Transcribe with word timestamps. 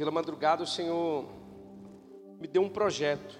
pela 0.00 0.10
madrugada 0.10 0.62
o 0.62 0.66
Senhor 0.66 1.26
me 2.40 2.48
deu 2.48 2.62
um 2.62 2.70
projeto. 2.70 3.38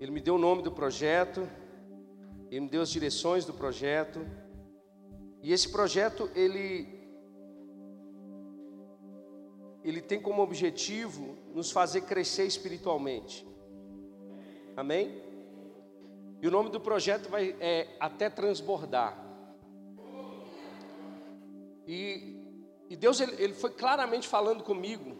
Ele 0.00 0.10
me 0.10 0.22
deu 0.22 0.36
o 0.36 0.38
nome 0.38 0.62
do 0.62 0.72
projeto, 0.72 1.46
ele 2.50 2.62
me 2.62 2.68
deu 2.70 2.80
as 2.80 2.88
direções 2.88 3.44
do 3.44 3.52
projeto. 3.52 4.26
E 5.42 5.52
esse 5.52 5.68
projeto 5.68 6.30
ele 6.34 6.88
ele 9.84 10.00
tem 10.00 10.18
como 10.18 10.40
objetivo 10.40 11.36
nos 11.52 11.70
fazer 11.70 12.00
crescer 12.12 12.46
espiritualmente. 12.46 13.46
Amém? 14.74 15.22
E 16.40 16.48
o 16.48 16.50
nome 16.50 16.70
do 16.70 16.80
projeto 16.80 17.28
vai 17.28 17.54
é 17.60 17.86
até 18.00 18.30
transbordar. 18.30 19.14
E, 21.86 22.37
e 22.88 22.96
Deus 22.96 23.20
ele, 23.20 23.34
ele 23.42 23.54
foi 23.54 23.70
claramente 23.70 24.26
falando 24.26 24.64
comigo 24.64 25.16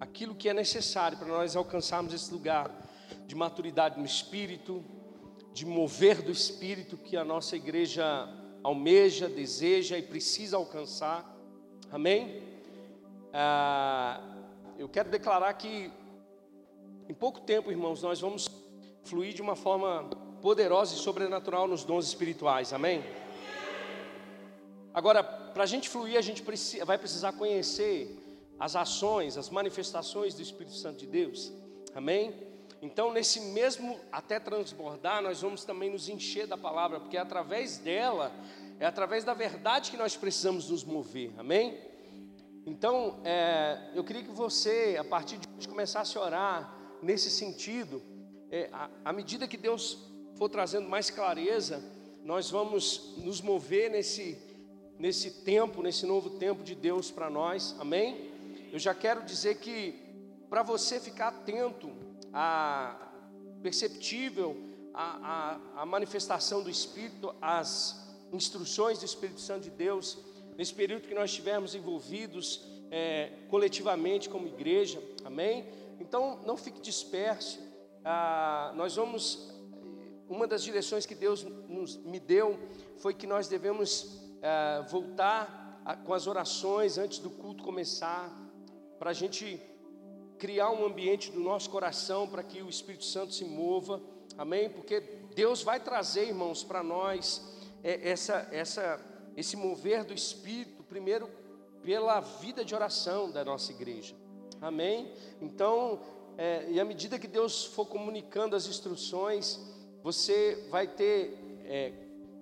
aquilo 0.00 0.34
que 0.34 0.48
é 0.48 0.54
necessário 0.54 1.18
para 1.18 1.28
nós 1.28 1.56
alcançarmos 1.56 2.12
esse 2.12 2.32
lugar 2.32 2.70
de 3.26 3.34
maturidade 3.34 3.98
no 3.98 4.04
espírito, 4.04 4.84
de 5.52 5.64
mover 5.66 6.22
do 6.22 6.30
espírito 6.30 6.96
que 6.96 7.16
a 7.16 7.24
nossa 7.24 7.56
igreja 7.56 8.28
almeja, 8.62 9.28
deseja 9.28 9.96
e 9.98 10.02
precisa 10.02 10.56
alcançar. 10.56 11.24
Amém? 11.90 12.42
Ah, 13.32 14.20
eu 14.78 14.88
quero 14.88 15.08
declarar 15.08 15.52
que 15.54 15.90
em 17.08 17.14
pouco 17.14 17.40
tempo, 17.40 17.70
irmãos, 17.70 18.02
nós 18.02 18.20
vamos 18.20 18.48
fluir 19.04 19.32
de 19.32 19.40
uma 19.40 19.54
forma 19.54 20.10
poderosa 20.42 20.94
e 20.94 20.98
sobrenatural 20.98 21.68
nos 21.68 21.84
dons 21.84 22.06
espirituais. 22.06 22.72
Amém? 22.72 23.04
Agora, 24.92 25.45
para 25.56 25.62
a 25.62 25.66
gente 25.66 25.88
fluir, 25.88 26.18
a 26.18 26.20
gente 26.20 26.42
precisa, 26.42 26.84
vai 26.84 26.98
precisar 26.98 27.32
conhecer 27.32 28.14
as 28.60 28.76
ações, 28.76 29.38
as 29.38 29.48
manifestações 29.48 30.34
do 30.34 30.42
Espírito 30.42 30.76
Santo 30.76 30.98
de 30.98 31.06
Deus. 31.06 31.50
Amém? 31.94 32.34
Então, 32.82 33.10
nesse 33.10 33.40
mesmo 33.40 33.98
até 34.12 34.38
transbordar, 34.38 35.22
nós 35.22 35.40
vamos 35.40 35.64
também 35.64 35.90
nos 35.90 36.10
encher 36.10 36.46
da 36.46 36.58
palavra, 36.58 37.00
porque 37.00 37.16
é 37.16 37.20
através 37.20 37.78
dela, 37.78 38.30
é 38.78 38.84
através 38.84 39.24
da 39.24 39.32
verdade 39.32 39.90
que 39.90 39.96
nós 39.96 40.14
precisamos 40.14 40.68
nos 40.68 40.84
mover. 40.84 41.32
Amém? 41.38 41.80
Então, 42.66 43.18
é, 43.24 43.92
eu 43.94 44.04
queria 44.04 44.24
que 44.24 44.32
você, 44.32 44.98
a 45.00 45.04
partir 45.04 45.38
de 45.38 45.48
hoje, 45.56 45.66
começasse 45.66 46.18
a 46.18 46.20
orar 46.20 46.98
nesse 47.02 47.30
sentido. 47.30 48.02
É, 48.50 48.68
à 49.02 49.10
medida 49.10 49.48
que 49.48 49.56
Deus 49.56 50.06
for 50.34 50.50
trazendo 50.50 50.86
mais 50.86 51.08
clareza, 51.08 51.82
nós 52.22 52.50
vamos 52.50 53.14
nos 53.16 53.40
mover 53.40 53.90
nesse 53.90 54.45
nesse 54.98 55.30
tempo, 55.42 55.82
nesse 55.82 56.06
novo 56.06 56.30
tempo 56.30 56.62
de 56.62 56.74
Deus 56.74 57.10
para 57.10 57.28
nós, 57.28 57.74
amém? 57.78 58.30
Eu 58.72 58.78
já 58.78 58.94
quero 58.94 59.22
dizer 59.24 59.56
que 59.58 59.94
para 60.48 60.62
você 60.62 60.98
ficar 61.00 61.28
atento 61.28 61.90
a 62.32 63.12
perceptível 63.62 64.56
a, 64.94 65.58
a, 65.74 65.82
a, 65.82 65.86
manifestação 65.86 66.62
do 66.62 66.70
Espírito, 66.70 67.34
as 67.40 68.06
instruções 68.32 68.98
do 68.98 69.04
Espírito 69.04 69.40
Santo 69.40 69.64
de 69.64 69.70
Deus, 69.70 70.18
nesse 70.56 70.72
período 70.72 71.06
que 71.06 71.14
nós 71.14 71.30
estivermos 71.30 71.74
envolvidos 71.74 72.64
é, 72.90 73.30
coletivamente 73.48 74.28
como 74.28 74.46
igreja, 74.46 75.02
amém? 75.24 75.66
Então 76.00 76.40
não 76.46 76.56
fique 76.56 76.80
disperso, 76.80 77.58
ah, 78.04 78.72
nós 78.76 78.96
vamos, 78.96 79.52
uma 80.28 80.46
das 80.46 80.62
direções 80.62 81.04
que 81.04 81.14
Deus 81.14 81.42
nos, 81.68 81.96
me 81.96 82.20
deu 82.20 82.58
foi 82.98 83.12
que 83.12 83.26
nós 83.26 83.48
devemos 83.48 84.25
é, 84.42 84.82
voltar 84.88 85.80
a, 85.84 85.94
com 85.96 86.12
as 86.12 86.26
orações 86.26 86.98
antes 86.98 87.18
do 87.18 87.30
culto 87.30 87.62
começar, 87.62 88.30
para 88.98 89.10
a 89.10 89.12
gente 89.14 89.60
criar 90.38 90.70
um 90.70 90.84
ambiente 90.84 91.30
do 91.30 91.40
nosso 91.40 91.70
coração 91.70 92.28
para 92.28 92.42
que 92.42 92.62
o 92.62 92.68
Espírito 92.68 93.04
Santo 93.04 93.32
se 93.32 93.44
mova, 93.44 94.00
amém? 94.36 94.68
Porque 94.68 95.00
Deus 95.34 95.62
vai 95.62 95.80
trazer, 95.80 96.28
irmãos, 96.28 96.62
para 96.62 96.82
nós 96.82 97.42
é, 97.82 98.10
essa, 98.10 98.48
essa, 98.50 99.00
esse 99.36 99.56
mover 99.56 100.04
do 100.04 100.12
Espírito, 100.12 100.82
primeiro 100.82 101.28
pela 101.82 102.20
vida 102.20 102.64
de 102.64 102.74
oração 102.74 103.30
da 103.30 103.44
nossa 103.44 103.70
igreja, 103.70 104.14
amém? 104.60 105.12
Então, 105.40 106.00
é, 106.36 106.66
e 106.68 106.80
à 106.80 106.84
medida 106.84 107.18
que 107.18 107.28
Deus 107.28 107.64
for 107.64 107.86
comunicando 107.86 108.56
as 108.56 108.66
instruções, 108.66 109.60
você 110.02 110.66
vai 110.68 110.86
ter 110.86 111.38
é, 111.64 111.92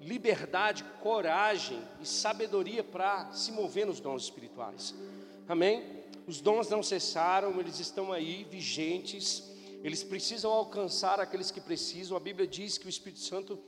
liberdade, 0.05 0.85
coragem 1.03 1.81
e 2.01 2.07
sabedoria 2.07 2.85
para 2.85 3.33
se 3.33 3.51
mover 3.51 3.87
nos 3.87 4.01
dons 4.01 4.25
espirituais. 4.25 4.95
Amém? 5.49 5.83
Os 6.27 6.41
dons 6.41 6.69
não 6.69 6.83
cessaram, 6.83 7.59
eles 7.59 7.81
estão 7.81 8.13
aí 8.13 8.45
vigentes. 8.51 9.51
Eles 9.83 10.03
precisam 10.03 10.51
alcançar 10.51 11.21
aqueles 11.21 11.51
que 11.51 11.61
precisam. 11.61 12.17
A 12.17 12.21
Bíblia 12.21 12.47
diz 12.47 12.79
que 12.79 12.87
o 12.87 12.89
Espírito 12.89 13.21
Santo 13.21 13.59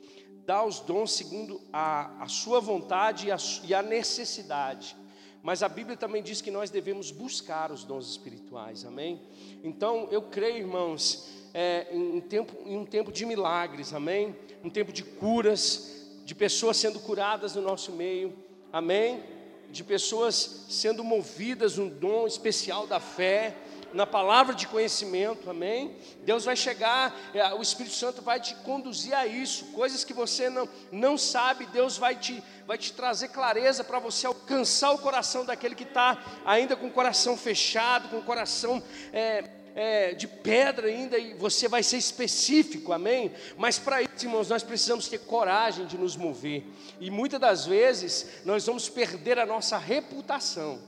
dá 0.46 0.64
os 0.64 0.80
dons 0.80 1.12
segundo 1.12 1.60
a, 1.72 2.22
a 2.22 2.28
sua 2.28 2.60
vontade 2.60 3.26
e 3.26 3.32
a, 3.32 3.36
e 3.64 3.74
a 3.74 3.82
necessidade. 3.82 4.96
Mas 5.42 5.62
a 5.62 5.68
Bíblia 5.68 5.96
também 5.96 6.22
diz 6.22 6.40
que 6.40 6.50
nós 6.50 6.70
devemos 6.70 7.10
buscar 7.10 7.70
os 7.70 7.84
dons 7.84 8.08
espirituais, 8.10 8.84
amém? 8.84 9.20
Então 9.62 10.08
eu 10.10 10.22
creio, 10.22 10.58
irmãos, 10.58 11.28
é, 11.52 11.86
em, 11.92 12.20
tempo, 12.20 12.56
em 12.64 12.76
um 12.76 12.84
tempo 12.84 13.12
de 13.12 13.24
milagres, 13.24 13.92
amém? 13.92 14.34
Um 14.64 14.70
tempo 14.70 14.92
de 14.92 15.04
curas, 15.04 15.95
de 16.26 16.34
pessoas 16.34 16.76
sendo 16.76 16.98
curadas 16.98 17.54
no 17.54 17.62
nosso 17.62 17.92
meio, 17.92 18.36
amém? 18.72 19.22
De 19.70 19.84
pessoas 19.84 20.66
sendo 20.68 21.04
movidas 21.04 21.78
um 21.78 21.88
dom 21.88 22.26
especial 22.26 22.84
da 22.84 22.98
fé, 22.98 23.54
na 23.92 24.04
palavra 24.04 24.52
de 24.52 24.66
conhecimento, 24.66 25.48
amém? 25.48 25.96
Deus 26.24 26.44
vai 26.44 26.56
chegar, 26.56 27.16
é, 27.32 27.54
o 27.54 27.62
Espírito 27.62 27.94
Santo 27.94 28.22
vai 28.22 28.40
te 28.40 28.56
conduzir 28.56 29.14
a 29.14 29.24
isso, 29.24 29.66
coisas 29.66 30.02
que 30.02 30.12
você 30.12 30.50
não, 30.50 30.68
não 30.90 31.16
sabe, 31.16 31.64
Deus 31.66 31.96
vai 31.96 32.16
te, 32.16 32.42
vai 32.66 32.76
te 32.76 32.92
trazer 32.92 33.28
clareza 33.28 33.84
para 33.84 34.00
você 34.00 34.26
alcançar 34.26 34.90
o 34.90 34.98
coração 34.98 35.44
daquele 35.44 35.76
que 35.76 35.84
está 35.84 36.20
ainda 36.44 36.74
com 36.74 36.88
o 36.88 36.92
coração 36.92 37.36
fechado, 37.36 38.08
com 38.08 38.18
o 38.18 38.24
coração. 38.24 38.82
É, 39.12 39.44
é, 39.76 40.14
de 40.14 40.26
pedra 40.26 40.88
ainda 40.88 41.18
e 41.18 41.34
você 41.34 41.68
vai 41.68 41.82
ser 41.82 41.98
específico, 41.98 42.94
amém? 42.94 43.30
Mas 43.58 43.78
para 43.78 44.00
isso, 44.00 44.24
irmãos, 44.24 44.48
nós 44.48 44.62
precisamos 44.62 45.06
ter 45.06 45.18
coragem 45.18 45.84
de 45.84 45.98
nos 45.98 46.16
mover. 46.16 46.64
E 46.98 47.10
muitas 47.10 47.38
das 47.38 47.66
vezes 47.66 48.26
nós 48.46 48.64
vamos 48.64 48.88
perder 48.88 49.38
a 49.38 49.44
nossa 49.44 49.76
reputação, 49.76 50.80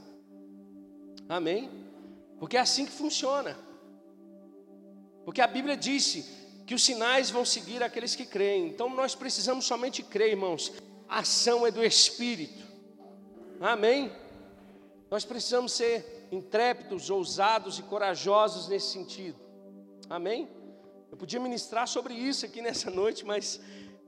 amém? 1.29 1.71
Porque 2.41 2.57
é 2.57 2.61
assim 2.61 2.87
que 2.87 2.93
funciona. 2.93 3.59
Porque 5.23 5.43
a 5.43 5.47
Bíblia 5.47 5.77
disse 5.77 6.25
que 6.67 6.75
os 6.75 6.83
sinais 6.83 7.29
vão 7.29 7.45
seguir 7.45 7.83
aqueles 7.83 8.17
que 8.17 8.25
creem. 8.25 8.69
Então 8.69 8.89
nós 8.89 9.15
precisamos 9.15 9.67
somente 9.67 10.03
crer, 10.03 10.31
irmãos. 10.31 10.73
A 11.07 11.19
ação 11.19 11.67
é 11.67 11.71
do 11.71 11.85
Espírito. 11.85 12.67
Amém? 13.61 14.11
Nós 15.11 15.27
precisamos 15.27 15.73
ser 15.73 16.18
intrépidos, 16.31 17.11
ousados 17.11 17.79
e 17.79 17.83
corajosos 17.83 18.69
nesse 18.69 18.93
sentido. 18.93 19.39
Amém? 20.09 20.49
Eu 21.11 21.17
podia 21.17 21.41
ministrar 21.41 21.87
sobre 21.89 22.15
isso 22.15 22.45
aqui 22.45 22.61
nessa 22.61 22.91
noite, 22.91 23.25
mas 23.25 23.61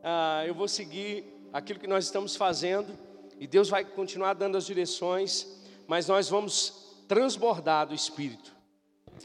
ah, 0.03 0.45
eu 0.47 0.55
vou 0.55 0.69
seguir 0.69 1.25
aquilo 1.53 1.81
que 1.81 1.87
nós 1.87 2.05
estamos 2.05 2.37
fazendo 2.37 2.97
e 3.39 3.47
Deus 3.47 3.69
vai 3.69 3.85
continuar 3.85 4.35
dando 4.35 4.57
as 4.57 4.67
direções, 4.67 5.47
mas 5.87 6.09
nós 6.09 6.29
vamos 6.29 7.05
transbordar 7.09 7.87
do 7.89 7.95
Espírito. 7.95 8.55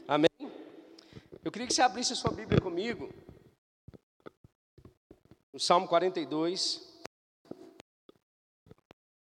Amém? 0.08 0.26
Eu 1.44 1.52
queria 1.52 1.66
que 1.66 1.74
você 1.74 1.82
abrisse 1.82 2.12
a 2.12 2.16
sua 2.16 2.32
Bíblia 2.32 2.60
comigo, 2.60 3.08
no 5.52 5.60
Salmo 5.60 5.86
42. 5.86 6.82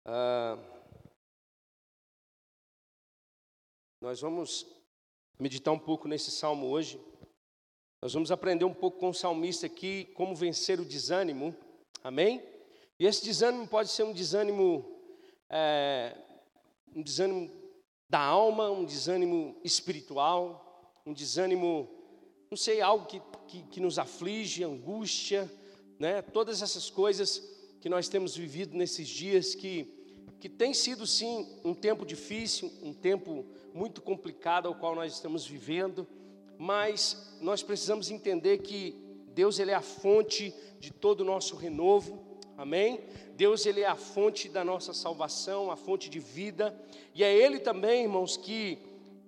Ah, 0.05 0.57
Nós 3.99 4.21
vamos 4.21 4.67
meditar 5.39 5.73
um 5.73 5.79
pouco 5.79 6.07
nesse 6.07 6.29
salmo 6.29 6.67
hoje. 6.67 7.01
Nós 7.99 8.13
vamos 8.13 8.31
aprender 8.31 8.63
um 8.63 8.73
pouco 8.73 8.99
com 8.99 9.09
o 9.09 9.13
salmista 9.13 9.65
aqui 9.65 10.05
como 10.13 10.35
vencer 10.35 10.79
o 10.79 10.85
desânimo. 10.85 11.55
Amém? 12.03 12.43
E 12.99 13.07
esse 13.07 13.25
desânimo 13.25 13.67
pode 13.67 13.89
ser 13.89 14.03
um 14.03 14.13
desânimo, 14.13 14.85
é, 15.49 16.15
um 16.95 17.01
desânimo 17.01 17.51
da 18.07 18.19
alma, 18.19 18.69
um 18.69 18.85
desânimo 18.85 19.59
espiritual, 19.63 20.93
um 21.03 21.11
desânimo, 21.11 21.89
não 22.51 22.57
sei, 22.57 22.81
algo 22.81 23.07
que, 23.07 23.19
que, 23.47 23.63
que 23.63 23.79
nos 23.79 23.97
aflige, 23.97 24.63
angústia, 24.63 25.51
né? 25.99 26.21
Todas 26.21 26.61
essas 26.61 26.87
coisas 26.87 27.39
que 27.81 27.89
nós 27.89 28.07
temos 28.07 28.37
vivido 28.37 28.77
nesses 28.77 29.07
dias 29.07 29.55
que 29.55 29.96
que 30.39 30.47
tem 30.47 30.73
sido 30.73 31.05
sim 31.07 31.47
um 31.63 31.73
tempo 31.73 32.05
difícil, 32.05 32.71
um 32.83 32.93
tempo 32.93 33.45
muito 33.73 34.01
complicado 34.01 34.67
ao 34.67 34.75
qual 34.75 34.95
nós 34.95 35.13
estamos 35.13 35.45
vivendo, 35.45 36.07
mas 36.57 37.35
nós 37.41 37.63
precisamos 37.63 38.09
entender 38.11 38.59
que 38.59 38.95
Deus 39.33 39.59
ele 39.59 39.71
é 39.71 39.75
a 39.75 39.81
fonte 39.81 40.53
de 40.79 40.91
todo 40.91 41.21
o 41.21 41.25
nosso 41.25 41.55
renovo. 41.55 42.25
Amém? 42.57 42.99
Deus 43.35 43.65
ele 43.65 43.81
é 43.81 43.87
a 43.87 43.95
fonte 43.95 44.49
da 44.49 44.63
nossa 44.63 44.93
salvação, 44.93 45.69
a 45.69 45.75
fonte 45.75 46.09
de 46.09 46.19
vida, 46.19 46.75
e 47.13 47.23
é 47.23 47.35
ele 47.35 47.59
também, 47.59 48.03
irmãos, 48.03 48.35
que 48.35 48.79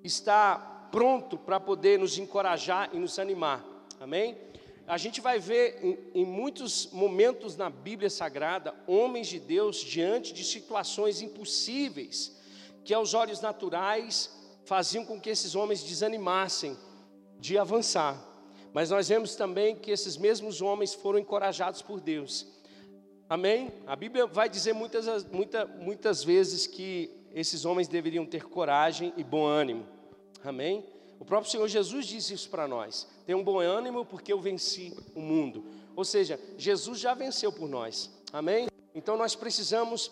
está 0.04 0.90
pronto 0.92 1.38
para 1.38 1.60
poder 1.60 2.00
nos 2.00 2.18
encorajar 2.18 2.90
e 2.92 2.98
nos 2.98 3.20
animar. 3.20 3.64
Amém? 4.00 4.36
A 4.90 4.98
gente 4.98 5.22
vai 5.22 5.38
ver 5.38 5.78
em, 5.84 6.22
em, 6.22 6.26
muitos 6.26 6.90
momentos 6.92 7.56
na 7.56 7.70
Bíblia 7.70 8.10
Sagrada 8.10 8.74
homens 8.88 9.28
de 9.28 9.40
Deus 9.40 9.78
diante 9.78 10.34
de 10.34 10.44
situações 10.44 11.22
impossíveis 11.22 12.36
que 12.84 12.92
aos 12.92 13.14
olhos 13.14 13.40
naturais 13.40 14.36
faziam 14.66 15.06
com 15.06 15.22
que 15.22 15.30
esses 15.30 15.54
homens 15.54 15.84
desanimassem 15.84 16.76
de 17.40 17.56
avançar. 17.56 18.20
Mas 18.74 18.90
nós 18.90 19.08
vemos 19.08 19.36
também 19.36 19.76
que 19.76 19.92
esses 19.92 20.18
mesmos 20.18 20.60
homens 20.60 20.96
foram 20.96 21.20
encorajados 21.20 21.84
por 21.84 22.02
Deus. 22.02 22.48
Amém? 23.30 23.72
A 23.86 23.96
Bíblia 23.96 24.26
vai 24.26 24.50
dizer 24.50 24.74
muitas, 24.74 25.24
muita, 25.26 25.68
muitas 25.68 26.24
vezes 26.24 26.66
que 26.66 27.12
esses 27.32 27.64
homens 27.64 27.88
deveriam 27.88 28.26
ter 28.26 28.46
coragem 28.46 29.14
e 29.16 29.24
bom 29.24 29.46
ânimo. 29.46 29.86
Amém? 30.44 30.84
O 31.20 31.26
próprio 31.26 31.52
Senhor 31.52 31.68
Jesus 31.68 32.08
disse 32.08 32.34
isso 32.34 32.50
para 32.50 32.68
nós. 32.68 33.08
Tenham 33.30 33.44
bom 33.44 33.60
ânimo 33.60 34.04
porque 34.04 34.34
eu 34.34 34.42
venci 34.42 34.92
o 35.14 35.22
mundo. 35.22 35.64
Ou 35.96 36.04
seja, 36.04 36.40
Jesus 36.58 37.00
já 37.00 37.14
venceu 37.14 37.52
por 37.52 37.70
nós. 37.70 38.10
Amém? 38.34 38.68
Então 38.96 39.16
nós 39.16 39.36
precisamos 39.36 40.12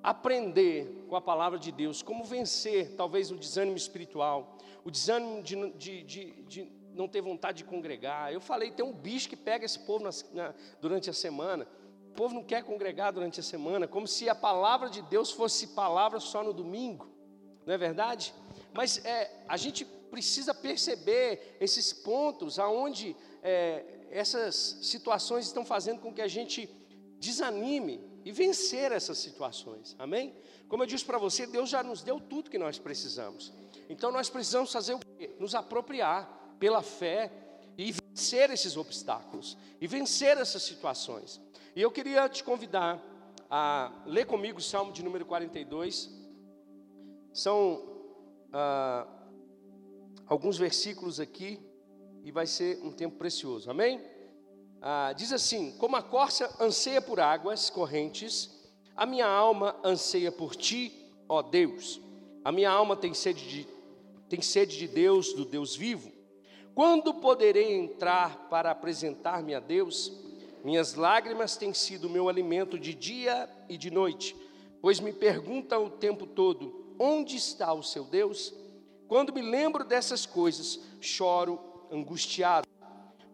aprender 0.00 1.06
com 1.08 1.16
a 1.16 1.20
palavra 1.20 1.58
de 1.58 1.72
Deus 1.72 2.02
como 2.02 2.22
vencer 2.22 2.94
talvez 2.94 3.32
o 3.32 3.36
desânimo 3.36 3.76
espiritual, 3.76 4.56
o 4.84 4.92
desânimo 4.92 5.42
de, 5.42 5.72
de, 5.72 6.02
de, 6.04 6.32
de 6.44 6.72
não 6.94 7.08
ter 7.08 7.20
vontade 7.20 7.58
de 7.58 7.64
congregar. 7.64 8.32
Eu 8.32 8.40
falei, 8.40 8.70
tem 8.70 8.86
um 8.86 8.92
bicho 8.92 9.28
que 9.28 9.34
pega 9.36 9.64
esse 9.64 9.80
povo 9.80 10.04
na, 10.04 10.10
na, 10.32 10.54
durante 10.80 11.10
a 11.10 11.12
semana. 11.12 11.66
O 12.10 12.14
povo 12.14 12.32
não 12.32 12.44
quer 12.44 12.62
congregar 12.62 13.12
durante 13.12 13.40
a 13.40 13.42
semana, 13.42 13.88
como 13.88 14.06
se 14.06 14.28
a 14.28 14.36
palavra 14.36 14.88
de 14.88 15.02
Deus 15.02 15.32
fosse 15.32 15.66
palavra 15.74 16.20
só 16.20 16.44
no 16.44 16.52
domingo, 16.52 17.10
não 17.66 17.74
é 17.74 17.76
verdade? 17.76 18.32
Mas 18.72 19.04
é, 19.04 19.42
a 19.48 19.56
gente 19.56 19.84
precisa 20.16 20.54
perceber 20.54 21.58
esses 21.60 21.92
pontos 21.92 22.58
aonde 22.58 23.14
é, 23.42 23.84
essas 24.10 24.78
situações 24.80 25.44
estão 25.44 25.62
fazendo 25.62 26.00
com 26.00 26.10
que 26.10 26.22
a 26.22 26.26
gente 26.26 26.70
desanime 27.20 28.02
e 28.24 28.32
vencer 28.32 28.92
essas 28.92 29.18
situações, 29.18 29.94
amém? 29.98 30.34
Como 30.70 30.82
eu 30.82 30.86
disse 30.86 31.04
para 31.04 31.18
você, 31.18 31.46
Deus 31.46 31.68
já 31.68 31.82
nos 31.82 32.02
deu 32.02 32.18
tudo 32.18 32.50
que 32.50 32.56
nós 32.56 32.78
precisamos, 32.78 33.52
então 33.90 34.10
nós 34.10 34.30
precisamos 34.30 34.72
fazer 34.72 34.94
o 34.94 35.00
quê? 35.00 35.36
Nos 35.38 35.54
apropriar 35.54 36.56
pela 36.58 36.80
fé 36.80 37.30
e 37.76 37.92
vencer 37.92 38.48
esses 38.48 38.74
obstáculos 38.74 39.54
e 39.78 39.86
vencer 39.86 40.38
essas 40.38 40.62
situações. 40.62 41.42
E 41.74 41.82
eu 41.82 41.90
queria 41.90 42.26
te 42.26 42.42
convidar 42.42 43.02
a 43.50 43.92
ler 44.06 44.24
comigo 44.24 44.60
o 44.60 44.62
Salmo 44.62 44.92
de 44.92 45.02
número 45.02 45.26
42. 45.26 46.10
São 47.34 47.96
ah, 48.50 49.06
alguns 50.26 50.58
versículos 50.58 51.20
aqui 51.20 51.60
e 52.24 52.30
vai 52.30 52.46
ser 52.46 52.80
um 52.82 52.90
tempo 52.90 53.16
precioso. 53.16 53.70
Amém? 53.70 54.00
Ah, 54.82 55.12
diz 55.16 55.32
assim: 55.32 55.72
Como 55.78 55.96
a 55.96 56.02
corça 56.02 56.54
anseia 56.60 57.00
por 57.00 57.20
águas 57.20 57.70
correntes, 57.70 58.50
a 58.96 59.06
minha 59.06 59.26
alma 59.26 59.76
anseia 59.84 60.32
por 60.32 60.56
ti, 60.56 61.10
ó 61.28 61.42
Deus. 61.42 62.00
A 62.44 62.52
minha 62.52 62.70
alma 62.70 62.96
tem 62.96 63.12
sede 63.12 63.48
de, 63.48 63.68
tem 64.28 64.40
sede 64.40 64.76
de 64.76 64.88
Deus, 64.88 65.32
do 65.32 65.44
Deus 65.44 65.74
vivo. 65.74 66.12
Quando 66.74 67.14
poderei 67.14 67.74
entrar 67.74 68.48
para 68.48 68.70
apresentar-me 68.70 69.54
a 69.54 69.60
Deus? 69.60 70.12
Minhas 70.62 70.94
lágrimas 70.94 71.56
têm 71.56 71.72
sido 71.72 72.10
meu 72.10 72.28
alimento 72.28 72.78
de 72.78 72.92
dia 72.92 73.48
e 73.68 73.78
de 73.78 73.90
noite, 73.90 74.36
pois 74.82 74.98
me 74.98 75.12
perguntam 75.12 75.86
o 75.86 75.90
tempo 75.90 76.26
todo: 76.26 76.94
onde 76.98 77.36
está 77.36 77.72
o 77.72 77.82
seu 77.82 78.04
Deus? 78.04 78.52
Quando 79.08 79.32
me 79.32 79.42
lembro 79.42 79.84
dessas 79.84 80.26
coisas, 80.26 80.80
choro 81.00 81.60
angustiado, 81.90 82.66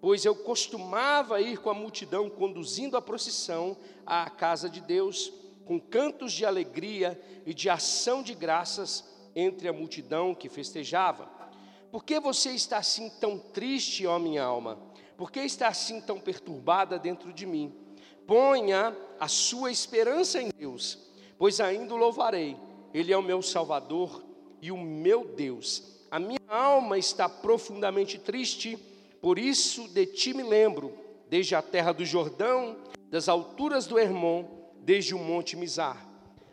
pois 0.01 0.25
eu 0.25 0.35
costumava 0.35 1.41
ir 1.41 1.59
com 1.59 1.71
a 1.71 1.75
multidão 1.75 2.29
conduzindo 2.29 2.97
a 2.97 3.03
procissão 3.03 3.77
à 4.05 4.29
casa 4.29 4.69
de 4.69 4.81
Deus, 4.81 5.33
com 5.65 5.81
cantos 5.81 6.33
de 6.33 6.45
alegria 6.45 7.21
e 7.47 7.55
de 7.55 7.71
ação 7.71 8.23
de 8.23 8.35
graças 8.35 9.05
entre 9.35 9.69
a 9.69 9.73
multidão 9.73 10.35
que 10.35 10.49
festejava. 10.49 11.31
Por 11.91 12.05
que 12.05 12.21
você 12.21 12.51
está 12.51 12.79
assim 12.79 13.09
tão 13.21 13.39
triste, 13.39 14.07
ó 14.07 14.19
minha 14.19 14.43
alma? 14.43 14.79
Por 15.17 15.31
que 15.31 15.41
está 15.41 15.69
assim 15.69 16.01
tão 16.01 16.19
perturbada 16.19 16.99
dentro 16.99 17.33
de 17.33 17.47
mim? 17.47 17.73
Ponha 18.27 18.97
a 19.19 19.29
sua 19.29 19.71
esperança 19.71 20.41
em 20.41 20.51
Deus, 20.51 20.99
pois 21.39 21.61
ainda 21.61 21.95
o 21.95 21.97
louvarei. 21.97 22.57
Ele 22.93 23.13
é 23.13 23.17
o 23.17 23.23
meu 23.23 23.41
Salvador 23.41 24.32
e 24.63 24.73
o 24.73 24.79
meu 24.79 25.25
Deus. 25.25 25.99
A 26.11 26.19
minha 26.19 26.41
alma 26.49 26.97
está 26.97 27.29
profundamente 27.29 28.19
triste, 28.19 28.79
por 29.21 29.39
isso 29.39 29.89
de 29.89 30.07
ti 30.07 30.33
me 30.33 30.43
lembro, 30.43 30.97
desde 31.29 31.55
a 31.55 31.61
terra 31.61 31.93
do 31.93 32.05
Jordão, 32.05 32.77
das 33.11 33.29
alturas 33.29 33.87
do 33.87 33.99
Hermon, 33.99 34.45
desde 34.81 35.15
o 35.15 35.19
monte 35.19 35.57
Mizar. 35.57 36.09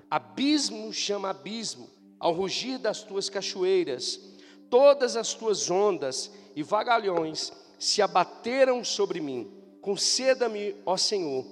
Abismo 0.10 0.92
chama 0.92 1.30
abismo, 1.30 1.90
ao 2.20 2.34
rugir 2.34 2.78
das 2.78 3.04
tuas 3.04 3.30
cachoeiras 3.30 4.30
todas 4.70 5.16
as 5.16 5.34
tuas 5.34 5.70
ondas 5.70 6.32
e 6.56 6.64
vagalhões 6.64 7.52
se 7.78 8.02
abateram 8.02 8.84
sobre 8.84 9.20
mim. 9.20 9.52
Conceda-me, 9.82 10.76
ó 10.86 10.96
Senhor, 10.96 11.46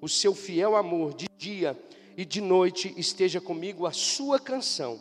o 0.00 0.08
seu 0.08 0.34
fiel 0.34 0.74
amor 0.74 1.14
de 1.14 1.26
dia 1.38 1.78
e 2.16 2.24
de 2.24 2.40
noite 2.40 2.92
esteja 2.96 3.40
comigo 3.40 3.86
a 3.86 3.92
sua 3.92 4.40
canção. 4.40 4.98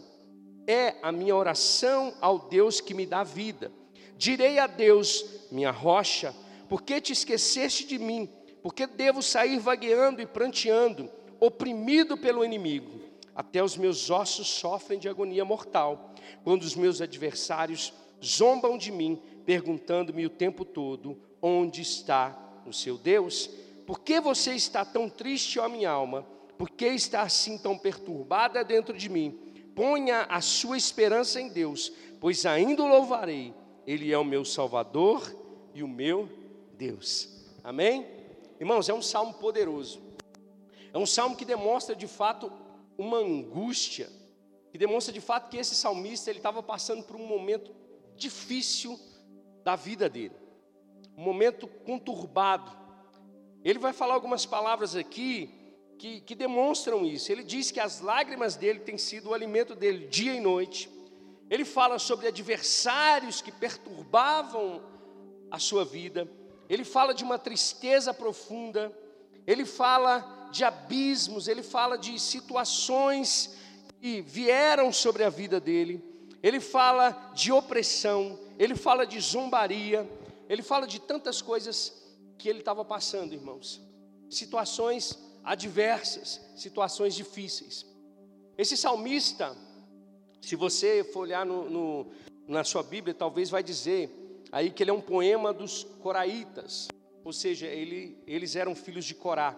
É 0.67 0.95
a 1.01 1.11
minha 1.11 1.35
oração 1.35 2.13
ao 2.21 2.39
Deus 2.39 2.79
que 2.79 2.93
me 2.93 3.05
dá 3.05 3.23
vida. 3.23 3.71
Direi 4.17 4.59
a 4.59 4.67
Deus, 4.67 5.25
minha 5.51 5.71
rocha, 5.71 6.33
por 6.69 6.81
que 6.81 7.01
te 7.01 7.11
esqueceste 7.13 7.85
de 7.85 7.99
mim? 7.99 8.29
Porque 8.61 8.87
devo 8.87 9.21
sair 9.21 9.59
vagueando 9.59 10.21
e 10.21 10.25
pranteando, 10.25 11.09
oprimido 11.39 12.17
pelo 12.17 12.43
inimigo. 12.45 13.01
Até 13.35 13.63
os 13.63 13.75
meus 13.75 14.09
ossos 14.09 14.47
sofrem 14.47 14.99
de 14.99 15.09
agonia 15.09 15.43
mortal, 15.43 16.13
quando 16.43 16.61
os 16.63 16.75
meus 16.75 17.01
adversários 17.01 17.93
zombam 18.23 18.77
de 18.77 18.91
mim, 18.91 19.21
perguntando-me 19.45 20.25
o 20.25 20.29
tempo 20.29 20.63
todo: 20.63 21.19
onde 21.41 21.81
está 21.81 22.61
o 22.65 22.71
seu 22.71 22.97
Deus? 22.97 23.49
Por 23.85 23.99
que 23.99 24.19
você 24.21 24.53
está 24.53 24.85
tão 24.85 25.09
triste, 25.09 25.59
ó 25.59 25.67
minha 25.67 25.89
alma? 25.89 26.25
Por 26.57 26.69
que 26.69 26.85
está 26.85 27.23
assim 27.23 27.57
tão 27.57 27.77
perturbada 27.77 28.63
dentro 28.63 28.97
de 28.97 29.09
mim? 29.09 29.37
Ponha 29.75 30.23
a 30.23 30.41
sua 30.41 30.77
esperança 30.77 31.39
em 31.39 31.49
Deus, 31.49 31.91
pois 32.19 32.45
ainda 32.45 32.83
o 32.83 32.87
louvarei. 32.87 33.53
Ele 33.85 34.11
é 34.11 34.17
o 34.17 34.23
meu 34.23 34.45
Salvador 34.45 35.35
e 35.73 35.83
o 35.83 35.87
meu 35.87 36.29
Deus. 36.77 37.29
Amém? 37.63 38.07
Irmãos, 38.59 38.87
é 38.87 38.93
um 38.93 39.01
salmo 39.01 39.33
poderoso. 39.33 40.01
É 40.93 40.97
um 40.97 41.05
salmo 41.05 41.35
que 41.35 41.45
demonstra 41.45 41.95
de 41.95 42.07
fato 42.07 42.51
uma 42.97 43.17
angústia 43.17 44.09
que 44.73 44.77
demonstra 44.79 45.13
de 45.13 45.21
fato 45.21 45.51
que 45.51 45.57
esse 45.57 45.75
salmista 45.75 46.31
ele 46.31 46.39
estava 46.39 46.63
passando 46.63 47.03
por 47.03 47.15
um 47.15 47.27
momento 47.27 47.71
difícil 48.15 48.99
da 49.63 49.75
vida 49.75 50.09
dele, 50.09 50.33
um 51.15 51.21
momento 51.21 51.67
conturbado. 51.67 52.75
Ele 53.63 53.77
vai 53.77 53.93
falar 53.93 54.15
algumas 54.15 54.47
palavras 54.47 54.95
aqui 54.95 55.53
que, 56.03 56.19
que 56.19 56.35
demonstram 56.35 57.05
isso. 57.05 57.31
Ele 57.31 57.45
diz 57.45 57.71
que 57.71 57.79
as 57.79 58.01
lágrimas 58.01 58.57
dele 58.57 58.79
têm 58.79 58.97
sido 58.97 59.29
o 59.29 59.33
alimento 59.33 59.73
dele 59.73 60.05
dia 60.07 60.35
e 60.35 60.41
noite. 60.41 60.89
Ele 61.49 61.63
fala 61.63 61.97
sobre 61.97 62.27
adversários 62.27 63.41
que 63.41 63.53
perturbavam 63.53 64.83
a 65.49 65.57
sua 65.57 65.85
vida. 65.85 66.29
Ele 66.67 66.83
fala 66.83 67.13
de 67.13 67.23
uma 67.23 67.39
tristeza 67.39 68.13
profunda. 68.13 68.91
Ele 69.47 69.65
fala 69.65 70.49
de 70.51 70.65
abismos, 70.65 71.47
ele 71.47 71.63
fala 71.63 71.97
de 71.97 72.19
situações 72.19 73.55
que 74.01 74.19
vieram 74.19 74.91
sobre 74.91 75.23
a 75.23 75.29
vida 75.29 75.57
dele, 75.57 76.03
ele 76.43 76.59
fala 76.59 77.31
de 77.33 77.51
opressão, 77.51 78.37
ele 78.59 78.75
fala 78.75 79.07
de 79.07 79.19
zombaria, 79.21 80.07
ele 80.49 80.61
fala 80.61 80.85
de 80.85 80.99
tantas 80.99 81.41
coisas 81.41 82.03
que 82.37 82.49
ele 82.49 82.59
estava 82.59 82.83
passando, 82.83 83.33
irmãos. 83.33 83.81
Situações 84.29 85.17
adversas, 85.43 86.41
situações 86.55 87.15
difíceis. 87.15 87.85
Esse 88.57 88.77
salmista, 88.77 89.55
se 90.41 90.55
você 90.55 91.03
for 91.03 91.21
olhar 91.21 91.45
no, 91.45 91.69
no, 91.69 92.11
na 92.47 92.63
sua 92.63 92.83
Bíblia, 92.83 93.13
talvez 93.13 93.49
vai 93.49 93.63
dizer 93.63 94.09
aí 94.51 94.69
que 94.69 94.83
ele 94.83 94.91
é 94.91 94.93
um 94.93 95.01
poema 95.01 95.51
dos 95.51 95.83
coraitas, 96.01 96.87
ou 97.23 97.33
seja, 97.33 97.67
ele, 97.67 98.17
eles 98.27 98.55
eram 98.55 98.75
filhos 98.75 99.05
de 99.05 99.15
Corá 99.15 99.57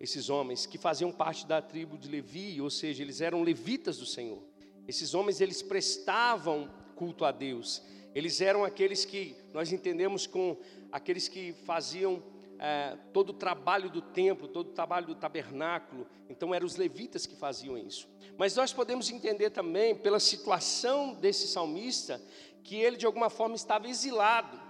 esses 0.00 0.30
homens 0.30 0.64
que 0.64 0.78
faziam 0.78 1.12
parte 1.12 1.46
da 1.46 1.60
tribo 1.60 1.98
de 1.98 2.08
Levi, 2.08 2.58
ou 2.60 2.70
seja, 2.70 3.02
eles 3.02 3.20
eram 3.20 3.42
levitas 3.42 3.98
do 3.98 4.06
Senhor. 4.06 4.42
Esses 4.88 5.12
homens 5.12 5.42
eles 5.42 5.60
prestavam 5.60 6.70
culto 6.96 7.24
a 7.24 7.30
Deus. 7.30 7.82
Eles 8.14 8.40
eram 8.40 8.64
aqueles 8.64 9.04
que 9.04 9.36
nós 9.52 9.70
entendemos 9.70 10.26
com 10.26 10.56
aqueles 10.90 11.28
que 11.28 11.52
faziam 11.64 12.22
é, 12.60 12.94
todo 13.10 13.30
o 13.30 13.32
trabalho 13.32 13.88
do 13.88 14.02
templo, 14.02 14.46
todo 14.46 14.68
o 14.68 14.72
trabalho 14.72 15.06
do 15.06 15.14
tabernáculo. 15.14 16.06
Então 16.28 16.54
eram 16.54 16.66
os 16.66 16.76
levitas 16.76 17.24
que 17.24 17.34
faziam 17.34 17.78
isso. 17.78 18.06
Mas 18.36 18.54
nós 18.54 18.70
podemos 18.70 19.10
entender 19.10 19.48
também, 19.48 19.96
pela 19.96 20.20
situação 20.20 21.14
desse 21.14 21.48
salmista, 21.48 22.20
que 22.62 22.76
ele 22.76 22.98
de 22.98 23.06
alguma 23.06 23.30
forma 23.30 23.56
estava 23.56 23.88
exilado. 23.88 24.60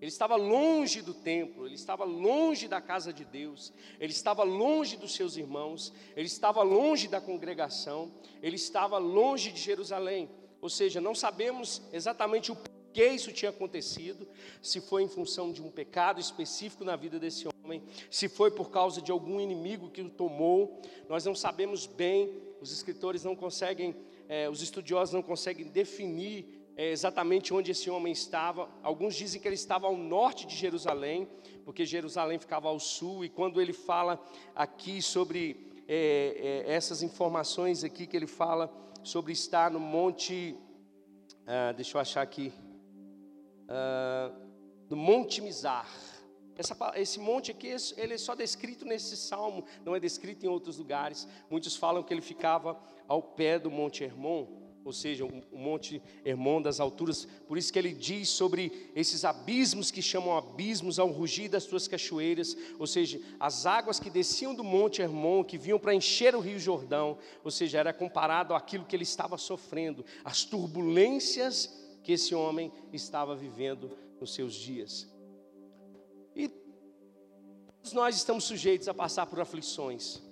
Ele 0.00 0.08
estava 0.08 0.34
longe 0.34 1.00
do 1.00 1.14
templo, 1.14 1.64
ele 1.64 1.76
estava 1.76 2.02
longe 2.02 2.66
da 2.66 2.80
casa 2.80 3.12
de 3.12 3.24
Deus, 3.24 3.72
ele 4.00 4.10
estava 4.10 4.42
longe 4.42 4.96
dos 4.96 5.14
seus 5.14 5.36
irmãos, 5.36 5.92
ele 6.16 6.26
estava 6.26 6.60
longe 6.62 7.06
da 7.06 7.20
congregação, 7.20 8.10
ele 8.42 8.56
estava 8.56 8.98
longe 8.98 9.52
de 9.52 9.60
Jerusalém. 9.60 10.28
Ou 10.60 10.68
seja, 10.68 11.00
não 11.00 11.14
sabemos 11.14 11.82
exatamente 11.92 12.50
o 12.50 12.56
que 12.92 13.04
isso 13.04 13.32
tinha 13.32 13.50
acontecido, 13.50 14.28
se 14.60 14.80
foi 14.80 15.02
em 15.02 15.08
função 15.08 15.50
de 15.50 15.62
um 15.62 15.70
pecado 15.70 16.20
específico 16.20 16.84
na 16.84 16.96
vida 16.96 17.18
desse 17.18 17.48
homem, 17.48 17.82
se 18.10 18.28
foi 18.28 18.50
por 18.50 18.70
causa 18.70 19.00
de 19.00 19.10
algum 19.10 19.40
inimigo 19.40 19.90
que 19.90 20.02
o 20.02 20.10
tomou, 20.10 20.80
nós 21.08 21.24
não 21.24 21.34
sabemos 21.34 21.86
bem, 21.86 22.30
os 22.60 22.72
escritores 22.72 23.24
não 23.24 23.34
conseguem, 23.34 23.96
é, 24.28 24.48
os 24.48 24.62
estudiosos 24.62 25.12
não 25.12 25.22
conseguem 25.22 25.66
definir 25.66 26.62
é, 26.76 26.90
exatamente 26.90 27.52
onde 27.52 27.70
esse 27.70 27.90
homem 27.90 28.12
estava. 28.12 28.68
Alguns 28.82 29.14
dizem 29.14 29.40
que 29.40 29.48
ele 29.48 29.54
estava 29.54 29.86
ao 29.86 29.96
norte 29.96 30.46
de 30.46 30.56
Jerusalém, 30.56 31.28
porque 31.64 31.84
Jerusalém 31.84 32.38
ficava 32.38 32.68
ao 32.68 32.78
sul, 32.78 33.24
e 33.24 33.28
quando 33.28 33.60
ele 33.60 33.72
fala 33.72 34.22
aqui 34.54 35.00
sobre 35.02 35.84
é, 35.88 36.64
é, 36.66 36.72
essas 36.72 37.02
informações 37.02 37.84
aqui 37.84 38.06
que 38.06 38.16
ele 38.16 38.26
fala 38.26 38.72
sobre 39.02 39.32
estar 39.32 39.70
no 39.70 39.80
monte, 39.80 40.56
ah, 41.46 41.72
deixa 41.72 41.96
eu 41.96 42.00
achar 42.00 42.22
aqui, 42.22 42.52
uh, 43.72 44.32
do 44.88 44.96
Monte 44.96 45.40
Mizar. 45.40 45.88
Essa, 46.54 46.76
esse 46.96 47.18
monte 47.18 47.50
aqui, 47.50 47.74
ele 47.96 48.14
é 48.14 48.18
só 48.18 48.34
descrito 48.34 48.84
nesse 48.84 49.16
salmo, 49.16 49.64
não 49.84 49.96
é 49.96 50.00
descrito 50.00 50.44
em 50.44 50.48
outros 50.48 50.76
lugares. 50.76 51.26
Muitos 51.50 51.74
falam 51.74 52.02
que 52.02 52.12
ele 52.12 52.20
ficava 52.20 52.78
ao 53.08 53.22
pé 53.22 53.58
do 53.58 53.70
Monte 53.70 54.04
Hermon, 54.04 54.46
ou 54.84 54.92
seja, 54.92 55.24
o 55.24 55.58
Monte 55.58 56.02
Hermon 56.24 56.60
das 56.60 56.78
alturas. 56.78 57.26
Por 57.48 57.56
isso 57.56 57.72
que 57.72 57.78
ele 57.78 57.92
diz 57.92 58.28
sobre 58.28 58.90
esses 58.94 59.24
abismos 59.24 59.90
que 59.90 60.02
chamam 60.02 60.36
abismos 60.36 60.98
ao 60.98 61.08
rugir 61.08 61.48
das 61.48 61.62
suas 61.64 61.88
cachoeiras, 61.88 62.54
ou 62.78 62.86
seja, 62.86 63.18
as 63.40 63.64
águas 63.64 63.98
que 63.98 64.10
desciam 64.10 64.54
do 64.54 64.62
Monte 64.62 65.00
Hermon, 65.00 65.44
que 65.44 65.56
vinham 65.56 65.78
para 65.78 65.94
encher 65.94 66.34
o 66.34 66.40
Rio 66.40 66.58
Jordão, 66.58 67.16
ou 67.42 67.50
seja, 67.50 67.78
era 67.78 67.92
comparado 67.94 68.54
àquilo 68.54 68.84
que 68.84 68.94
ele 68.94 69.04
estava 69.04 69.38
sofrendo, 69.38 70.04
as 70.22 70.44
turbulências 70.44 71.81
que 72.02 72.12
esse 72.12 72.34
homem 72.34 72.72
estava 72.92 73.34
vivendo 73.34 73.96
nos 74.20 74.34
seus 74.34 74.54
dias. 74.54 75.08
E 76.34 76.48
todos 76.48 77.92
nós 77.92 78.16
estamos 78.16 78.44
sujeitos 78.44 78.88
a 78.88 78.94
passar 78.94 79.26
por 79.26 79.40
aflições, 79.40 80.22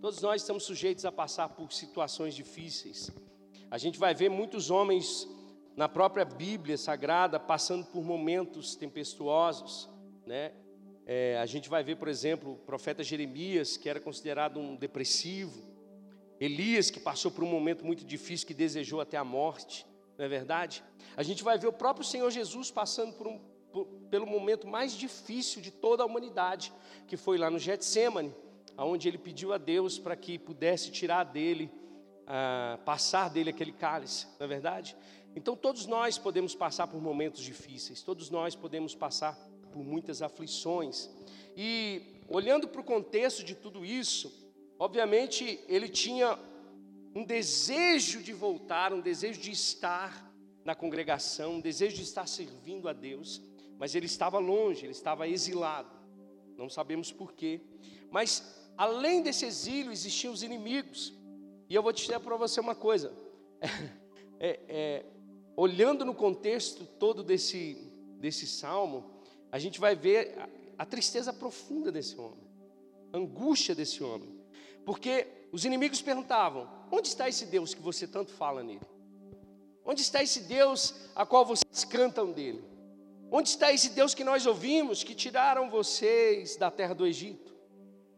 todos 0.00 0.20
nós 0.20 0.42
estamos 0.42 0.64
sujeitos 0.64 1.04
a 1.04 1.12
passar 1.12 1.48
por 1.50 1.72
situações 1.72 2.34
difíceis. 2.34 3.10
A 3.70 3.78
gente 3.78 3.98
vai 3.98 4.14
ver 4.14 4.28
muitos 4.28 4.70
homens 4.70 5.28
na 5.76 5.88
própria 5.88 6.24
Bíblia 6.24 6.76
Sagrada 6.76 7.38
passando 7.38 7.86
por 7.86 8.02
momentos 8.02 8.74
tempestuosos, 8.74 9.88
né? 10.26 10.52
É, 11.06 11.38
a 11.38 11.46
gente 11.46 11.68
vai 11.68 11.82
ver, 11.82 11.96
por 11.96 12.08
exemplo, 12.08 12.52
o 12.52 12.56
profeta 12.56 13.02
Jeremias, 13.02 13.76
que 13.76 13.88
era 13.88 13.98
considerado 13.98 14.60
um 14.60 14.76
depressivo, 14.76 15.60
Elias, 16.38 16.90
que 16.90 17.00
passou 17.00 17.30
por 17.30 17.44
um 17.44 17.48
momento 17.48 17.84
muito 17.84 18.04
difícil, 18.04 18.46
que 18.46 18.54
desejou 18.54 19.00
até 19.00 19.16
a 19.16 19.24
morte 19.24 19.86
não 20.20 20.26
é 20.26 20.28
verdade? 20.28 20.84
A 21.16 21.22
gente 21.22 21.42
vai 21.42 21.56
ver 21.56 21.66
o 21.66 21.72
próprio 21.72 22.04
Senhor 22.04 22.30
Jesus 22.30 22.70
passando 22.70 23.14
por 23.14 23.26
um, 23.26 23.40
por, 23.72 23.86
pelo 24.10 24.26
momento 24.26 24.68
mais 24.68 24.92
difícil 24.92 25.62
de 25.62 25.70
toda 25.70 26.02
a 26.02 26.06
humanidade, 26.06 26.70
que 27.08 27.16
foi 27.16 27.38
lá 27.38 27.50
no 27.50 27.58
Getsemane, 27.58 28.34
onde 28.76 29.08
ele 29.08 29.16
pediu 29.16 29.54
a 29.54 29.56
Deus 29.56 29.98
para 29.98 30.14
que 30.14 30.38
pudesse 30.38 30.90
tirar 30.90 31.24
dele, 31.24 31.72
ah, 32.26 32.78
passar 32.84 33.30
dele 33.30 33.48
aquele 33.48 33.72
cálice, 33.72 34.26
não 34.38 34.44
é 34.44 34.46
verdade? 34.46 34.94
Então 35.34 35.56
todos 35.56 35.86
nós 35.86 36.18
podemos 36.18 36.54
passar 36.54 36.86
por 36.86 37.00
momentos 37.00 37.40
difíceis, 37.40 38.02
todos 38.02 38.28
nós 38.28 38.54
podemos 38.54 38.94
passar 38.94 39.38
por 39.72 39.82
muitas 39.82 40.20
aflições. 40.20 41.08
E 41.56 42.02
olhando 42.28 42.68
para 42.68 42.82
o 42.82 42.84
contexto 42.84 43.42
de 43.42 43.54
tudo 43.54 43.86
isso, 43.86 44.30
obviamente 44.78 45.64
ele 45.66 45.88
tinha 45.88 46.38
um 47.14 47.24
desejo 47.24 48.22
de 48.22 48.32
voltar, 48.32 48.92
um 48.92 49.00
desejo 49.00 49.40
de 49.40 49.50
estar 49.50 50.30
na 50.64 50.74
congregação, 50.74 51.54
um 51.54 51.60
desejo 51.60 51.96
de 51.96 52.02
estar 52.02 52.26
servindo 52.26 52.88
a 52.88 52.92
Deus, 52.92 53.42
mas 53.78 53.94
ele 53.94 54.06
estava 54.06 54.38
longe, 54.38 54.84
ele 54.84 54.92
estava 54.92 55.26
exilado, 55.26 55.90
não 56.56 56.68
sabemos 56.68 57.10
porquê, 57.10 57.60
mas 58.10 58.70
além 58.76 59.22
desse 59.22 59.44
exílio 59.44 59.92
existiam 59.92 60.32
os 60.32 60.42
inimigos, 60.42 61.12
e 61.68 61.74
eu 61.74 61.82
vou 61.82 61.92
te 61.92 62.02
dizer 62.02 62.20
para 62.20 62.36
você 62.36 62.60
uma 62.60 62.74
coisa, 62.74 63.12
é, 64.38 64.60
é, 64.68 65.06
olhando 65.56 66.04
no 66.04 66.14
contexto 66.14 66.84
todo 66.84 67.22
desse, 67.22 67.74
desse 68.18 68.46
salmo, 68.46 69.10
a 69.50 69.58
gente 69.58 69.80
vai 69.80 69.96
ver 69.96 70.38
a, 70.38 70.48
a 70.82 70.86
tristeza 70.86 71.32
profunda 71.32 71.90
desse 71.90 72.16
homem, 72.16 72.46
a 73.12 73.16
angústia 73.16 73.74
desse 73.74 74.02
homem, 74.02 74.40
porque 74.84 75.26
os 75.52 75.64
inimigos 75.64 76.00
perguntavam: 76.00 76.79
onde 76.90 77.08
está 77.08 77.28
esse 77.28 77.46
Deus 77.46 77.74
que 77.74 77.82
você 77.82 78.06
tanto 78.06 78.32
fala 78.32 78.62
nele? 78.62 78.86
Onde 79.84 80.02
está 80.02 80.22
esse 80.22 80.40
Deus 80.40 80.94
a 81.14 81.24
qual 81.24 81.44
vocês 81.44 81.84
cantam 81.84 82.32
dele? 82.32 82.62
Onde 83.30 83.48
está 83.48 83.72
esse 83.72 83.90
Deus 83.90 84.14
que 84.14 84.24
nós 84.24 84.44
ouvimos 84.46 85.04
que 85.04 85.14
tiraram 85.14 85.70
vocês 85.70 86.56
da 86.56 86.70
terra 86.70 86.94
do 86.94 87.06
Egito? 87.06 87.54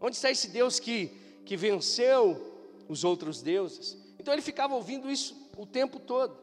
Onde 0.01 0.17
está 0.17 0.31
esse 0.31 0.49
Deus 0.49 0.81
que, 0.81 1.09
que 1.45 1.57
venceu 1.57 2.85
os 2.89 3.05
outros 3.05 3.43
deuses? 3.43 3.97
Então 4.19 4.33
ele 4.33 4.43
ficava 4.43 4.75
ouvindo 4.75 5.11
isso 5.11 5.51
o 5.57 5.67
tempo 5.67 6.01
todo. 6.01 6.37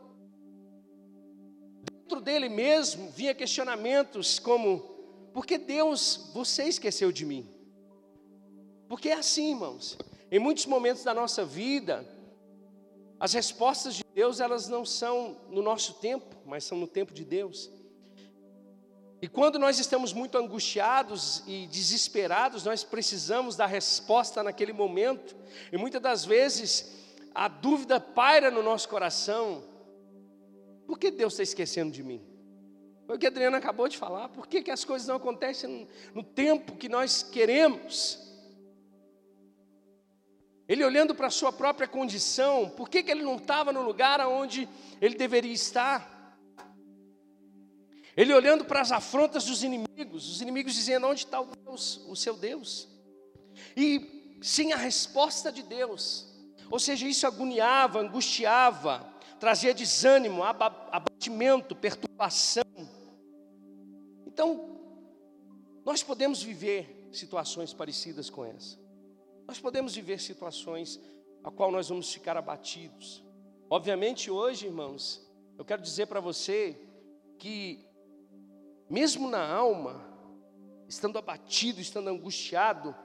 Dentro 1.91 2.21
dele 2.21 2.47
mesmo 2.47 3.09
vinha 3.09 3.33
questionamentos 3.33 4.39
como: 4.39 4.79
por 5.33 5.45
que 5.45 5.57
Deus 5.57 6.29
você 6.33 6.63
esqueceu 6.63 7.11
de 7.11 7.25
mim? 7.25 7.49
Porque 8.87 9.09
é 9.09 9.13
assim, 9.13 9.51
irmãos. 9.51 9.97
Em 10.31 10.39
muitos 10.39 10.65
momentos 10.65 11.03
da 11.03 11.13
nossa 11.13 11.43
vida, 11.43 12.07
as 13.19 13.33
respostas 13.33 13.95
de 13.95 14.03
Deus, 14.15 14.39
elas 14.39 14.67
não 14.67 14.85
são 14.85 15.37
no 15.49 15.61
nosso 15.61 15.95
tempo, 15.95 16.37
mas 16.45 16.63
são 16.63 16.77
no 16.77 16.87
tempo 16.87 17.13
de 17.13 17.25
Deus. 17.25 17.69
E 19.21 19.27
quando 19.27 19.59
nós 19.59 19.77
estamos 19.79 20.13
muito 20.13 20.37
angustiados 20.37 21.43
e 21.45 21.67
desesperados, 21.67 22.63
nós 22.63 22.85
precisamos 22.85 23.57
da 23.57 23.65
resposta 23.65 24.41
naquele 24.41 24.71
momento. 24.71 25.35
E 25.71 25.77
muitas 25.77 26.01
das 26.01 26.23
vezes 26.23 26.95
a 27.35 27.49
dúvida 27.49 27.99
paira 27.99 28.49
no 28.49 28.63
nosso 28.63 28.87
coração: 28.87 29.61
por 30.87 30.97
que 30.97 31.11
Deus 31.11 31.33
está 31.33 31.43
esquecendo 31.43 31.91
de 31.91 32.01
mim? 32.01 32.25
Foi 33.05 33.17
o 33.17 33.19
que 33.19 33.25
a 33.25 33.29
Adriana 33.29 33.57
acabou 33.57 33.89
de 33.89 33.97
falar. 33.97 34.29
Por 34.29 34.47
que, 34.47 34.61
que 34.61 34.71
as 34.71 34.85
coisas 34.85 35.07
não 35.07 35.15
acontecem 35.15 35.69
no, 36.13 36.21
no 36.21 36.23
tempo 36.23 36.77
que 36.77 36.87
nós 36.87 37.21
queremos? 37.21 38.28
Ele 40.69 40.83
olhando 40.83 41.15
para 41.15 41.25
a 41.25 41.31
sua 41.31 41.51
própria 41.51 41.87
condição, 41.87 42.69
por 42.69 42.87
que, 42.87 43.01
que 43.01 43.09
ele 43.09 43.23
não 43.23 43.37
estava 43.37 43.73
no 43.73 43.81
lugar 43.81 44.21
onde 44.27 44.69
ele 45.01 45.15
deveria 45.15 45.51
estar? 45.51 46.37
Ele 48.15 48.31
olhando 48.31 48.63
para 48.63 48.79
as 48.79 48.91
afrontas 48.91 49.45
dos 49.45 49.63
inimigos, 49.63 50.29
os 50.29 50.41
inimigos 50.41 50.75
dizendo: 50.75 51.07
onde 51.07 51.25
está 51.25 51.41
o 51.41 51.47
Deus, 51.47 52.05
o 52.07 52.15
seu 52.15 52.37
Deus? 52.37 52.87
E 53.75 54.37
sem 54.43 54.71
a 54.71 54.77
resposta 54.77 55.51
de 55.51 55.63
Deus, 55.63 56.27
ou 56.69 56.77
seja, 56.77 57.07
isso 57.07 57.25
agoniava, 57.25 57.99
angustiava, 57.99 59.11
trazia 59.39 59.73
desânimo, 59.73 60.43
abatimento, 60.43 61.75
perturbação. 61.75 62.63
Então, 64.27 64.79
nós 65.83 66.03
podemos 66.03 66.43
viver 66.43 67.09
situações 67.11 67.73
parecidas 67.73 68.29
com 68.29 68.45
essa. 68.45 68.77
Nós 69.49 69.57
podemos 69.59 69.95
viver 69.95 70.19
situações 70.19 70.99
a 71.43 71.49
qual 71.49 71.71
nós 71.71 71.89
vamos 71.89 72.13
ficar 72.13 72.37
abatidos. 72.37 73.23
Obviamente 73.67 74.29
hoje, 74.29 74.67
irmãos, 74.67 75.27
eu 75.57 75.65
quero 75.65 75.81
dizer 75.81 76.05
para 76.05 76.19
você 76.19 76.77
que 77.39 77.83
mesmo 78.87 79.27
na 79.27 79.43
alma, 79.43 80.05
estando 80.87 81.17
abatido, 81.17 81.81
estando 81.81 82.09
angustiado, 82.09 82.95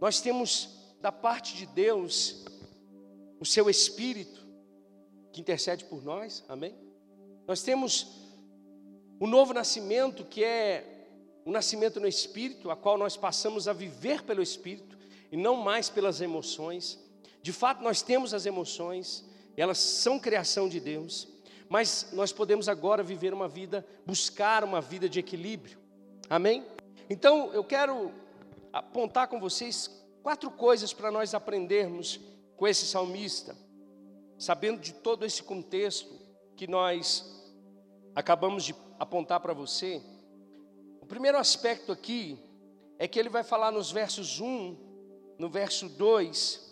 nós 0.00 0.20
temos 0.20 0.96
da 1.00 1.12
parte 1.12 1.54
de 1.54 1.64
Deus 1.66 2.44
o 3.38 3.46
seu 3.46 3.70
espírito 3.70 4.44
que 5.32 5.40
intercede 5.40 5.84
por 5.84 6.02
nós. 6.02 6.44
Amém? 6.48 6.74
Nós 7.46 7.62
temos 7.62 8.34
o 9.20 9.28
novo 9.28 9.54
nascimento, 9.54 10.24
que 10.24 10.42
é 10.42 11.06
o 11.44 11.52
nascimento 11.52 12.00
no 12.00 12.08
espírito, 12.08 12.68
a 12.68 12.74
qual 12.74 12.98
nós 12.98 13.16
passamos 13.16 13.68
a 13.68 13.72
viver 13.72 14.24
pelo 14.24 14.42
espírito 14.42 14.97
e 15.30 15.36
não 15.36 15.56
mais 15.56 15.88
pelas 15.88 16.20
emoções. 16.20 16.98
De 17.42 17.52
fato, 17.52 17.82
nós 17.82 18.02
temos 18.02 18.34
as 18.34 18.46
emoções, 18.46 19.24
elas 19.56 19.78
são 19.78 20.18
criação 20.18 20.68
de 20.68 20.80
Deus, 20.80 21.28
mas 21.68 22.08
nós 22.12 22.32
podemos 22.32 22.68
agora 22.68 23.02
viver 23.02 23.34
uma 23.34 23.48
vida, 23.48 23.86
buscar 24.06 24.64
uma 24.64 24.80
vida 24.80 25.08
de 25.08 25.18
equilíbrio. 25.18 25.78
Amém? 26.28 26.64
Então, 27.10 27.52
eu 27.52 27.64
quero 27.64 28.12
apontar 28.72 29.28
com 29.28 29.40
vocês 29.40 29.90
quatro 30.22 30.50
coisas 30.50 30.92
para 30.92 31.10
nós 31.10 31.34
aprendermos 31.34 32.20
com 32.56 32.66
esse 32.66 32.86
salmista, 32.86 33.56
sabendo 34.38 34.80
de 34.80 34.92
todo 34.92 35.24
esse 35.24 35.42
contexto 35.42 36.18
que 36.56 36.66
nós 36.66 37.38
acabamos 38.14 38.64
de 38.64 38.74
apontar 38.98 39.40
para 39.40 39.54
você. 39.54 40.02
O 41.00 41.06
primeiro 41.06 41.38
aspecto 41.38 41.92
aqui 41.92 42.38
é 42.98 43.06
que 43.06 43.18
ele 43.18 43.28
vai 43.28 43.44
falar 43.44 43.70
nos 43.70 43.92
versos 43.92 44.40
1, 44.40 44.87
no 45.38 45.48
verso 45.48 45.88
2 45.88 46.68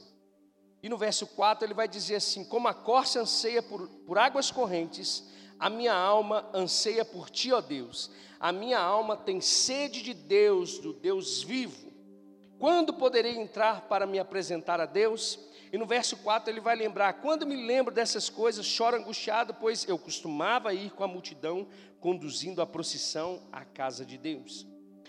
e 0.83 0.89
no 0.89 0.99
verso 0.99 1.27
4 1.27 1.67
ele 1.67 1.75
vai 1.75 1.89
dizer 1.89 2.17
assim: 2.17 2.45
Como 2.45 2.69
a 2.69 2.75
corça 2.75 3.21
anseia 3.21 3.63
por, 3.63 3.89
por 4.07 4.19
águas 4.19 4.51
correntes, 4.51 5.25
a 5.59 5.71
minha 5.71 5.95
alma 5.95 6.49
anseia 6.53 7.05
por 7.05 7.31
ti, 7.31 7.53
ó 7.53 7.61
Deus. 7.61 8.11
A 8.39 8.53
minha 8.53 8.79
alma 8.79 9.17
tem 9.17 9.41
sede 9.41 10.03
de 10.03 10.13
Deus, 10.13 10.79
do 10.79 10.93
Deus 10.93 11.43
vivo. 11.43 11.93
Quando 12.59 12.93
poderei 12.93 13.37
entrar 13.37 13.83
para 13.83 14.07
me 14.07 14.19
apresentar 14.19 14.81
a 14.81 14.87
Deus? 14.87 15.39
E 15.73 15.79
no 15.79 15.87
verso 15.87 16.17
4 16.19 16.53
ele 16.53 16.61
vai 16.61 16.77
lembrar: 16.77 17.15
Quando 17.15 17.47
me 17.47 17.57
lembro 17.57 17.95
dessas 17.95 18.29
coisas, 18.29 18.67
choro 18.67 18.97
angustiado, 18.97 19.55
pois 19.55 19.89
eu 19.89 19.99
costumava 19.99 20.75
ir 20.75 20.91
com 20.91 21.05
a 21.05 21.09
multidão, 21.09 21.67
conduzindo 22.01 22.61
a 22.61 22.67
procissão 22.67 23.43
à 23.53 23.65
casa 23.65 24.05
de 24.05 24.19
Deus. 24.19 24.67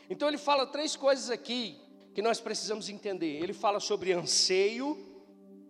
Então 0.09 0.27
ele 0.27 0.37
fala 0.37 0.65
três 0.65 0.95
coisas 0.95 1.29
aqui 1.29 1.86
que 2.17 2.21
nós 2.23 2.39
precisamos 2.39 2.89
entender. 2.89 3.43
Ele 3.43 3.53
fala 3.53 3.79
sobre 3.79 4.11
anseio, 4.11 4.97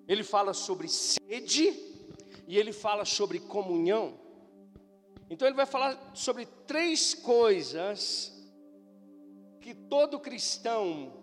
ele 0.08 0.24
fala 0.24 0.54
sobre 0.54 0.88
sede 0.88 1.78
e 2.48 2.58
ele 2.58 2.72
fala 2.72 3.04
sobre 3.04 3.38
comunhão. 3.38 4.18
Então 5.30 5.46
ele 5.46 5.58
vai 5.58 5.66
falar 5.66 6.14
sobre 6.14 6.46
três 6.66 7.14
coisas 7.14 8.32
que 9.60 9.76
todo 9.76 10.22
cristão 10.22 11.14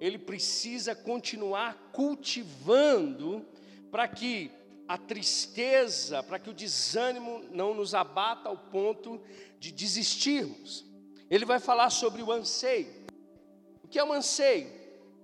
ele 0.00 0.18
precisa 0.18 0.94
continuar 0.94 1.90
cultivando 1.92 3.44
para 3.90 4.08
que 4.08 4.50
a 4.88 4.96
tristeza, 4.96 6.22
para 6.22 6.38
que 6.38 6.48
o 6.48 6.54
desânimo 6.54 7.44
não 7.50 7.74
nos 7.74 7.94
abata 7.94 8.48
ao 8.48 8.56
ponto 8.56 9.20
de 9.58 9.72
desistirmos. 9.72 10.86
Ele 11.28 11.44
vai 11.44 11.60
falar 11.60 11.90
sobre 11.90 12.22
o 12.22 12.32
anseio. 12.32 12.99
Que 13.90 13.98
é 13.98 14.04
o 14.04 14.12
anseio? 14.12 14.72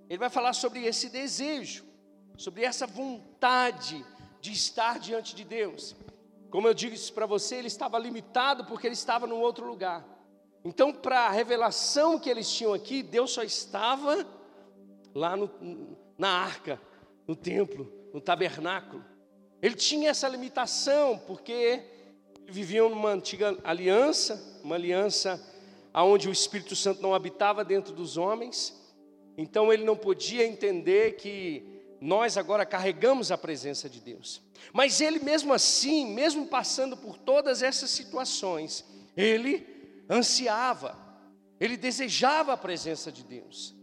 Ele 0.09 0.19
vai 0.19 0.29
falar 0.29 0.53
sobre 0.53 0.85
esse 0.85 1.09
desejo, 1.09 1.85
sobre 2.37 2.63
essa 2.63 2.85
vontade 2.85 4.05
de 4.39 4.51
estar 4.51 4.99
diante 4.99 5.35
de 5.35 5.43
Deus. 5.43 5.95
Como 6.49 6.67
eu 6.67 6.73
disse 6.73 7.11
para 7.11 7.25
você, 7.25 7.55
ele 7.55 7.67
estava 7.67 7.97
limitado 7.97 8.65
porque 8.65 8.87
ele 8.87 8.93
estava 8.93 9.27
num 9.27 9.39
outro 9.39 9.65
lugar. 9.65 10.05
Então, 10.63 10.93
para 10.93 11.27
a 11.27 11.29
revelação 11.29 12.19
que 12.19 12.29
eles 12.29 12.51
tinham 12.51 12.73
aqui, 12.73 13.01
Deus 13.01 13.31
só 13.31 13.43
estava 13.43 14.25
lá 15.13 15.35
no, 15.35 15.49
na 16.17 16.29
arca, 16.29 16.79
no 17.25 17.35
templo, 17.35 17.91
no 18.13 18.21
tabernáculo. 18.21 19.03
Ele 19.61 19.75
tinha 19.75 20.09
essa 20.09 20.27
limitação 20.27 21.17
porque 21.17 21.83
viviam 22.45 22.89
numa 22.89 23.09
antiga 23.09 23.57
aliança, 23.63 24.61
uma 24.63 24.75
aliança 24.75 25.41
onde 25.93 26.29
o 26.29 26.31
Espírito 26.31 26.75
Santo 26.75 27.01
não 27.01 27.13
habitava 27.13 27.63
dentro 27.63 27.93
dos 27.93 28.17
homens. 28.17 28.75
Então 29.37 29.71
ele 29.71 29.83
não 29.83 29.95
podia 29.95 30.45
entender 30.45 31.15
que 31.15 31.77
nós 31.99 32.37
agora 32.37 32.65
carregamos 32.65 33.31
a 33.31 33.37
presença 33.37 33.89
de 33.89 33.99
Deus. 33.99 34.41
Mas 34.73 35.01
ele 35.01 35.19
mesmo 35.19 35.53
assim, 35.53 36.05
mesmo 36.13 36.47
passando 36.47 36.95
por 36.95 37.17
todas 37.17 37.61
essas 37.61 37.89
situações, 37.89 38.85
ele 39.15 39.65
ansiava, 40.09 40.97
ele 41.59 41.77
desejava 41.77 42.53
a 42.53 42.57
presença 42.57 43.11
de 43.11 43.23
Deus. 43.23 43.75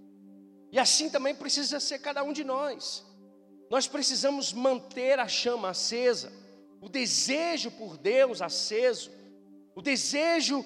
E 0.71 0.79
assim 0.79 1.09
também 1.09 1.35
precisa 1.35 1.79
ser 1.79 1.99
cada 2.01 2.23
um 2.23 2.33
de 2.33 2.45
nós. 2.45 3.05
Nós 3.71 3.87
precisamos 3.87 4.53
manter 4.53 5.19
a 5.19 5.29
chama 5.29 5.71
acesa, 5.71 6.33
o 6.81 6.89
desejo 6.89 7.71
por 7.71 7.97
Deus 7.97 8.43
aceso, 8.43 9.11
o 9.75 9.83
desejo 9.83 10.65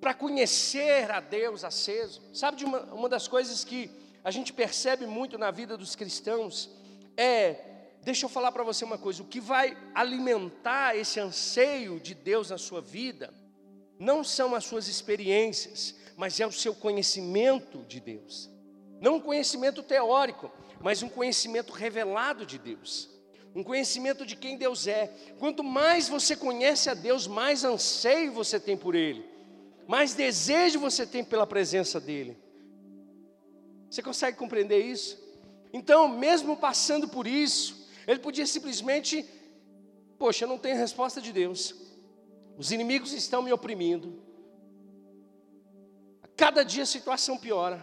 para 0.00 0.14
conhecer 0.14 1.10
a 1.10 1.20
Deus 1.20 1.64
aceso. 1.64 2.22
Sabe 2.32 2.56
de 2.56 2.64
uma, 2.64 2.80
uma 2.94 3.08
das 3.08 3.26
coisas 3.26 3.64
que 3.64 3.90
a 4.22 4.30
gente 4.30 4.52
percebe 4.52 5.06
muito 5.06 5.38
na 5.38 5.50
vida 5.50 5.76
dos 5.76 5.96
cristãos 5.96 6.70
é, 7.20 7.56
deixa 8.02 8.26
eu 8.26 8.28
falar 8.28 8.52
para 8.52 8.62
você 8.62 8.84
uma 8.84 8.96
coisa, 8.96 9.22
o 9.22 9.26
que 9.26 9.40
vai 9.40 9.76
alimentar 9.92 10.96
esse 10.96 11.18
anseio 11.18 11.98
de 11.98 12.14
Deus 12.14 12.50
na 12.50 12.56
sua 12.56 12.80
vida 12.80 13.34
não 13.98 14.22
são 14.22 14.54
as 14.54 14.64
suas 14.64 14.86
experiências, 14.86 15.96
mas 16.16 16.38
é 16.38 16.46
o 16.46 16.52
seu 16.52 16.72
conhecimento 16.72 17.78
de 17.88 17.98
Deus. 17.98 18.48
Não 19.00 19.16
um 19.16 19.20
conhecimento 19.20 19.82
teórico, 19.82 20.50
mas 20.80 21.02
um 21.02 21.08
conhecimento 21.08 21.72
revelado 21.72 22.46
de 22.46 22.56
Deus. 22.56 23.10
Um 23.52 23.64
conhecimento 23.64 24.24
de 24.24 24.36
quem 24.36 24.56
Deus 24.56 24.86
é. 24.86 25.12
Quanto 25.40 25.64
mais 25.64 26.08
você 26.08 26.36
conhece 26.36 26.88
a 26.88 26.94
Deus, 26.94 27.26
mais 27.26 27.64
anseio 27.64 28.32
você 28.32 28.60
tem 28.60 28.76
por 28.76 28.94
Ele, 28.94 29.27
mais 29.88 30.12
desejo 30.12 30.78
você 30.78 31.06
tem 31.06 31.24
pela 31.24 31.46
presença 31.46 31.98
dEle. 31.98 32.36
Você 33.88 34.02
consegue 34.02 34.36
compreender 34.36 34.84
isso? 34.84 35.18
Então, 35.72 36.06
mesmo 36.06 36.58
passando 36.58 37.08
por 37.08 37.26
isso, 37.26 37.88
ele 38.06 38.18
podia 38.18 38.46
simplesmente, 38.46 39.26
poxa, 40.18 40.44
eu 40.44 40.48
não 40.48 40.58
tenho 40.58 40.76
resposta 40.76 41.22
de 41.22 41.32
Deus. 41.32 41.74
Os 42.58 42.70
inimigos 42.70 43.14
estão 43.14 43.40
me 43.40 43.50
oprimindo. 43.50 44.22
Cada 46.36 46.62
dia 46.62 46.82
a 46.82 46.86
situação 46.86 47.38
piora. 47.38 47.82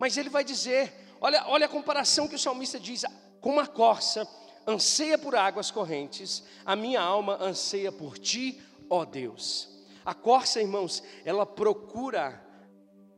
Mas 0.00 0.16
ele 0.16 0.28
vai 0.28 0.42
dizer, 0.42 0.92
olha, 1.20 1.46
olha 1.46 1.66
a 1.66 1.68
comparação 1.68 2.26
que 2.26 2.34
o 2.34 2.38
salmista 2.38 2.80
diz, 2.80 3.04
como 3.40 3.60
a 3.60 3.66
corça 3.68 4.26
anseia 4.66 5.16
por 5.16 5.36
águas 5.36 5.70
correntes, 5.70 6.42
a 6.64 6.74
minha 6.74 7.00
alma 7.00 7.40
anseia 7.40 7.92
por 7.92 8.18
ti, 8.18 8.60
ó 8.90 9.04
Deus. 9.04 9.71
A 10.04 10.14
corça, 10.14 10.60
irmãos, 10.60 11.02
ela 11.24 11.46
procura 11.46 12.44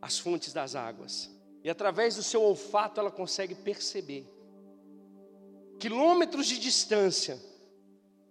as 0.00 0.18
fontes 0.18 0.52
das 0.52 0.74
águas. 0.74 1.30
E 1.62 1.70
através 1.70 2.16
do 2.16 2.22
seu 2.22 2.42
olfato 2.42 3.00
ela 3.00 3.10
consegue 3.10 3.54
perceber 3.54 4.28
quilômetros 5.78 6.46
de 6.46 6.58
distância 6.58 7.40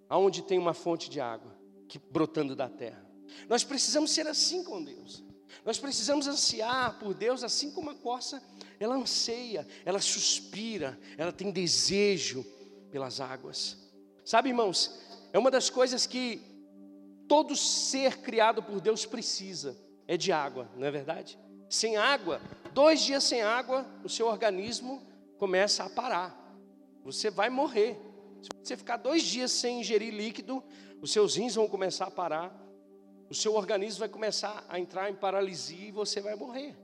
aonde 0.08 0.44
tem 0.44 0.60
uma 0.60 0.74
fonte 0.74 1.10
de 1.10 1.20
água 1.20 1.56
que 1.88 1.98
brotando 1.98 2.56
da 2.56 2.70
terra. 2.70 3.04
Nós 3.50 3.64
precisamos 3.64 4.12
ser 4.12 4.28
assim 4.28 4.64
com 4.64 4.84
Deus. 4.84 5.24
Nós 5.66 5.80
precisamos 5.80 6.28
ansiar 6.28 7.00
por 7.00 7.14
Deus 7.14 7.44
assim 7.44 7.72
como 7.72 7.90
a 7.90 7.96
corça, 7.96 8.42
ela 8.80 8.96
anseia, 8.96 9.68
ela 9.86 10.00
suspira, 10.00 11.00
ela 11.18 11.32
tem 11.32 11.52
desejo 11.52 12.44
pelas 12.92 13.20
águas. 13.20 13.78
Sabe, 14.26 14.50
irmãos, 14.50 15.00
é 15.32 15.40
uma 15.40 15.52
das 15.52 15.70
coisas 15.70 16.06
que 16.06 16.53
todo 17.28 17.56
ser 17.56 18.18
criado 18.22 18.62
por 18.62 18.80
Deus 18.80 19.06
precisa, 19.06 19.78
é 20.08 20.18
de 20.18 20.32
água, 20.32 20.70
não 20.76 20.88
é 20.88 20.92
verdade? 20.92 21.40
Sem 21.70 21.98
água, 21.98 22.42
dois 22.74 23.02
dias 23.02 23.24
sem 23.24 23.42
água, 23.42 23.86
o 24.04 24.10
seu 24.10 24.28
organismo 24.28 25.02
começa 25.38 25.84
a 25.84 25.90
parar. 25.90 26.40
Você 27.04 27.30
vai 27.30 27.50
morrer. 27.50 28.00
Se 28.42 28.50
você 28.62 28.78
ficar 28.78 28.98
dois 28.98 29.24
dias 29.24 29.52
sem 29.52 29.80
ingerir 29.80 30.14
líquido, 30.14 30.64
os 31.02 31.12
seus 31.12 31.36
rins 31.36 31.56
vão 31.56 31.68
começar 31.68 32.06
a 32.06 32.12
parar, 32.12 32.54
o 33.30 33.36
seu 33.36 33.56
organismo 33.56 34.00
vai 34.00 34.10
começar 34.10 34.64
a 34.70 34.80
entrar 34.80 35.10
em 35.10 35.16
paralisia 35.16 35.88
e 35.88 35.92
você 35.92 36.22
vai 36.22 36.36
morrer. 36.36 36.76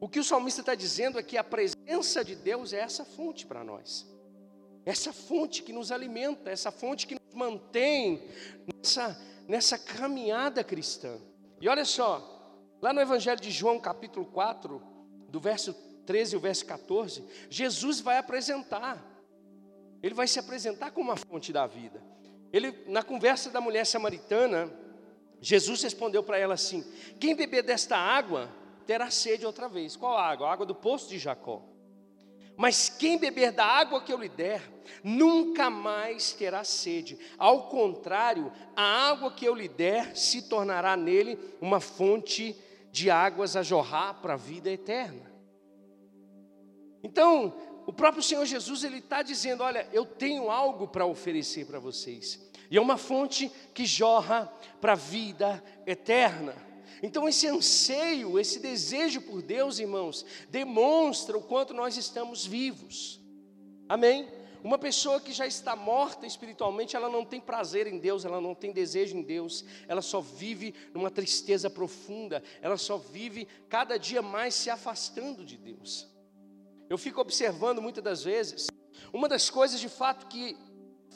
O 0.00 0.08
que 0.08 0.18
o 0.18 0.24
salmista 0.24 0.60
está 0.60 0.74
dizendo 0.74 1.18
é 1.18 1.22
que 1.22 1.36
a 1.36 1.44
presença 1.44 2.24
de 2.24 2.34
Deus 2.34 2.72
é 2.72 2.80
essa 2.80 3.04
fonte 3.04 3.46
para 3.46 3.64
nós, 3.64 4.06
essa 4.84 5.12
fonte 5.12 5.62
que 5.62 5.72
nos 5.72 5.90
alimenta, 5.90 6.50
essa 6.50 6.70
fonte 6.70 7.06
que 7.06 7.14
nos 7.14 7.34
mantém 7.34 8.22
nessa, 8.74 9.20
nessa 9.48 9.78
caminhada 9.78 10.62
cristã. 10.62 11.18
E 11.60 11.68
olha 11.68 11.84
só, 11.84 12.22
lá 12.80 12.92
no 12.92 13.00
Evangelho 13.00 13.40
de 13.40 13.50
João, 13.50 13.78
capítulo 13.78 14.26
4, 14.26 14.82
do 15.28 15.40
verso 15.40 15.74
13 16.06 16.36
ao 16.36 16.40
verso 16.40 16.64
14, 16.66 17.24
Jesus 17.50 18.00
vai 18.00 18.18
apresentar, 18.18 19.04
ele 20.02 20.14
vai 20.14 20.26
se 20.26 20.38
apresentar 20.38 20.90
como 20.92 21.10
a 21.10 21.16
fonte 21.16 21.52
da 21.52 21.66
vida. 21.66 22.02
Ele, 22.52 22.72
na 22.86 23.02
conversa 23.02 23.50
da 23.50 23.60
mulher 23.60 23.84
samaritana, 23.84 24.72
Jesus 25.40 25.82
respondeu 25.82 26.22
para 26.22 26.38
ela 26.38 26.54
assim: 26.54 26.84
Quem 27.18 27.34
beber 27.34 27.62
desta 27.62 27.96
água 27.96 28.50
terá 28.86 29.10
sede 29.10 29.44
outra 29.44 29.68
vez. 29.68 29.96
Qual 29.96 30.16
água? 30.16 30.48
A 30.48 30.52
água 30.52 30.64
do 30.64 30.74
poço 30.74 31.08
de 31.08 31.18
Jacó. 31.18 31.62
Mas 32.56 32.88
quem 32.88 33.18
beber 33.18 33.52
da 33.52 33.64
água 33.66 34.00
que 34.00 34.12
eu 34.12 34.18
lhe 34.18 34.28
der, 34.28 34.62
nunca 35.04 35.68
mais 35.68 36.32
terá 36.32 36.64
sede. 36.64 37.18
Ao 37.36 37.68
contrário, 37.68 38.50
a 38.74 38.82
água 39.10 39.30
que 39.30 39.44
eu 39.44 39.54
lhe 39.54 39.68
der 39.68 40.16
se 40.16 40.42
tornará 40.42 40.96
nele 40.96 41.38
uma 41.60 41.80
fonte 41.80 42.56
de 42.90 43.10
águas 43.10 43.56
a 43.56 43.62
jorrar 43.62 44.14
para 44.22 44.34
a 44.34 44.38
vida 44.38 44.70
eterna. 44.70 45.30
Então, 47.02 47.54
o 47.86 47.92
próprio 47.92 48.22
Senhor 48.22 48.44
Jesus 48.46 48.82
ele 48.84 48.98
está 48.98 49.22
dizendo: 49.22 49.62
olha, 49.62 49.86
eu 49.92 50.04
tenho 50.04 50.50
algo 50.50 50.88
para 50.88 51.06
oferecer 51.06 51.66
para 51.66 51.78
vocês. 51.78 52.44
E 52.70 52.76
é 52.76 52.80
uma 52.80 52.96
fonte 52.96 53.50
que 53.72 53.84
jorra 53.84 54.52
para 54.80 54.92
a 54.92 54.96
vida 54.96 55.62
eterna. 55.86 56.65
Então, 57.02 57.28
esse 57.28 57.46
anseio, 57.46 58.38
esse 58.38 58.58
desejo 58.58 59.20
por 59.20 59.42
Deus, 59.42 59.78
irmãos, 59.78 60.24
demonstra 60.48 61.36
o 61.36 61.42
quanto 61.42 61.74
nós 61.74 61.96
estamos 61.96 62.46
vivos. 62.46 63.20
Amém? 63.88 64.28
Uma 64.66 64.78
pessoa 64.78 65.20
que 65.20 65.32
já 65.32 65.46
está 65.46 65.76
morta 65.76 66.26
espiritualmente, 66.26 66.96
ela 66.96 67.08
não 67.08 67.24
tem 67.24 67.40
prazer 67.40 67.86
em 67.86 67.98
Deus, 67.98 68.24
ela 68.24 68.40
não 68.40 68.52
tem 68.52 68.72
desejo 68.72 69.16
em 69.16 69.22
Deus, 69.22 69.64
ela 69.86 70.02
só 70.02 70.20
vive 70.20 70.74
numa 70.92 71.08
tristeza 71.08 71.70
profunda, 71.70 72.42
ela 72.60 72.76
só 72.76 72.96
vive 72.96 73.46
cada 73.68 73.96
dia 73.96 74.20
mais 74.20 74.54
se 74.54 74.68
afastando 74.68 75.44
de 75.44 75.56
Deus. 75.56 76.08
Eu 76.90 76.98
fico 76.98 77.20
observando 77.20 77.80
muitas 77.80 78.02
das 78.02 78.24
vezes, 78.24 78.66
uma 79.12 79.28
das 79.28 79.48
coisas 79.50 79.78
de 79.78 79.88
fato 79.88 80.26
que 80.26 80.56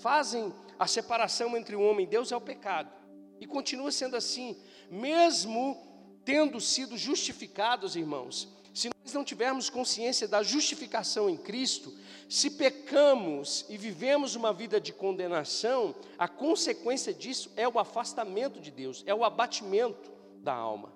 fazem 0.00 0.54
a 0.78 0.86
separação 0.86 1.56
entre 1.56 1.74
o 1.74 1.82
homem 1.82 2.06
e 2.06 2.08
Deus 2.08 2.30
é 2.30 2.36
o 2.36 2.40
pecado, 2.40 2.92
e 3.40 3.46
continua 3.46 3.90
sendo 3.90 4.14
assim, 4.14 4.56
mesmo 4.90 5.79
tendo 6.24 6.61
sido 6.61 6.98
justificados, 6.98 7.96
irmãos, 7.96 8.48
se 8.74 8.88
nós 8.88 9.12
não 9.12 9.24
tivermos 9.24 9.68
consciência 9.68 10.29
da 10.29 10.42
justificação 10.42 11.29
em 11.29 11.37
Cristo, 11.37 11.92
se 12.29 12.50
pecamos 12.50 13.64
e 13.68 13.76
vivemos 13.76 14.37
uma 14.37 14.53
vida 14.53 14.81
de 14.81 14.92
condenação, 14.92 15.94
a 16.18 16.29
consequência 16.29 17.12
disso 17.12 17.50
é 17.57 17.68
o 17.68 17.79
afastamento 17.79 18.61
de 18.61 18.70
Deus, 18.70 19.03
é 19.07 19.14
o 19.14 19.24
abatimento 19.24 20.11
da 20.42 20.55
alma. 20.55 20.92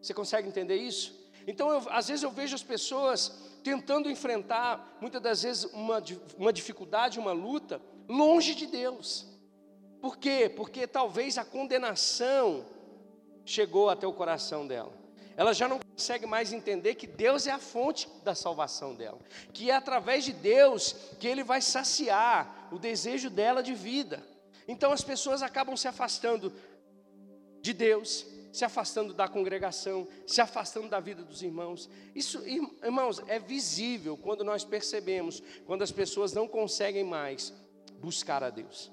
Você 0.00 0.14
consegue 0.14 0.48
entender 0.48 0.76
isso? 0.76 1.20
Então, 1.46 1.70
eu, 1.70 1.82
às 1.90 2.08
vezes 2.08 2.22
eu 2.22 2.30
vejo 2.30 2.54
as 2.54 2.62
pessoas 2.62 3.32
tentando 3.62 4.10
enfrentar, 4.10 4.96
muitas 5.00 5.20
das 5.20 5.42
vezes, 5.42 5.64
uma, 5.72 6.02
uma 6.38 6.52
dificuldade, 6.52 7.18
uma 7.18 7.32
luta, 7.32 7.80
longe 8.08 8.54
de 8.54 8.66
Deus. 8.66 9.26
Por 10.00 10.18
quê? 10.18 10.52
Porque 10.54 10.86
talvez 10.86 11.38
a 11.38 11.44
condenação 11.44 12.64
chegou 13.44 13.90
até 13.90 14.06
o 14.06 14.12
coração 14.12 14.66
dela. 14.66 14.92
Ela 15.36 15.52
já 15.52 15.66
não 15.66 15.78
consegue 15.78 16.26
mais 16.26 16.52
entender 16.52 16.94
que 16.94 17.06
Deus 17.06 17.46
é 17.46 17.50
a 17.50 17.58
fonte 17.58 18.08
da 18.22 18.34
salvação 18.34 18.94
dela, 18.94 19.18
que 19.52 19.70
é 19.70 19.74
através 19.74 20.24
de 20.24 20.32
Deus 20.32 20.92
que 21.18 21.26
Ele 21.26 21.42
vai 21.42 21.62
saciar 21.62 22.68
o 22.70 22.78
desejo 22.78 23.30
dela 23.30 23.62
de 23.62 23.74
vida. 23.74 24.22
Então 24.68 24.92
as 24.92 25.02
pessoas 25.02 25.42
acabam 25.42 25.76
se 25.76 25.88
afastando 25.88 26.52
de 27.60 27.72
Deus, 27.72 28.26
se 28.52 28.64
afastando 28.64 29.14
da 29.14 29.26
congregação, 29.26 30.06
se 30.26 30.40
afastando 30.40 30.88
da 30.88 31.00
vida 31.00 31.22
dos 31.22 31.42
irmãos. 31.42 31.88
Isso, 32.14 32.46
irmãos, 32.46 33.22
é 33.26 33.38
visível 33.38 34.16
quando 34.16 34.44
nós 34.44 34.64
percebemos, 34.64 35.42
quando 35.64 35.82
as 35.82 35.90
pessoas 35.90 36.32
não 36.32 36.46
conseguem 36.46 37.04
mais 37.04 37.52
buscar 37.98 38.42
a 38.42 38.50
Deus. 38.50 38.92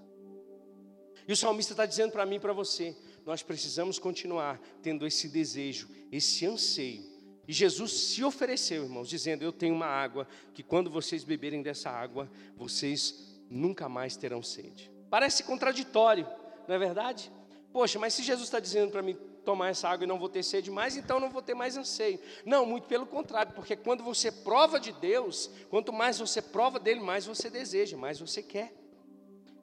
E 1.27 1.33
o 1.33 1.37
salmista 1.37 1.73
está 1.73 1.85
dizendo 1.85 2.11
para 2.11 2.25
mim 2.25 2.35
e 2.35 2.39
para 2.39 2.53
você: 2.53 2.95
nós 3.29 3.43
precisamos 3.43 3.99
continuar 3.99 4.59
tendo 4.81 5.05
esse 5.05 5.29
desejo, 5.29 5.87
esse 6.11 6.47
anseio. 6.47 7.03
E 7.47 7.53
Jesus 7.53 7.91
se 7.91 8.23
ofereceu, 8.23 8.85
irmãos, 8.85 9.07
dizendo: 9.07 9.43
Eu 9.43 9.51
tenho 9.51 9.75
uma 9.75 9.85
água 9.85 10.27
que 10.51 10.63
quando 10.63 10.89
vocês 10.89 11.23
beberem 11.23 11.61
dessa 11.61 11.91
água, 11.91 12.27
vocês 12.57 13.39
nunca 13.47 13.87
mais 13.87 14.17
terão 14.17 14.41
sede. 14.41 14.91
Parece 15.11 15.43
contraditório, 15.43 16.27
não 16.67 16.73
é 16.73 16.79
verdade? 16.79 17.31
Poxa, 17.71 17.99
mas 17.99 18.15
se 18.15 18.23
Jesus 18.23 18.47
está 18.47 18.59
dizendo 18.59 18.89
para 18.89 19.03
mim 19.03 19.15
tomar 19.45 19.69
essa 19.69 19.87
água 19.87 20.05
e 20.05 20.07
não 20.07 20.17
vou 20.17 20.27
ter 20.27 20.41
sede 20.41 20.71
mais, 20.71 20.97
então 20.97 21.19
não 21.19 21.29
vou 21.29 21.43
ter 21.43 21.53
mais 21.53 21.77
anseio. 21.77 22.19
Não, 22.43 22.65
muito 22.65 22.87
pelo 22.87 23.05
contrário, 23.05 23.53
porque 23.53 23.75
quando 23.75 24.03
você 24.03 24.31
prova 24.31 24.79
de 24.79 24.91
Deus, 24.91 25.51
quanto 25.69 25.93
mais 25.93 26.17
você 26.17 26.41
prova 26.41 26.79
dele, 26.79 26.99
mais 26.99 27.27
você 27.27 27.47
deseja, 27.47 27.95
mais 27.95 28.19
você 28.19 28.41
quer. 28.41 28.73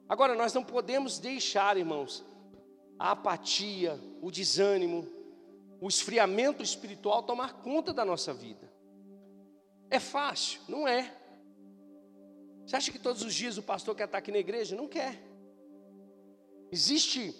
Agora, 0.07 0.35
nós 0.35 0.53
não 0.53 0.63
podemos 0.63 1.19
deixar, 1.19 1.75
irmãos, 1.75 2.23
a 2.99 3.11
apatia, 3.11 3.99
o 4.21 4.31
desânimo, 4.31 5.07
o 5.79 5.87
esfriamento 5.87 6.63
espiritual 6.63 7.23
tomar 7.23 7.61
conta 7.61 7.93
da 7.93 8.03
nossa 8.03 8.33
vida. 8.33 8.71
É 9.89 9.99
fácil? 9.99 10.61
Não 10.67 10.87
é. 10.87 11.13
Você 12.65 12.75
acha 12.75 12.91
que 12.91 12.99
todos 12.99 13.21
os 13.21 13.33
dias 13.33 13.57
o 13.57 13.63
pastor 13.63 13.95
quer 13.95 14.05
estar 14.05 14.17
aqui 14.17 14.31
na 14.31 14.39
igreja? 14.39 14.75
Não 14.75 14.87
quer. 14.87 15.21
Existe 16.71 17.33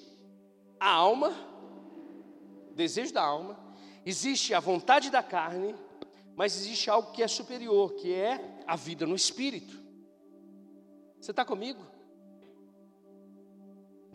a 0.79 0.89
alma, 0.89 1.33
o 2.71 2.73
desejo 2.73 3.13
da 3.13 3.23
alma, 3.23 3.59
existe 4.05 4.53
a 4.53 4.59
vontade 4.59 5.09
da 5.09 5.21
carne, 5.21 5.75
mas 6.35 6.55
existe 6.55 6.89
algo 6.89 7.11
que 7.11 7.23
é 7.23 7.27
superior, 7.27 7.93
que 7.95 8.13
é 8.13 8.63
a 8.65 8.75
vida 8.75 9.05
no 9.05 9.15
espírito. 9.15 9.77
Você 11.19 11.31
está 11.31 11.43
comigo? 11.43 11.96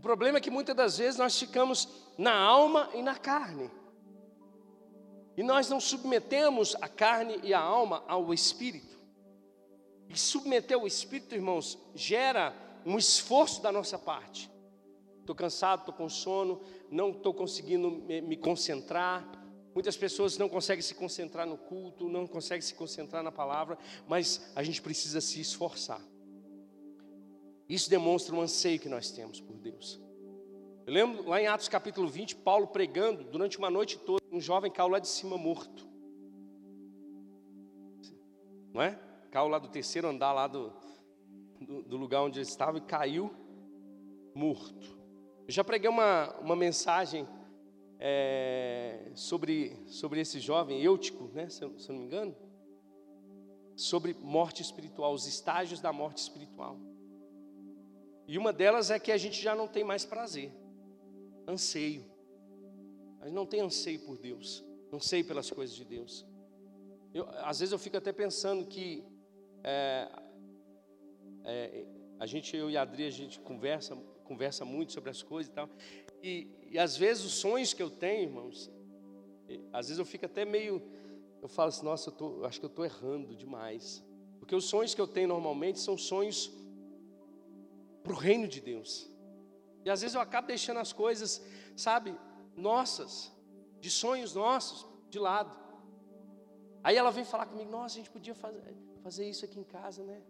O 0.03 0.09
problema 0.11 0.39
é 0.39 0.41
que 0.41 0.51
muitas 0.51 0.75
das 0.75 0.99
vezes 0.99 1.17
nós 1.17 1.39
ficamos 1.39 1.89
na 2.19 2.35
alma 2.35 2.91
e 2.93 3.01
na 3.01 3.15
carne. 3.15 3.71
E 5.37 5.45
nós 5.45 5.69
não 5.69 5.79
submetemos 5.79 6.75
a 6.81 6.89
carne 6.89 7.39
e 7.45 7.55
a 7.55 7.61
alma 7.61 8.03
ao 8.09 8.35
espírito. 8.35 8.99
E 10.09 10.19
submeter 10.19 10.77
o 10.77 10.89
espírito, 10.89 11.37
irmãos, 11.37 11.79
gera 11.95 12.53
um 12.85 12.99
esforço 12.99 13.63
da 13.63 13.71
nossa 13.71 13.97
parte. 13.97 14.51
Estou 15.21 15.37
cansado, 15.37 15.83
estou 15.83 15.95
com 15.95 16.09
sono, 16.09 16.61
não 16.91 17.11
estou 17.13 17.33
conseguindo 17.33 17.89
me, 17.89 18.37
concentrar. 18.37 19.25
Muitas 19.73 19.97
pessoas 19.97 20.37
não 20.37 20.49
conseguem 20.49 20.83
se 20.83 20.97
concentrar 20.97 21.47
no 21.47 21.57
culto, 21.57 22.09
não 22.09 22.27
conseguem 22.27 22.61
se 22.61 22.75
concentrar 22.75 23.23
na 23.23 23.31
palavra, 23.31 23.79
mas 24.09 24.51
a 24.57 24.65
gente 24.65 24.83
precisa 24.83 25.21
se 25.21 25.41
esforçar. 25.41 26.01
Isso 27.69 27.89
demonstra 27.89 28.35
um 28.35 28.41
anseio 28.41 28.79
que 28.79 28.89
nós 28.89 29.11
temos 29.11 29.41
por 29.41 29.57
Deus. 29.57 30.01
Eu 30.87 30.93
lembro 30.93 31.29
lá 31.29 31.41
em 31.41 31.47
Atos 31.47 31.69
capítulo 31.69 32.09
20, 32.09 32.37
Paulo 32.37 32.67
pregando 32.67 33.23
durante 33.25 33.59
uma 33.59 33.71
noite 33.71 33.99
toda, 33.99 34.23
um 34.33 34.41
jovem 34.41 34.71
caiu 34.71 34.89
lá 34.89 34.99
de 34.99 35.09
cima 35.09 35.39
morto. 35.39 35.89
Não 38.73 38.83
é? 38.83 38.99
Caiu 39.31 39.49
lá 39.49 39.59
do 39.59 39.69
terceiro 39.69 40.09
andar 40.09 40.33
lá 40.33 40.47
do, 40.47 40.73
do, 41.61 41.83
do 41.83 41.97
lugar 41.97 42.23
onde 42.23 42.39
ele 42.39 42.47
estava 42.47 42.79
e 42.79 42.81
caiu 42.81 43.31
morto. 44.35 44.99
Eu 45.47 45.53
já 45.53 45.63
preguei 45.63 45.89
uma, 45.89 46.35
uma 46.41 46.57
mensagem 46.57 47.29
é, 47.99 49.13
sobre, 49.15 49.77
sobre 49.87 50.21
esse 50.21 50.41
jovem, 50.41 50.83
Eutico, 50.83 51.31
né, 51.33 51.49
se, 51.49 51.59
se 51.59 51.89
eu 51.89 51.95
não 51.95 52.01
me 52.01 52.07
engano, 52.07 52.35
sobre 53.77 54.15
morte 54.15 54.63
espiritual, 54.63 55.13
os 55.13 55.27
estágios 55.27 55.81
da 55.81 55.93
morte 55.93 56.19
espiritual. 56.19 56.77
E 58.27 58.39
uma 58.39 58.53
delas 58.53 58.91
é 58.91 58.99
que 58.99 59.11
a 59.11 59.17
gente 59.17 59.41
já 59.41 59.55
não 59.55 59.67
tem 59.67 59.85
mais 59.85 60.05
prazer, 60.05 60.53
anseio. 61.47 62.05
A 63.21 63.27
gente 63.27 63.35
não 63.35 63.47
tem 63.47 63.61
anseio 63.61 64.01
por 64.01 64.19
Deus, 64.19 64.65
anseio 64.93 65.25
pelas 65.25 65.51
coisas 65.51 65.75
de 65.75 65.85
Deus. 65.85 66.27
Eu, 67.15 67.29
às 67.41 67.61
vezes 67.61 67.73
eu 67.73 67.79
fico 67.79 67.97
até 67.97 68.13
pensando 68.13 68.67
que 68.67 69.05
é, 69.63 70.09
é, 71.45 71.87
a 72.19 72.27
gente, 72.27 72.57
eu 72.57 72.71
e 72.71 72.77
a 72.77 72.83
Adri, 72.83 73.05
a 73.05 73.11
gente 73.11 73.39
conversa, 73.41 73.97
conversa 74.25 74.65
muito 74.65 74.93
sobre 74.93 75.11
as 75.11 75.23
coisas 75.23 75.51
e 75.51 75.55
tal. 75.55 75.69
E, 76.23 76.49
e 76.71 76.79
às 76.79 76.97
vezes 76.97 77.25
os 77.25 77.35
sonhos 77.35 77.75
que 77.75 77.83
eu 77.83 77.91
tenho, 77.91 78.23
irmãos, 78.23 78.71
às 79.73 79.89
vezes 79.89 79.99
eu 79.99 80.05
fico 80.05 80.25
até 80.25 80.45
meio, 80.45 80.83
eu 81.43 81.49
falo 81.49 81.69
assim, 81.69 81.85
nossa, 81.85 82.11
eu, 82.11 82.15
tô, 82.15 82.45
acho 82.45 82.59
que 82.59 82.65
eu 82.65 82.71
estou 82.71 82.85
errando 82.85 83.35
demais. 83.35 84.05
Porque 84.39 84.55
os 84.55 84.65
sonhos 84.65 84.95
que 84.95 85.01
eu 85.01 85.07
tenho 85.07 85.29
normalmente 85.29 85.79
são 85.79 85.97
sonhos 85.99 86.51
para 88.03 88.13
o 88.13 88.17
reino 88.17 88.47
de 88.49 88.61
Deus. 88.61 89.11
E 89.85 89.91
às 89.91 90.01
vezes 90.01 90.15
eu 90.15 90.21
acabo 90.21 90.47
deixando 90.47 90.79
as 90.79 90.93
coisas, 90.93 91.45
sabe, 91.77 92.17
nossas, 92.57 93.33
de 93.81 93.91
sonhos 93.91 94.35
nossos, 94.35 94.87
de 95.11 95.19
lado. 95.19 95.57
Aí 96.85 96.97
ela 96.97 97.11
vem 97.11 97.25
falar 97.25 97.47
comigo, 97.47 97.71
nossa, 97.71 97.95
a 97.95 97.99
gente 97.99 98.11
podia 98.11 98.35
fazer, 98.35 98.77
fazer 99.03 99.29
isso 99.29 99.45
aqui 99.45 99.59
em 99.59 99.65
casa, 99.65 100.03
né? 100.05 100.23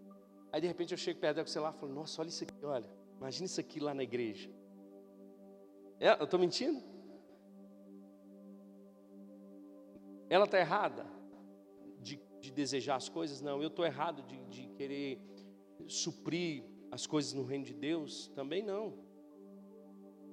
Aí 0.51 0.61
de 0.61 0.67
repente 0.67 0.93
eu 0.93 0.99
chego 0.99 1.19
perto 1.19 1.37
dela 1.37 1.45
com 1.45 1.51
o 1.51 1.53
celular 1.53 1.75
e 1.75 1.81
falo, 1.81 1.93
nossa, 1.93 2.21
olha 2.21 2.29
isso 2.29 2.45
aqui, 2.45 2.65
olha, 2.65 2.91
imagina 3.17 3.47
isso 3.47 3.61
aqui 3.61 3.81
lá 3.81 3.95
na 3.95 4.03
igreja. 4.03 4.51
É, 5.99 6.11
eu 6.21 6.25
estou 6.25 6.39
mentindo? 6.39 6.83
Ela 10.29 10.45
está 10.45 10.59
errada 10.59 11.07
de, 12.01 12.21
de, 12.41 12.51
desejar 12.51 12.97
as 12.97 13.09
coisas? 13.09 13.41
Não, 13.41 13.63
eu 13.63 13.69
estou 13.69 13.85
errado 13.85 14.23
de, 14.23 14.43
de 14.47 14.67
querer 14.69 15.21
suprir 15.87 16.65
as 16.92 17.07
coisas 17.07 17.33
no 17.33 17.42
reino 17.42 17.64
de 17.64 17.72
Deus? 17.72 18.31
Também 18.35 18.62
não. 18.62 18.92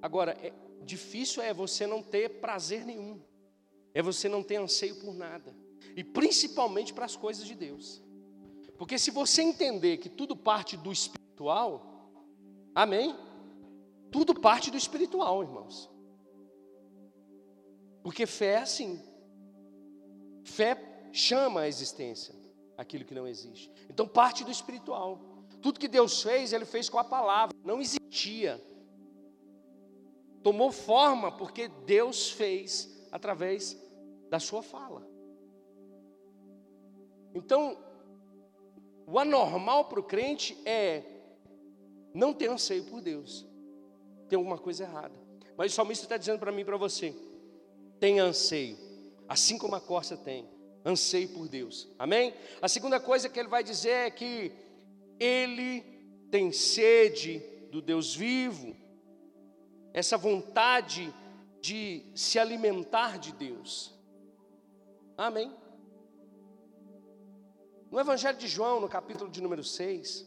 Agora, 0.02 0.32
é, 0.32 0.52
difícil 0.84 1.42
é 1.42 1.52
você 1.52 1.86
não 1.86 2.02
ter 2.02 2.40
prazer 2.40 2.84
nenhum, 2.84 3.20
é 3.94 4.02
você 4.02 4.28
não 4.28 4.42
ter 4.42 4.56
anseio 4.56 5.00
por 5.00 5.14
nada, 5.14 5.56
e 5.96 6.04
principalmente 6.04 6.92
para 6.92 7.06
as 7.06 7.16
coisas 7.16 7.46
de 7.46 7.54
Deus. 7.54 8.02
Porque 8.76 8.98
se 8.98 9.10
você 9.10 9.42
entender 9.42 9.96
que 9.96 10.08
tudo 10.08 10.36
parte 10.36 10.76
do 10.76 10.92
espiritual, 10.92 12.12
amém? 12.74 13.16
Tudo 14.10 14.38
parte 14.38 14.70
do 14.70 14.76
espiritual, 14.76 15.42
irmãos. 15.42 15.90
Porque 18.02 18.26
fé 18.26 18.52
é 18.52 18.58
assim. 18.58 19.02
Fé 20.44 21.08
chama 21.12 21.62
a 21.62 21.68
existência 21.68 22.34
aquilo 22.76 23.04
que 23.04 23.14
não 23.14 23.26
existe. 23.26 23.70
Então 23.88 24.08
parte 24.08 24.44
do 24.44 24.50
espiritual. 24.50 25.29
Tudo 25.60 25.80
que 25.80 25.88
Deus 25.88 26.22
fez, 26.22 26.52
Ele 26.52 26.64
fez 26.64 26.88
com 26.88 26.98
a 26.98 27.04
palavra. 27.04 27.56
Não 27.64 27.80
existia. 27.80 28.60
tomou 30.42 30.72
forma 30.72 31.30
porque 31.30 31.68
Deus 31.68 32.30
fez 32.30 32.88
através 33.12 33.76
da 34.30 34.38
sua 34.38 34.62
fala. 34.62 35.06
Então, 37.34 37.76
o 39.06 39.18
anormal 39.18 39.84
para 39.86 40.00
o 40.00 40.02
crente 40.02 40.56
é 40.64 41.02
não 42.14 42.32
ter 42.32 42.48
anseio 42.48 42.84
por 42.84 43.00
Deus. 43.00 43.46
Tem 44.28 44.36
alguma 44.36 44.58
coisa 44.58 44.84
errada. 44.84 45.18
Mas 45.56 45.72
o 45.72 45.74
salmista 45.74 46.04
está 46.04 46.16
dizendo 46.16 46.38
para 46.38 46.52
mim 46.52 46.62
e 46.62 46.64
para 46.64 46.76
você: 46.76 47.14
tem 47.98 48.18
anseio, 48.18 48.78
assim 49.28 49.58
como 49.58 49.74
a 49.74 49.80
corça 49.80 50.16
tem, 50.16 50.48
anseio 50.84 51.28
por 51.28 51.48
Deus. 51.48 51.88
Amém? 51.98 52.32
A 52.62 52.68
segunda 52.68 52.98
coisa 52.98 53.28
que 53.28 53.38
ele 53.38 53.48
vai 53.48 53.62
dizer 53.62 53.90
é 53.90 54.10
que 54.10 54.52
ele 55.20 55.82
tem 56.30 56.50
sede 56.50 57.40
do 57.70 57.82
Deus 57.82 58.14
vivo, 58.14 58.74
essa 59.92 60.16
vontade 60.16 61.14
de 61.60 62.10
se 62.14 62.38
alimentar 62.38 63.18
de 63.18 63.32
Deus. 63.32 63.94
Amém? 65.16 65.54
No 67.90 68.00
Evangelho 68.00 68.38
de 68.38 68.48
João, 68.48 68.80
no 68.80 68.88
capítulo 68.88 69.30
de 69.30 69.42
número 69.42 69.62
6, 69.62 70.26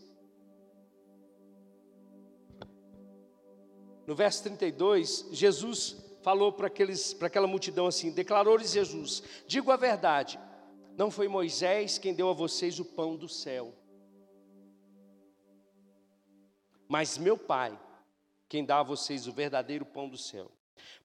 no 4.06 4.16
verso 4.16 4.44
32, 4.44 5.30
Jesus 5.32 5.96
falou 6.22 6.52
para 6.52 6.68
aquela 6.68 7.48
multidão 7.48 7.88
assim: 7.88 8.12
declarou-lhes 8.12 8.72
Jesus: 8.72 9.24
digo 9.48 9.72
a 9.72 9.78
verdade, 9.78 10.40
não 10.98 11.10
foi 11.10 11.28
Moisés 11.28 11.98
quem 11.98 12.14
deu 12.14 12.30
a 12.30 12.34
vocês 12.34 12.80
o 12.80 12.86
pão 12.86 13.16
do 13.16 13.30
céu, 13.30 13.74
mas 16.94 17.18
meu 17.18 17.36
Pai, 17.36 17.76
quem 18.48 18.64
dá 18.64 18.78
a 18.78 18.84
vocês 18.84 19.26
o 19.26 19.34
verdadeiro 19.34 19.84
pão 19.84 20.08
do 20.08 20.16
céu. 20.16 20.52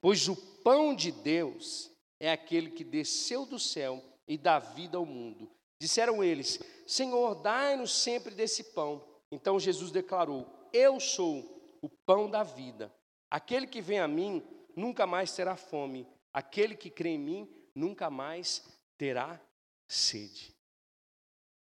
Pois 0.02 0.28
o 0.28 0.36
pão 0.62 0.94
de 0.94 1.10
Deus 1.10 1.90
é 2.20 2.30
aquele 2.30 2.70
que 2.72 2.84
desceu 2.84 3.46
do 3.46 3.58
céu 3.58 4.04
e 4.26 4.36
dá 4.36 4.58
vida 4.58 4.98
ao 4.98 5.06
mundo. 5.06 5.50
Disseram 5.80 6.22
eles: 6.22 6.60
Senhor, 6.86 7.36
dai-nos 7.36 7.90
sempre 7.90 8.34
desse 8.34 8.64
pão. 8.74 9.02
Então 9.32 9.58
Jesus 9.58 9.90
declarou: 9.90 10.46
Eu 10.74 11.00
sou 11.00 11.78
o 11.80 11.88
pão 11.88 12.28
da 12.28 12.42
vida. 12.42 12.92
Aquele 13.30 13.66
que 13.66 13.80
vem 13.80 13.98
a 13.98 14.06
mim 14.06 14.46
nunca 14.76 15.06
mais 15.06 15.34
terá 15.34 15.56
fome. 15.56 16.06
Aquele 16.34 16.76
que 16.76 16.90
crê 16.90 17.12
em 17.12 17.18
mim 17.18 17.50
nunca 17.74 18.10
mais 18.10 18.62
terá 18.98 19.40
sede. 19.88 20.54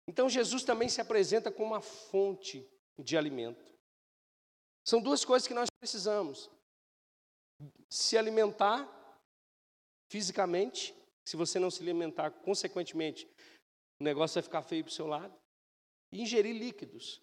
Então 0.05 0.27
Jesus 0.27 0.63
também 0.63 0.89
se 0.89 0.99
apresenta 0.99 1.49
como 1.49 1.67
uma 1.67 1.79
fonte 1.79 2.69
de 2.99 3.15
alimento. 3.15 3.70
São 4.83 5.01
duas 5.01 5.23
coisas 5.23 5.47
que 5.47 5.53
nós 5.53 5.69
precisamos: 5.69 6.49
se 7.89 8.17
alimentar 8.17 8.87
fisicamente, 10.09 10.95
se 11.25 11.37
você 11.37 11.59
não 11.59 11.71
se 11.71 11.81
alimentar, 11.81 12.31
consequentemente, 12.31 13.27
o 13.99 14.03
negócio 14.03 14.35
vai 14.35 14.43
ficar 14.43 14.61
feio 14.61 14.83
para 14.83 14.91
o 14.91 14.93
seu 14.93 15.07
lado. 15.07 15.33
E 16.11 16.21
ingerir 16.21 16.55
líquidos, 16.55 17.21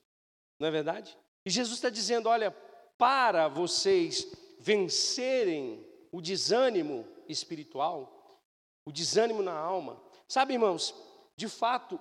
não 0.59 0.69
é 0.69 0.71
verdade? 0.71 1.19
E 1.45 1.51
Jesus 1.51 1.77
está 1.77 1.91
dizendo: 1.91 2.29
olha, 2.29 2.51
para 2.97 3.49
vocês 3.49 4.27
vencerem 4.59 5.87
o 6.11 6.21
desânimo 6.21 7.07
espiritual, 7.29 8.41
o 8.87 8.93
desânimo 8.93 9.43
na 9.43 9.53
alma. 9.53 10.03
Sabe, 10.27 10.55
irmãos, 10.55 10.95
de 11.37 11.49
fato, 11.49 12.01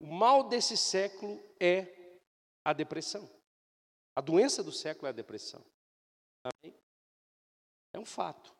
o 0.00 0.06
mal 0.06 0.44
desse 0.44 0.76
século 0.76 1.40
é 1.60 2.18
a 2.64 2.72
depressão. 2.72 3.30
A 4.16 4.22
doença 4.22 4.62
do 4.62 4.72
século 4.72 5.06
é 5.06 5.10
a 5.10 5.12
depressão. 5.12 5.62
Amém? 6.42 6.74
É 7.92 7.98
um 7.98 8.06
fato. 8.06 8.52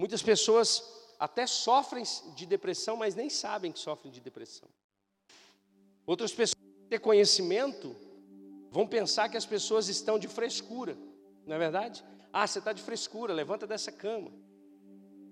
Muitas 0.00 0.22
pessoas 0.22 0.82
até 1.18 1.46
sofrem 1.46 2.04
de 2.34 2.46
depressão, 2.46 2.96
mas 2.96 3.14
nem 3.14 3.30
sabem 3.30 3.70
que 3.70 3.78
sofrem 3.78 4.10
de 4.10 4.20
depressão. 4.20 4.68
Outras 6.06 6.32
pessoas 6.32 6.60
têm 6.88 6.98
conhecimento 6.98 7.94
vão 8.70 8.88
pensar 8.88 9.28
que 9.28 9.36
as 9.36 9.46
pessoas 9.46 9.88
estão 9.88 10.18
de 10.18 10.26
frescura, 10.26 10.98
não 11.46 11.54
é 11.54 11.58
verdade? 11.58 12.04
Ah, 12.32 12.44
você 12.44 12.58
está 12.58 12.72
de 12.72 12.82
frescura, 12.82 13.32
levanta 13.32 13.68
dessa 13.68 13.92
cama. 13.92 14.32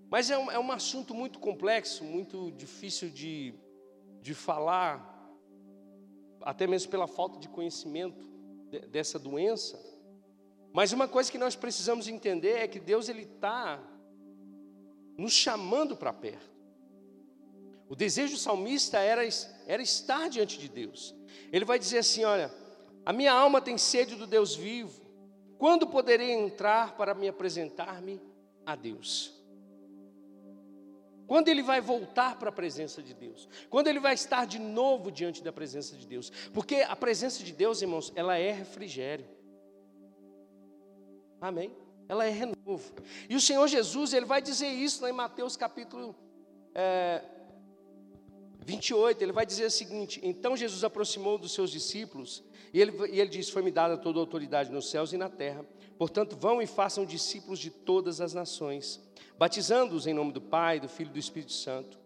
Mas 0.09 0.31
é 0.31 0.39
um, 0.39 0.49
é 0.49 0.59
um 0.61 0.71
assunto 0.71 1.13
muito 1.13 1.41
complexo, 1.41 2.05
muito 2.05 2.53
difícil 2.53 3.11
de, 3.11 3.53
de 4.21 4.33
falar, 4.33 5.12
até 6.43 6.67
mesmo 6.67 6.91
pela 6.91 7.07
falta 7.07 7.39
de 7.39 7.49
conhecimento 7.49 8.25
de, 8.71 8.81
dessa 8.81 9.19
doença. 9.19 9.81
Mas 10.73 10.93
uma 10.93 11.07
coisa 11.07 11.31
que 11.31 11.39
nós 11.39 11.55
precisamos 11.55 12.09
entender 12.09 12.59
é 12.59 12.69
que 12.69 12.81
Deus 12.81 13.09
ele 13.09 13.23
está 13.23 13.79
nos 15.17 15.33
chamando 15.33 15.97
para 15.97 16.13
perto. 16.13 16.51
O 17.89 17.95
desejo 17.95 18.39
salmista 18.39 18.99
era, 18.99 19.23
era 19.67 19.83
estar 19.83 20.29
diante 20.31 20.59
de 20.59 20.69
Deus. 20.69 21.15
Ele 21.53 21.65
vai 21.65 21.79
dizer 21.79 21.99
assim: 21.99 22.25
Olha, 22.25 22.51
a 23.05 23.13
minha 23.13 23.33
alma 23.33 23.61
tem 23.61 23.77
sede 23.77 24.15
do 24.15 24.27
Deus 24.27 24.55
vivo. 24.55 25.03
Quando 25.59 25.87
poderei 25.87 26.31
entrar 26.31 26.97
para 26.97 27.15
me 27.15 27.29
apresentar-me 27.29 28.21
a 28.65 28.75
Deus? 28.75 29.42
Quando 31.33 31.49
ele 31.49 31.63
vai 31.63 31.81
voltar 31.81 32.39
para 32.39 32.51
a 32.51 32.53
presença 32.53 33.03
de 33.03 33.15
Deus? 33.15 33.49
Quando 33.71 33.87
ele 33.89 33.99
vai 33.99 34.13
estar 34.13 34.45
de 34.45 34.59
novo 34.59 35.11
diante 35.11 35.43
da 35.43 35.51
presença 35.51 35.97
de 35.97 36.07
Deus? 36.07 36.31
Porque 36.53 36.77
a 36.77 36.95
presença 36.95 37.43
de 37.43 37.55
Deus, 37.55 37.81
irmãos, 37.81 38.13
ela 38.15 38.37
é 38.37 38.53
refrigério. 38.53 39.25
Amém? 41.41 41.75
ela 42.07 42.27
é 42.27 42.31
renovo. 42.31 42.93
E 43.27 43.35
o 43.35 43.41
Senhor 43.41 43.67
Jesus, 43.67 44.13
ele 44.13 44.27
vai 44.27 44.43
dizer 44.43 44.69
isso 44.69 45.07
em 45.07 45.13
Mateus 45.13 45.57
capítulo 45.57 46.15
é, 46.75 47.23
28, 48.67 49.23
ele 49.23 49.33
vai 49.33 49.47
dizer 49.47 49.65
o 49.65 49.71
seguinte: 49.71 50.21
Então 50.23 50.55
Jesus 50.55 50.85
aproximou 50.85 51.39
dos 51.39 51.55
seus 51.55 51.71
discípulos, 51.71 52.45
e 52.75 52.79
ele, 52.79 52.93
e 53.11 53.19
ele 53.19 53.31
disse: 53.31 53.51
Foi-me 53.51 53.71
dada 53.71 53.97
toda 53.97 54.19
a 54.19 54.21
autoridade 54.21 54.71
nos 54.71 54.91
céus 54.91 55.15
e 55.15 55.17
na 55.17 55.31
terra, 55.31 55.65
portanto, 55.97 56.37
vão 56.37 56.61
e 56.61 56.67
façam 56.67 57.07
discípulos 57.07 57.59
de 57.59 57.71
todas 57.71 58.21
as 58.21 58.35
nações, 58.35 59.01
batizando-os 59.43 60.07
em 60.07 60.15
nome 60.15 60.31
do 60.31 60.41
Pai, 60.41 60.79
do 60.79 60.89
Filho 60.89 61.11
e 61.11 61.15
do 61.15 61.19
Espírito 61.19 61.51
Santo, 61.51 61.99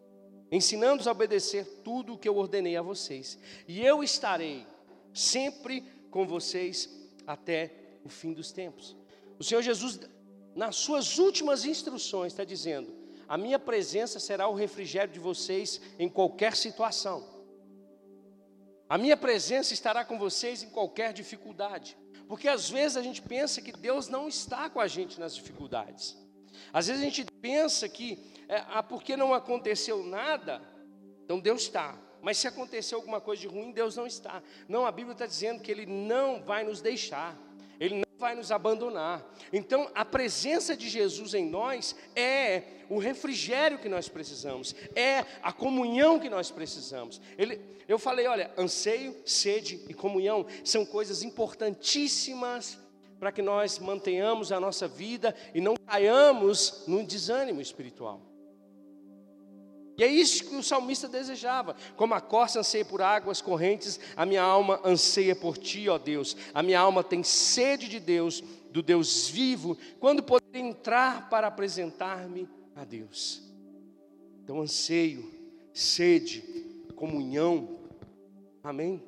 ensinando-os 0.51 1.07
a 1.07 1.13
obedecer 1.13 1.67
tudo 1.85 2.15
o 2.15 2.19
que 2.19 2.27
eu 2.27 2.35
ordenei 2.35 2.79
a 2.79 2.81
vocês, 2.81 3.39
e 3.69 3.85
eu 3.85 4.03
estarei 4.03 4.67
sempre 5.13 5.83
com 6.11 6.27
vocês 6.27 6.89
até 7.27 7.75
o 8.03 8.09
fim 8.09 8.33
dos 8.33 8.53
tempos. 8.53 8.97
O 9.39 9.45
Senhor 9.45 9.61
Jesus, 9.61 10.01
nas 10.55 10.77
suas 10.77 11.19
últimas 11.19 11.67
instruções, 11.67 12.33
está 12.33 12.43
dizendo: 12.43 12.91
A 13.29 13.37
minha 13.37 13.59
presença 13.59 14.19
será 14.19 14.49
o 14.49 14.55
refrigério 14.55 15.13
de 15.13 15.21
vocês 15.21 15.79
em 15.99 16.09
qualquer 16.09 16.57
situação. 16.57 17.23
A 18.89 18.97
minha 18.97 19.15
presença 19.15 19.75
estará 19.75 20.07
com 20.07 20.19
vocês 20.19 20.63
em 20.63 20.71
qualquer 20.71 21.13
dificuldade. 21.13 21.99
Porque 22.27 22.49
às 22.49 22.71
vezes 22.71 22.97
a 22.97 23.03
gente 23.03 23.21
pensa 23.21 23.61
que 23.61 23.73
Deus 23.73 24.09
não 24.09 24.27
está 24.27 24.71
com 24.71 24.81
a 24.81 24.87
gente 24.87 25.21
nas 25.21 25.35
dificuldades. 25.35 26.17
Às 26.73 26.87
vezes 26.87 27.03
a 27.03 27.05
gente 27.05 27.25
pensa 27.41 27.89
que, 27.89 28.19
é, 28.49 28.63
ah, 28.69 28.83
porque 28.83 29.17
não 29.17 29.33
aconteceu 29.35 30.03
nada, 30.03 30.63
então 31.25 31.41
Deus 31.41 31.63
está. 31.63 31.99
Mas 32.23 32.39
se 32.39 32.49
aconteceu 32.49 32.99
alguma 32.99 33.21
coisa 33.21 33.43
de 33.43 33.49
ruim, 33.49 33.73
Deus 33.73 33.97
não 33.97 34.07
está. 34.07 34.43
Não, 34.69 34.85
a 34.85 34.93
Bíblia 34.93 35.13
está 35.13 35.27
dizendo 35.27 35.63
que 35.63 35.71
Ele 35.71 35.87
não 35.87 36.43
vai 36.43 36.65
nos 36.65 36.81
deixar. 36.81 37.37
Ele 37.79 37.97
não 37.97 38.07
vai 38.19 38.35
nos 38.35 38.51
abandonar. 38.51 39.25
Então, 39.53 39.91
a 39.95 40.05
presença 40.05 40.77
de 40.77 40.89
Jesus 40.89 41.35
em 41.35 41.49
nós 41.49 41.95
é 42.15 42.63
o 42.89 42.99
refrigério 42.99 43.79
que 43.79 43.89
nós 43.89 44.09
precisamos, 44.09 44.75
é 44.95 45.25
a 45.43 45.53
comunhão 45.53 46.19
que 46.19 46.31
nós 46.31 46.51
precisamos. 46.51 47.21
Ele, 47.37 47.61
eu 47.87 47.99
falei, 47.99 48.27
olha, 48.27 48.51
anseio, 48.57 49.15
sede 49.25 49.85
e 49.89 49.95
comunhão 49.95 50.47
são 50.65 50.85
coisas 50.87 51.23
importantíssimas 51.23 52.79
para 53.19 53.33
que 53.33 53.43
nós 53.43 53.79
mantenhamos 53.79 54.53
a 54.53 54.61
nossa 54.61 54.87
vida 54.87 55.35
e 55.55 55.61
não 55.61 55.75
caiamos 55.77 56.85
no 56.87 57.05
desânimo 57.05 57.61
espiritual. 57.61 58.21
E 59.99 60.05
é 60.05 60.07
isso 60.07 60.45
que 60.45 60.57
o 60.57 60.63
salmista 60.63 61.09
desejava. 61.09 61.75
Como 61.97 62.13
a 62.13 62.21
corça 62.21 62.61
anseia 62.61 62.85
por 62.85 63.01
águas 63.01 63.41
correntes, 63.41 63.99
a 64.15 64.27
minha 64.27 64.43
alma 64.43 64.79
anseia 64.85 65.35
por 65.35 65.57
ti, 65.57 65.89
ó 65.89 65.97
Deus. 65.97 66.37
A 66.53 66.63
minha 66.63 66.79
alma 66.79 67.03
tem 67.03 67.23
sede 67.23 67.89
de 67.89 67.99
Deus, 67.99 68.43
do 68.71 68.83
Deus 68.83 69.29
vivo, 69.29 69.77
quando 69.99 70.23
poder 70.23 70.59
entrar 70.59 71.31
para 71.31 71.47
apresentar-me 71.47 72.47
a 72.75 72.85
Deus. 72.85 73.43
Então, 74.45 74.61
anseio, 74.61 75.33
sede, 75.73 76.43
comunhão. 76.95 77.81
Amém? 78.63 79.03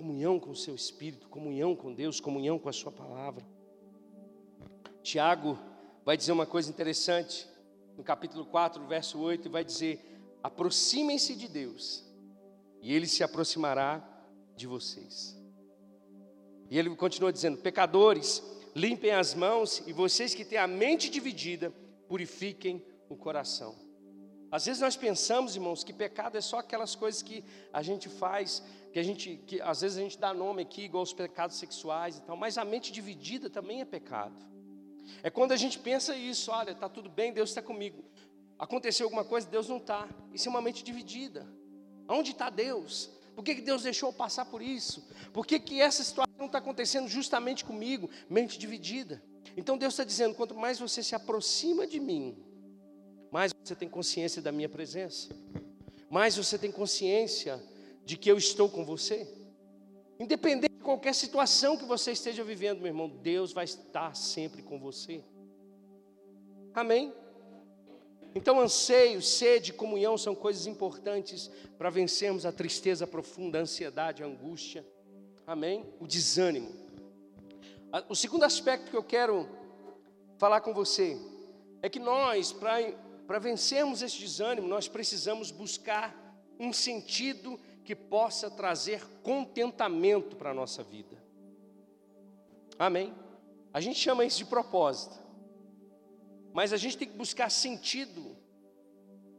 Comunhão 0.00 0.40
com 0.40 0.52
o 0.52 0.56
seu 0.56 0.74
espírito, 0.74 1.28
comunhão 1.28 1.76
com 1.76 1.92
Deus, 1.92 2.20
comunhão 2.20 2.58
com 2.58 2.70
a 2.70 2.72
sua 2.72 2.90
palavra. 2.90 3.46
Tiago 5.02 5.58
vai 6.06 6.16
dizer 6.16 6.32
uma 6.32 6.46
coisa 6.46 6.70
interessante 6.70 7.46
no 7.98 8.02
capítulo 8.02 8.46
4, 8.46 8.82
verso 8.86 9.20
8, 9.20 9.50
vai 9.50 9.62
dizer: 9.62 10.00
aproximem-se 10.42 11.36
de 11.36 11.46
Deus, 11.48 12.02
e 12.80 12.94
Ele 12.94 13.06
se 13.06 13.22
aproximará 13.22 14.02
de 14.56 14.66
vocês. 14.66 15.38
E 16.70 16.78
ele 16.78 16.96
continua 16.96 17.30
dizendo: 17.30 17.58
pecadores, 17.58 18.42
limpem 18.74 19.10
as 19.10 19.34
mãos, 19.34 19.82
e 19.86 19.92
vocês 19.92 20.34
que 20.34 20.46
têm 20.46 20.56
a 20.56 20.66
mente 20.66 21.10
dividida, 21.10 21.74
purifiquem 22.08 22.82
o 23.06 23.16
coração. 23.16 23.76
Às 24.50 24.66
vezes 24.66 24.80
nós 24.80 24.96
pensamos, 24.96 25.54
irmãos, 25.54 25.84
que 25.84 25.92
pecado 25.92 26.36
é 26.36 26.40
só 26.40 26.58
aquelas 26.58 26.94
coisas 26.94 27.22
que 27.22 27.44
a 27.72 27.82
gente 27.82 28.08
faz, 28.08 28.62
que 28.92 28.98
a 28.98 29.02
gente, 29.02 29.40
que 29.46 29.60
às 29.60 29.80
vezes 29.80 29.96
a 29.96 30.00
gente 30.00 30.18
dá 30.18 30.34
nome 30.34 30.62
aqui, 30.62 30.82
igual 30.82 31.04
os 31.04 31.12
pecados 31.12 31.56
sexuais 31.56 32.18
e 32.18 32.22
tal, 32.22 32.36
mas 32.36 32.58
a 32.58 32.64
mente 32.64 32.90
dividida 32.90 33.48
também 33.48 33.80
é 33.80 33.84
pecado. 33.84 34.34
É 35.22 35.30
quando 35.30 35.52
a 35.52 35.56
gente 35.56 35.78
pensa 35.78 36.16
isso, 36.16 36.50
olha, 36.50 36.72
está 36.72 36.88
tudo 36.88 37.08
bem, 37.08 37.32
Deus 37.32 37.50
está 37.50 37.62
comigo. 37.62 38.04
Aconteceu 38.58 39.06
alguma 39.06 39.24
coisa, 39.24 39.48
Deus 39.48 39.68
não 39.68 39.78
está. 39.78 40.08
Isso 40.34 40.48
é 40.48 40.50
uma 40.50 40.60
mente 40.60 40.82
dividida. 40.82 41.46
Onde 42.08 42.32
está 42.32 42.50
Deus? 42.50 43.10
Por 43.34 43.44
que, 43.44 43.54
que 43.54 43.62
Deus 43.62 43.84
deixou 43.84 44.10
eu 44.10 44.12
passar 44.12 44.44
por 44.44 44.60
isso? 44.60 45.08
Por 45.32 45.46
que, 45.46 45.58
que 45.58 45.80
essa 45.80 46.02
situação 46.02 46.46
está 46.46 46.58
acontecendo 46.58 47.08
justamente 47.08 47.64
comigo? 47.64 48.10
Mente 48.28 48.58
dividida. 48.58 49.22
Então 49.56 49.78
Deus 49.78 49.94
está 49.94 50.04
dizendo: 50.04 50.34
quanto 50.34 50.54
mais 50.54 50.78
você 50.78 51.02
se 51.02 51.14
aproxima 51.14 51.86
de 51.86 52.00
mim, 52.00 52.36
mais 53.30 53.52
você 53.52 53.74
tem 53.74 53.88
consciência 53.88 54.42
da 54.42 54.50
minha 54.50 54.68
presença, 54.68 55.28
mais 56.08 56.36
você 56.36 56.58
tem 56.58 56.72
consciência 56.72 57.62
de 58.04 58.16
que 58.16 58.30
eu 58.30 58.36
estou 58.36 58.68
com 58.68 58.84
você. 58.84 59.28
Independente 60.18 60.74
de 60.74 60.82
qualquer 60.82 61.14
situação 61.14 61.76
que 61.76 61.84
você 61.84 62.12
esteja 62.12 62.42
vivendo, 62.42 62.78
meu 62.78 62.88
irmão, 62.88 63.08
Deus 63.08 63.52
vai 63.52 63.64
estar 63.64 64.14
sempre 64.16 64.62
com 64.62 64.78
você. 64.78 65.24
Amém? 66.74 67.12
Então, 68.34 68.60
anseio, 68.60 69.20
sede, 69.20 69.72
comunhão 69.72 70.16
são 70.16 70.34
coisas 70.34 70.66
importantes 70.66 71.50
para 71.76 71.90
vencermos 71.90 72.46
a 72.46 72.52
tristeza 72.52 73.06
profunda, 73.06 73.58
a 73.58 73.62
ansiedade, 73.62 74.22
a 74.22 74.26
angústia. 74.26 74.86
Amém? 75.46 75.84
O 75.98 76.06
desânimo. 76.06 76.70
O 78.08 78.14
segundo 78.14 78.44
aspecto 78.44 78.90
que 78.90 78.96
eu 78.96 79.02
quero 79.02 79.48
falar 80.38 80.60
com 80.60 80.72
você 80.72 81.18
é 81.82 81.88
que 81.88 81.98
nós, 81.98 82.52
para 82.52 82.80
vencermos 83.38 84.02
esse 84.02 84.18
desânimo, 84.18 84.66
nós 84.66 84.88
precisamos 84.88 85.50
buscar 85.50 86.14
um 86.58 86.72
sentido 86.72 87.58
que 87.84 87.94
possa 87.94 88.50
trazer 88.50 89.04
contentamento 89.22 90.36
para 90.36 90.50
a 90.50 90.54
nossa 90.54 90.82
vida. 90.82 91.16
Amém? 92.78 93.14
A 93.72 93.80
gente 93.80 93.98
chama 93.98 94.24
isso 94.24 94.38
de 94.38 94.44
propósito. 94.46 95.18
Mas 96.52 96.72
a 96.72 96.76
gente 96.76 96.98
tem 96.98 97.08
que 97.08 97.16
buscar 97.16 97.50
sentido, 97.50 98.36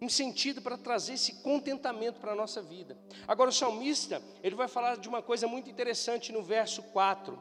um 0.02 0.08
sentido 0.08 0.62
para 0.62 0.78
trazer 0.78 1.14
esse 1.14 1.42
contentamento 1.42 2.20
para 2.20 2.32
a 2.32 2.36
nossa 2.36 2.62
vida. 2.62 2.98
Agora 3.28 3.50
o 3.50 3.54
salmista, 3.54 4.22
ele 4.42 4.56
vai 4.56 4.68
falar 4.68 4.98
de 4.98 5.10
uma 5.10 5.22
coisa 5.22 5.48
muito 5.48 5.70
interessante 5.70 6.32
no 6.32 6.42
verso 6.42 6.82
4. 6.84 7.38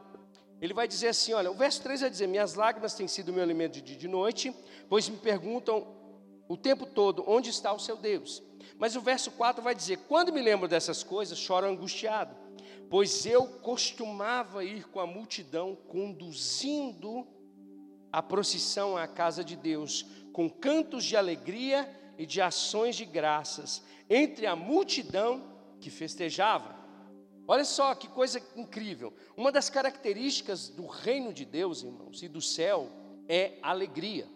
Ele 0.59 0.73
vai 0.73 0.87
dizer 0.87 1.07
assim, 1.07 1.33
olha, 1.33 1.49
o 1.49 1.55
verso 1.55 1.81
3 1.81 2.01
vai 2.01 2.09
dizer: 2.09 2.27
"Minhas 2.27 2.53
lágrimas 2.53 2.93
têm 2.93 3.07
sido 3.07 3.33
meu 3.33 3.41
alimento 3.41 3.73
de 3.73 3.81
dia 3.81 3.95
e 3.95 3.99
de 3.99 4.07
noite, 4.07 4.53
pois 4.89 5.07
me 5.07 5.17
perguntam 5.17 6.00
o 6.51 6.57
tempo 6.57 6.85
todo 6.85 7.23
onde 7.27 7.49
está 7.49 7.71
o 7.73 7.79
seu 7.79 7.97
Deus". 7.97 8.43
Mas 8.77 8.95
o 8.95 9.01
verso 9.01 9.31
4 9.31 9.61
vai 9.61 9.75
dizer: 9.75 9.97
"Quando 10.07 10.33
me 10.33 10.41
lembro 10.41 10.67
dessas 10.67 11.03
coisas, 11.03 11.37
choro 11.37 11.67
angustiado, 11.67 12.35
pois 12.89 13.25
eu 13.25 13.47
costumava 13.47 14.63
ir 14.65 14.87
com 14.89 14.99
a 14.99 15.07
multidão 15.07 15.77
conduzindo 15.87 17.25
a 18.11 18.21
procissão 18.21 18.97
à 18.97 19.07
casa 19.07 19.43
de 19.43 19.55
Deus, 19.55 20.05
com 20.33 20.49
cantos 20.49 21.05
de 21.05 21.15
alegria 21.15 21.89
e 22.17 22.25
de 22.25 22.41
ações 22.41 22.95
de 22.95 23.05
graças, 23.05 23.81
entre 24.09 24.45
a 24.45 24.55
multidão 24.55 25.41
que 25.79 25.89
festejava. 25.89 26.75
Olha 27.47 27.65
só 27.65 27.95
que 27.95 28.07
coisa 28.07 28.41
incrível. 28.55 29.13
Uma 29.35 29.51
das 29.51 29.69
características 29.69 30.69
do 30.69 30.85
reino 30.85 31.33
de 31.33 31.45
Deus, 31.45 31.83
irmãos, 31.83 32.21
e 32.21 32.27
do 32.27 32.41
céu 32.41 32.89
é 33.27 33.57
alegria. 33.61 34.27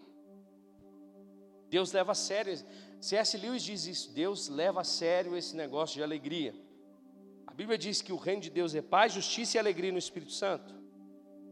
Deus 1.76 1.92
leva 1.92 2.12
a 2.12 2.14
sério, 2.14 2.56
C.S. 3.02 3.36
Lewis 3.36 3.62
diz 3.62 3.84
isso, 3.86 4.10
Deus 4.12 4.48
leva 4.48 4.80
a 4.80 4.84
sério 4.84 5.36
esse 5.36 5.54
negócio 5.54 5.96
de 5.96 6.02
alegria. 6.02 6.54
A 7.46 7.52
Bíblia 7.52 7.76
diz 7.76 8.00
que 8.00 8.14
o 8.14 8.16
reino 8.16 8.40
de 8.40 8.48
Deus 8.48 8.74
é 8.74 8.80
paz, 8.80 9.12
justiça 9.12 9.58
e 9.58 9.60
alegria 9.60 9.92
no 9.92 9.98
Espírito 9.98 10.32
Santo. 10.32 10.74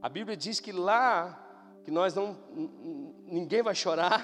A 0.01 0.09
Bíblia 0.09 0.35
diz 0.35 0.61
que 0.61 0.73
lá 0.73 1.39
que 1.85 1.91
nós 1.91 2.15
não, 2.15 2.39
ninguém 3.27 3.63
vai 3.63 3.75
chorar, 3.75 4.23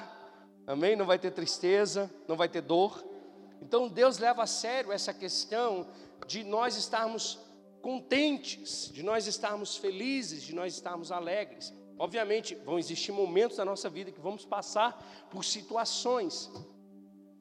amém? 0.67 0.97
Não 0.97 1.05
vai 1.05 1.19
ter 1.19 1.33
tristeza, 1.33 2.11
não 2.27 2.35
vai 2.35 2.49
ter 2.49 2.63
dor. 2.63 3.05
Então 3.61 3.87
Deus 3.87 4.17
leva 4.17 4.45
a 4.45 4.47
sério 4.47 4.93
essa 4.93 5.13
questão 5.13 5.87
de 6.27 6.43
nós 6.45 6.79
estarmos 6.79 7.39
contentes, 7.83 8.91
de 8.91 9.03
nós 9.03 9.27
estarmos 9.27 9.77
felizes, 9.77 10.43
de 10.43 10.55
nós 10.55 10.73
estarmos 10.73 11.13
alegres. 11.13 11.75
Obviamente, 12.01 12.55
vão 12.55 12.79
existir 12.79 13.13
momentos 13.13 13.59
da 13.59 13.65
nossa 13.65 13.91
vida 13.91 14.11
que 14.11 14.19
vamos 14.19 14.47
passar 14.47 15.29
por 15.31 15.45
situações 15.45 16.51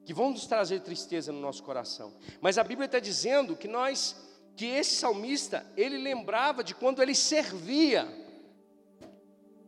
que 0.04 0.14
vão 0.14 0.32
nos 0.32 0.46
trazer 0.48 0.82
tristeza 0.82 1.32
no 1.32 1.40
nosso 1.40 1.64
coração. 1.64 2.14
Mas 2.42 2.58
a 2.58 2.64
Bíblia 2.66 2.86
está 2.86 3.00
dizendo 3.00 3.56
que 3.56 3.70
nós, 3.70 4.18
que 4.58 4.66
esse 4.66 4.96
salmista, 4.96 5.66
ele 5.78 5.98
lembrava 5.98 6.62
de 6.62 6.76
quando 6.76 7.02
ele 7.02 7.16
servia 7.16 8.06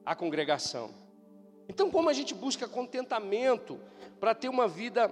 a 0.06 0.13
congregação. 0.13 0.93
Então, 1.69 1.89
como 1.89 2.10
a 2.10 2.13
gente 2.13 2.34
busca 2.34 2.67
contentamento 2.67 3.80
para 4.19 4.36
ter 4.36 4.49
uma 4.49 4.67
vida 4.67 5.08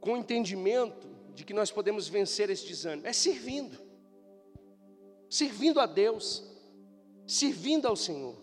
com 0.00 0.16
entendimento 0.16 1.08
de 1.34 1.44
que 1.44 1.52
nós 1.52 1.72
podemos 1.72 2.06
vencer 2.06 2.50
esse 2.50 2.64
desânimo? 2.64 3.04
É 3.04 3.12
servindo, 3.12 3.80
servindo 5.28 5.80
a 5.80 5.86
Deus, 5.86 6.48
servindo 7.28 7.86
ao 7.86 7.94
Senhor, 7.94 8.34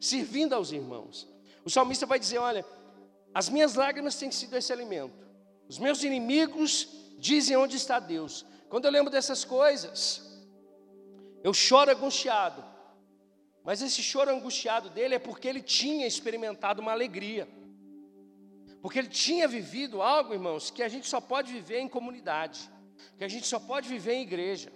servindo 0.00 0.54
aos 0.54 0.72
irmãos. 0.72 1.28
O 1.64 1.70
salmista 1.70 2.06
vai 2.06 2.18
dizer: 2.18 2.38
Olha, 2.38 2.64
as 3.34 3.48
minhas 3.48 3.74
lágrimas 3.74 4.16
têm 4.16 4.30
sido 4.32 4.56
esse 4.56 4.72
alimento, 4.72 5.26
os 5.68 5.78
meus 5.78 6.02
inimigos 6.02 6.88
dizem 7.18 7.56
onde 7.56 7.76
está 7.76 8.00
Deus. 8.00 8.46
Quando 8.70 8.86
eu 8.86 8.90
lembro 8.90 9.12
dessas 9.12 9.44
coisas, 9.44 10.00
eu 11.44 11.52
choro 11.52 11.90
angustiado, 11.90 12.64
mas 13.62 13.82
esse 13.82 14.02
choro 14.02 14.30
angustiado 14.30 14.88
dele 14.88 15.16
é 15.16 15.18
porque 15.18 15.46
ele 15.46 15.60
tinha 15.60 16.06
experimentado 16.06 16.80
uma 16.80 16.92
alegria. 16.92 17.46
Porque 18.80 18.98
ele 18.98 19.08
tinha 19.08 19.46
vivido 19.46 20.00
algo, 20.00 20.32
irmãos, 20.32 20.70
que 20.70 20.82
a 20.82 20.88
gente 20.88 21.06
só 21.06 21.20
pode 21.20 21.52
viver 21.52 21.80
em 21.80 21.88
comunidade, 21.88 22.70
que 23.18 23.24
a 23.24 23.28
gente 23.28 23.46
só 23.46 23.60
pode 23.60 23.86
viver 23.86 24.14
em 24.14 24.22
igreja. 24.22 24.72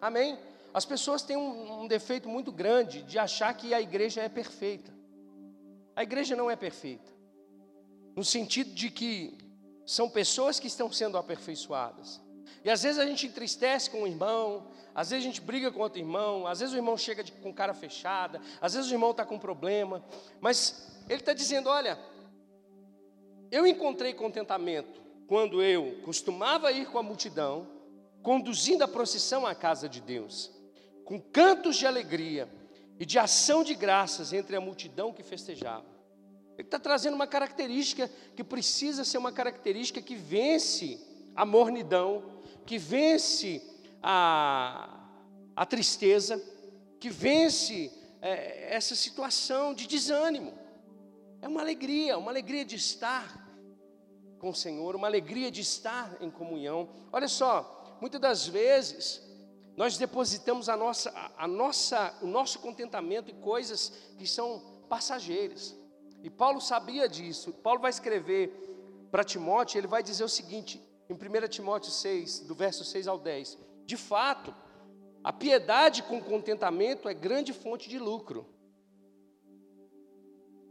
Amém? 0.00 0.38
As 0.74 0.84
pessoas 0.84 1.22
têm 1.22 1.36
um, 1.36 1.82
um 1.82 1.86
defeito 1.86 2.28
muito 2.28 2.50
grande 2.50 3.02
de 3.02 3.18
achar 3.18 3.52
que 3.54 3.74
a 3.74 3.80
igreja 3.80 4.22
é 4.22 4.28
perfeita. 4.28 4.92
A 5.94 6.02
igreja 6.02 6.34
não 6.34 6.50
é 6.50 6.56
perfeita. 6.56 7.10
No 8.16 8.24
sentido 8.24 8.72
de 8.72 8.90
que 8.90 9.36
são 9.84 10.08
pessoas 10.08 10.58
que 10.58 10.66
estão 10.66 10.90
sendo 10.90 11.18
aperfeiçoadas. 11.18 12.20
E 12.64 12.70
às 12.70 12.82
vezes 12.82 12.98
a 12.98 13.06
gente 13.06 13.26
entristece 13.26 13.90
com 13.90 14.02
o 14.02 14.06
irmão, 14.06 14.68
às 14.94 15.10
vezes 15.10 15.24
a 15.24 15.28
gente 15.28 15.40
briga 15.40 15.70
com 15.70 15.80
outro 15.80 15.98
irmão, 15.98 16.46
às 16.46 16.60
vezes 16.60 16.74
o 16.74 16.78
irmão 16.78 16.96
chega 16.96 17.22
de, 17.22 17.32
com 17.32 17.52
cara 17.52 17.74
fechada, 17.74 18.40
às 18.60 18.74
vezes 18.74 18.90
o 18.90 18.94
irmão 18.94 19.10
está 19.10 19.24
com 19.24 19.38
problema, 19.38 20.04
mas 20.40 20.96
ele 21.08 21.20
está 21.20 21.32
dizendo: 21.32 21.68
olha, 21.68 21.98
eu 23.50 23.66
encontrei 23.66 24.14
contentamento 24.14 25.02
quando 25.26 25.62
eu 25.62 26.00
costumava 26.04 26.70
ir 26.70 26.86
com 26.86 26.98
a 26.98 27.02
multidão, 27.02 27.66
conduzindo 28.22 28.84
a 28.84 28.88
procissão 28.88 29.46
à 29.46 29.54
casa 29.54 29.88
de 29.88 30.00
Deus, 30.00 30.50
com 31.04 31.20
cantos 31.20 31.76
de 31.76 31.86
alegria 31.86 32.48
e 32.98 33.06
de 33.06 33.18
ação 33.18 33.64
de 33.64 33.74
graças 33.74 34.32
entre 34.32 34.56
a 34.56 34.60
multidão 34.60 35.12
que 35.12 35.22
festejava. 35.22 35.86
Ele 36.56 36.68
está 36.68 36.78
trazendo 36.78 37.14
uma 37.14 37.26
característica 37.26 38.10
que 38.36 38.44
precisa 38.44 39.04
ser 39.04 39.18
uma 39.18 39.32
característica 39.32 40.00
que 40.02 40.14
vence 40.14 41.00
a 41.34 41.44
mornidão, 41.44 42.42
que 42.66 42.78
vence 42.78 43.62
a, 44.02 45.00
a 45.56 45.66
tristeza, 45.66 46.42
que 47.00 47.10
vence 47.10 47.90
é, 48.20 48.74
essa 48.74 48.94
situação 48.94 49.74
de 49.74 49.86
desânimo. 49.86 50.52
É 51.40 51.48
uma 51.48 51.60
alegria, 51.60 52.16
uma 52.18 52.30
alegria 52.30 52.64
de 52.64 52.76
estar 52.76 53.42
com 54.38 54.50
o 54.50 54.54
Senhor, 54.54 54.94
uma 54.94 55.06
alegria 55.06 55.50
de 55.50 55.60
estar 55.60 56.16
em 56.20 56.30
comunhão. 56.30 56.88
Olha 57.12 57.28
só, 57.28 57.96
muitas 58.00 58.20
das 58.20 58.46
vezes 58.46 59.22
nós 59.76 59.96
depositamos 59.96 60.68
a 60.68 60.76
nossa, 60.76 61.12
a 61.36 61.48
nossa, 61.48 62.14
o 62.20 62.26
nosso 62.26 62.58
contentamento 62.58 63.30
em 63.30 63.40
coisas 63.40 63.92
que 64.18 64.26
são 64.26 64.60
passageiras. 64.88 65.74
E 66.22 66.28
Paulo 66.28 66.60
sabia 66.60 67.08
disso. 67.08 67.52
Paulo 67.52 67.80
vai 67.80 67.90
escrever 67.90 68.50
para 69.10 69.24
Timóteo, 69.24 69.78
ele 69.78 69.86
vai 69.86 70.02
dizer 70.02 70.24
o 70.24 70.28
seguinte, 70.28 70.80
em 71.08 71.14
1 71.14 71.48
Timóteo 71.48 71.90
6, 71.90 72.40
do 72.40 72.54
verso 72.54 72.84
6 72.84 73.08
ao 73.08 73.18
10: 73.18 73.58
De 73.84 73.96
fato, 73.96 74.54
a 75.24 75.32
piedade 75.32 76.02
com 76.02 76.20
contentamento 76.20 77.08
é 77.08 77.14
grande 77.14 77.52
fonte 77.52 77.88
de 77.88 77.98
lucro. 77.98 78.46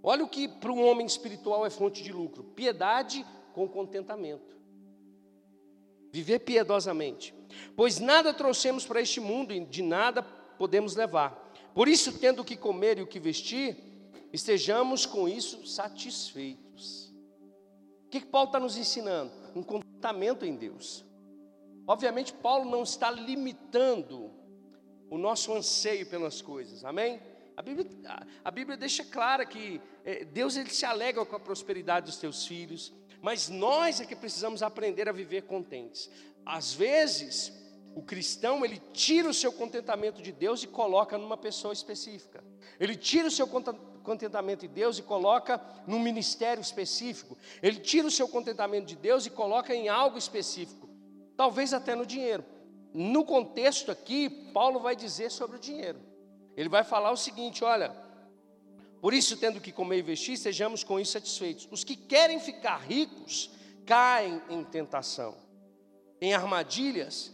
Olha 0.04 0.24
o 0.24 0.28
que 0.28 0.47
para 0.47 0.72
um 0.72 0.86
homem 0.88 1.06
espiritual 1.06 1.66
é 1.66 1.70
fonte 1.70 2.04
de 2.04 2.12
lucro: 2.12 2.43
piedade 2.43 3.26
com 3.54 3.68
contentamento. 3.68 4.60
Viver 6.12 6.39
piedosamente. 6.39 7.34
Pois 7.76 7.99
nada 7.99 8.34
trouxemos 8.34 8.86
para 8.86 9.02
este 9.02 9.20
mundo 9.20 9.54
e 9.54 9.60
de 9.66 9.82
nada 9.82 10.24
podemos 10.24 10.95
levar. 10.95 11.52
Por 11.74 11.88
isso, 11.88 12.18
tendo 12.20 12.41
o 12.41 12.45
que 12.45 12.56
comer 12.56 12.97
e 12.97 13.02
o 13.02 13.08
que 13.08 13.20
vestir, 13.20 13.78
estejamos 14.32 15.06
com 15.06 15.28
isso 15.28 15.66
satisfeitos. 15.66 17.14
O 18.06 18.10
que, 18.10 18.22
que 18.22 18.28
Paulo 18.28 18.47
está 18.47 18.60
nos 18.60 18.78
ensinando? 18.78 19.32
Um 19.56 19.64
contentamento 19.64 20.45
em 20.45 20.56
Deus. 20.56 21.06
Obviamente, 21.88 22.34
Paulo 22.34 22.70
não 22.70 22.84
está 22.84 23.10
limitando 23.10 24.32
o 25.10 25.18
nosso 25.18 25.54
anseio 25.54 26.06
pelas 26.06 26.41
coisas, 26.41 26.86
amém? 26.86 27.20
A 27.56 27.62
Bíblia, 27.62 27.88
a, 28.43 28.52
Bíblia 28.52 28.78
deixa 28.78 29.04
clara 29.04 29.45
que 29.45 29.82
é, 30.06 30.24
Deus 30.24 30.56
ele 30.56 30.70
se 30.70 30.86
alegra 30.86 31.26
com 31.26 31.36
a 31.36 31.39
prosperidade 31.39 32.06
dos 32.06 32.18
teus 32.18 32.45
filhos, 32.45 32.93
mas 33.22 33.49
nós 33.49 33.99
é 33.99 34.06
que 34.06 34.16
precisamos 34.16 34.64
aprender 34.64 35.08
a 35.08 35.12
viver 35.12 35.43
contentes. 35.43 36.10
Às 36.46 36.74
vezes, 36.74 37.54
o 37.96 38.02
cristão 38.02 38.64
ele 38.64 38.82
tira 38.94 39.30
o 39.30 39.34
seu 39.34 39.52
contentamento 39.52 40.22
de 40.22 40.32
Deus 40.32 40.64
e 40.64 40.68
coloca 40.68 41.18
numa 41.18 41.38
pessoa 41.38 41.74
específica. 41.74 42.44
Ele 42.80 42.96
tira 42.96 43.28
o 43.28 43.32
seu 43.32 43.48
contentamento 43.48 44.62
de 44.62 44.68
Deus 44.68 44.98
e 44.98 45.04
coloca 45.04 45.62
num 45.86 46.00
ministério 46.00 46.62
específico. 46.62 47.38
Ele 47.62 47.80
tira 47.80 48.08
o 48.08 48.12
seu 48.12 48.28
contentamento 48.28 48.86
de 48.86 48.96
Deus 48.96 49.26
e 49.26 49.30
coloca 49.30 49.76
em 49.76 49.89
algo 49.89 50.18
específico. 50.18 50.89
Talvez 51.36 51.74
até 51.74 51.96
no 51.96 52.06
dinheiro. 52.06 52.46
No 52.94 53.24
contexto 53.24 53.92
aqui, 53.92 54.30
Paulo 54.54 54.80
vai 54.80 54.96
dizer 54.96 55.32
sobre 55.32 55.58
o 55.58 55.60
dinheiro. 55.60 56.00
Ele 56.56 56.70
vai 56.70 56.84
falar 56.84 57.12
o 57.12 57.18
seguinte: 57.18 57.64
olha, 57.64 57.96
por 59.02 59.14
isso, 59.14 59.38
tendo 59.38 59.60
que 59.60 59.72
comer 59.72 59.98
e 59.98 60.02
vestir, 60.02 60.38
sejamos 60.38 60.84
com 60.84 61.00
isso 61.00 61.14
satisfeitos. 61.14 61.68
Os 61.72 61.84
que 61.84 61.96
querem 61.96 62.39
ficar 62.39 62.78
ricos 62.78 63.50
caem 63.86 64.42
em 64.50 64.64
tentação, 64.64 65.36
em 66.22 66.34
armadilhas 66.34 67.34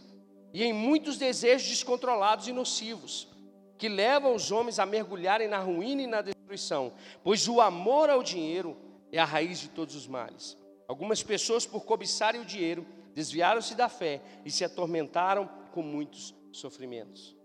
e 0.52 0.64
em 0.64 0.72
muitos 0.72 1.18
desejos 1.18 1.68
descontrolados 1.68 2.48
e 2.48 2.52
nocivos, 2.52 3.28
que 3.76 3.88
levam 3.88 4.34
os 4.34 4.50
homens 4.50 4.78
a 4.78 4.86
mergulharem 4.86 5.46
na 5.46 5.58
ruína 5.58 6.02
e 6.02 6.06
na 6.06 6.22
destruição, 6.22 6.92
pois 7.22 7.46
o 7.46 7.60
amor 7.60 8.08
ao 8.08 8.22
dinheiro 8.22 8.76
é 9.12 9.18
a 9.18 9.24
raiz 9.24 9.60
de 9.60 9.68
todos 9.68 9.94
os 9.94 10.06
males. 10.06 10.56
Algumas 10.88 11.22
pessoas, 11.22 11.66
por 11.66 11.84
cobiçarem 11.84 12.40
o 12.40 12.46
dinheiro, 12.46 12.86
desviaram-se 13.14 13.74
da 13.74 13.88
fé 13.88 14.22
e 14.44 14.50
se 14.50 14.64
atormentaram 14.64 15.48
com 15.70 15.82
muitos 15.82 16.34
sofrimentos. 16.50 17.36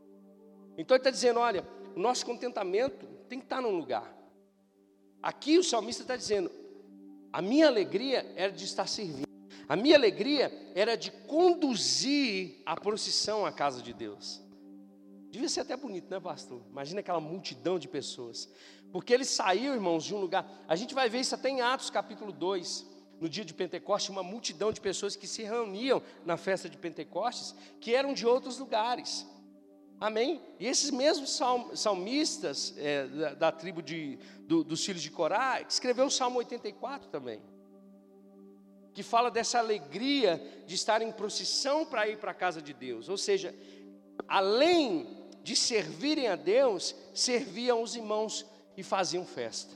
Então 0.78 0.96
ele 0.96 1.02
está 1.02 1.12
dizendo: 1.12 1.40
olha, 1.40 1.68
o 1.96 2.00
nosso 2.00 2.26
contentamento 2.26 3.06
tem 3.28 3.40
que 3.40 3.46
estar 3.46 3.62
num 3.62 3.76
lugar. 3.76 4.12
Aqui 5.22 5.58
o 5.58 5.64
salmista 5.64 6.04
está 6.04 6.16
dizendo: 6.16 6.50
a 7.32 7.42
minha 7.42 7.68
alegria 7.68 8.32
era 8.36 8.52
de 8.52 8.64
estar 8.64 8.88
servindo. 8.88 9.33
A 9.68 9.76
minha 9.76 9.96
alegria 9.96 10.52
era 10.76 10.96
de 10.96 11.12
conduzir 11.12 12.62
a 12.66 12.76
procissão 12.76 13.46
à 13.46 13.52
casa 13.52 13.82
de 13.82 13.94
Deus. 13.94 14.42
Devia 15.30 15.50
ser 15.50 15.62
até 15.62 15.76
bonito, 15.76 16.10
né, 16.10 16.20
pastor? 16.20 16.62
Imagina 16.70 17.00
aquela 17.00 17.20
multidão 17.20 17.80
de 17.80 17.88
pessoas. 17.88 18.50
Porque 18.92 19.14
ele 19.14 19.26
saiu, 19.26 19.74
irmãos, 19.74 20.04
de 20.04 20.14
um 20.14 20.20
lugar. 20.20 20.48
A 20.68 20.76
gente 20.76 20.94
vai 20.94 21.10
ver 21.10 21.22
isso 21.22 21.34
até 21.34 21.50
em 21.50 21.62
Atos 21.62 21.90
capítulo 21.90 22.32
2. 22.32 22.92
No 23.20 23.30
dia 23.30 23.46
de 23.46 23.54
Pentecostes, 23.54 24.10
uma 24.10 24.22
multidão 24.22 24.72
de 24.72 24.82
pessoas 24.82 25.16
que 25.16 25.26
se 25.26 25.44
reuniam 25.44 26.04
na 26.26 26.36
festa 26.36 26.70
de 26.70 26.78
Pentecostes, 26.78 27.56
que 27.80 27.96
eram 27.96 28.14
de 28.14 28.28
outros 28.28 28.60
lugares. 28.60 29.26
Amém? 30.00 30.42
E 30.60 30.68
esses 30.68 30.92
mesmos 30.92 31.40
salmistas 31.76 32.74
é, 32.78 33.08
da, 33.08 33.34
da, 33.34 33.52
tribo 33.52 33.82
de, 33.82 34.20
do, 34.42 34.64
dos 34.64 34.86
filhos 34.86 35.02
de 35.02 35.10
Corá, 35.10 35.62
escreveu 35.62 36.06
o 36.06 36.12
Salmo 36.12 36.40
84 36.40 37.10
também 37.10 37.42
que 38.94 39.04
fala 39.04 39.32
dessa 39.32 39.60
alegria 39.60 40.42
de 40.68 40.76
estar 40.76 41.02
em 41.02 41.12
procissão 41.12 41.86
para 41.86 42.08
ir 42.08 42.18
para 42.18 42.32
a 42.32 42.36
casa 42.36 42.62
de 42.62 42.74
Deus. 42.74 43.10
Ou 43.10 43.18
seja, 43.18 43.54
além 44.28 45.24
de 45.42 45.56
servirem 45.56 46.28
a 46.28 46.36
Deus, 46.36 46.96
serviam 47.14 47.82
os 47.82 47.96
irmãos 47.96 48.46
e 48.78 48.84
faziam 48.84 49.26
festa. 49.26 49.76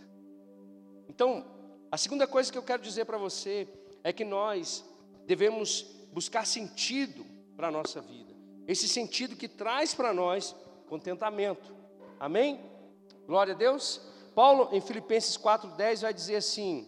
Então, 1.09 1.45
a 1.91 1.97
segunda 1.97 2.27
coisa 2.27 2.51
que 2.51 2.57
eu 2.57 2.63
quero 2.63 2.81
dizer 2.81 3.05
para 3.05 3.17
você 3.17 3.67
é 4.03 4.13
que 4.13 4.23
nós 4.23 4.85
devemos 5.25 5.85
buscar 6.13 6.45
sentido 6.45 7.25
para 7.55 7.67
a 7.67 7.71
nossa 7.71 7.99
vida. 8.01 8.33
Esse 8.67 8.87
sentido 8.87 9.35
que 9.35 9.47
traz 9.47 9.93
para 9.93 10.13
nós 10.13 10.55
contentamento. 10.87 11.73
Amém? 12.19 12.59
Glória 13.25 13.53
a 13.53 13.57
Deus. 13.57 14.01
Paulo, 14.35 14.69
em 14.71 14.79
Filipenses 14.79 15.37
4,10, 15.37 16.01
vai 16.01 16.13
dizer 16.13 16.35
assim: 16.35 16.87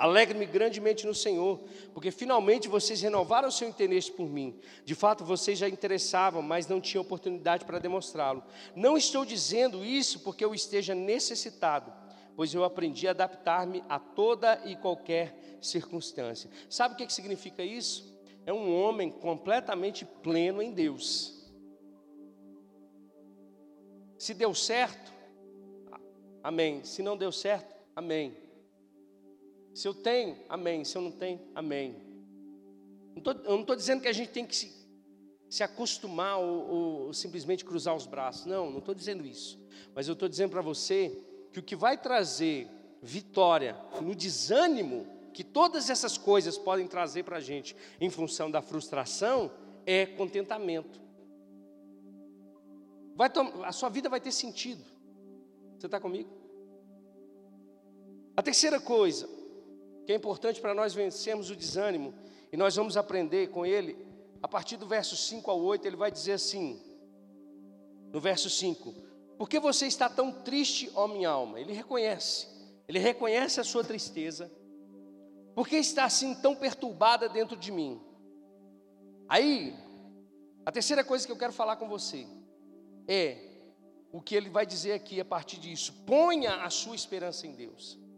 Alegre-me 0.00 0.46
grandemente 0.46 1.06
no 1.06 1.14
Senhor, 1.14 1.60
porque 1.92 2.10
finalmente 2.10 2.68
vocês 2.68 3.02
renovaram 3.02 3.48
o 3.48 3.52
seu 3.52 3.68
interesse 3.68 4.10
por 4.10 4.26
mim. 4.26 4.58
De 4.82 4.94
fato, 4.94 5.26
vocês 5.26 5.58
já 5.58 5.68
interessavam, 5.68 6.40
mas 6.40 6.66
não 6.66 6.80
tinham 6.80 7.02
oportunidade 7.02 7.66
para 7.66 7.78
demonstrá-lo. 7.78 8.42
Não 8.74 8.96
estou 8.96 9.26
dizendo 9.26 9.84
isso 9.84 10.20
porque 10.20 10.42
eu 10.42 10.54
esteja 10.54 10.94
necessitado, 10.94 11.92
pois 12.34 12.54
eu 12.54 12.64
aprendi 12.64 13.06
a 13.06 13.10
adaptar-me 13.10 13.84
a 13.90 13.98
toda 13.98 14.58
e 14.64 14.74
qualquer 14.74 15.58
circunstância. 15.60 16.48
Sabe 16.70 16.94
o 16.94 16.96
que 16.96 17.12
significa 17.12 17.62
isso? 17.62 18.18
É 18.46 18.54
um 18.54 18.74
homem 18.74 19.10
completamente 19.10 20.06
pleno 20.06 20.62
em 20.62 20.72
Deus. 20.72 21.46
Se 24.16 24.32
deu 24.32 24.54
certo, 24.54 25.12
amém. 26.42 26.84
Se 26.84 27.02
não 27.02 27.18
deu 27.18 27.30
certo, 27.30 27.74
amém. 27.94 28.34
Se 29.74 29.86
eu 29.86 29.94
tenho, 29.94 30.36
amém. 30.48 30.84
Se 30.84 30.96
eu 30.96 31.02
não 31.02 31.12
tenho, 31.12 31.40
amém. 31.54 31.96
Eu 33.16 33.52
não 33.52 33.60
estou 33.60 33.76
dizendo 33.76 34.00
que 34.00 34.08
a 34.08 34.12
gente 34.12 34.30
tem 34.30 34.46
que 34.46 34.56
se, 34.56 34.72
se 35.48 35.62
acostumar 35.62 36.38
ou, 36.38 36.68
ou 37.06 37.12
simplesmente 37.14 37.64
cruzar 37.64 37.94
os 37.94 38.06
braços. 38.06 38.46
Não, 38.46 38.70
não 38.70 38.78
estou 38.78 38.94
dizendo 38.94 39.26
isso. 39.26 39.58
Mas 39.94 40.08
eu 40.08 40.14
estou 40.14 40.28
dizendo 40.28 40.50
para 40.50 40.62
você 40.62 41.18
que 41.52 41.60
o 41.60 41.62
que 41.62 41.76
vai 41.76 41.96
trazer 41.96 42.68
vitória 43.02 43.76
no 44.00 44.14
desânimo 44.14 45.06
que 45.32 45.44
todas 45.44 45.88
essas 45.88 46.18
coisas 46.18 46.58
podem 46.58 46.86
trazer 46.86 47.22
para 47.22 47.36
a 47.36 47.40
gente 47.40 47.76
em 48.00 48.10
função 48.10 48.50
da 48.50 48.60
frustração 48.60 49.50
é 49.86 50.04
contentamento. 50.04 51.00
Vai 53.14 53.30
a 53.64 53.72
sua 53.72 53.88
vida 53.88 54.08
vai 54.08 54.20
ter 54.20 54.32
sentido. 54.32 54.84
Você 55.78 55.86
está 55.86 56.00
comigo? 56.00 56.30
A 58.36 58.42
terceira 58.42 58.80
coisa, 58.80 59.28
que 60.10 60.14
é 60.14 60.16
importante 60.16 60.60
para 60.60 60.74
nós 60.74 60.92
vencermos 60.92 61.50
o 61.50 61.54
desânimo, 61.54 62.12
e 62.50 62.56
nós 62.56 62.74
vamos 62.74 62.96
aprender 62.96 63.46
com 63.50 63.64
ele, 63.64 63.96
a 64.42 64.48
partir 64.48 64.76
do 64.76 64.84
verso 64.84 65.16
5 65.16 65.48
ao 65.48 65.60
8, 65.60 65.86
ele 65.86 65.94
vai 65.94 66.10
dizer 66.10 66.32
assim, 66.32 66.82
no 68.12 68.18
verso 68.18 68.50
5: 68.50 68.92
Por 69.38 69.48
que 69.48 69.60
você 69.60 69.86
está 69.86 70.08
tão 70.08 70.32
triste, 70.32 70.90
ó 70.96 71.06
minha 71.06 71.28
alma? 71.28 71.60
Ele 71.60 71.72
reconhece, 71.72 72.48
ele 72.88 72.98
reconhece 72.98 73.60
a 73.60 73.62
sua 73.62 73.84
tristeza, 73.84 74.50
por 75.54 75.68
que 75.68 75.76
está 75.76 76.06
assim 76.06 76.34
tão 76.34 76.56
perturbada 76.56 77.28
dentro 77.28 77.56
de 77.56 77.70
mim? 77.70 78.02
Aí, 79.28 79.76
a 80.66 80.72
terceira 80.72 81.04
coisa 81.04 81.24
que 81.24 81.30
eu 81.30 81.38
quero 81.38 81.52
falar 81.52 81.76
com 81.76 81.88
você 81.88 82.26
é 83.06 83.38
o 84.10 84.20
que 84.20 84.34
ele 84.34 84.50
vai 84.50 84.66
dizer 84.66 84.90
aqui 84.90 85.20
a 85.20 85.24
partir 85.24 85.60
disso: 85.60 86.02
ponha 86.04 86.64
a 86.64 86.68
sua 86.68 86.96
esperança 86.96 87.46
em 87.46 87.52
Deus 87.52 88.09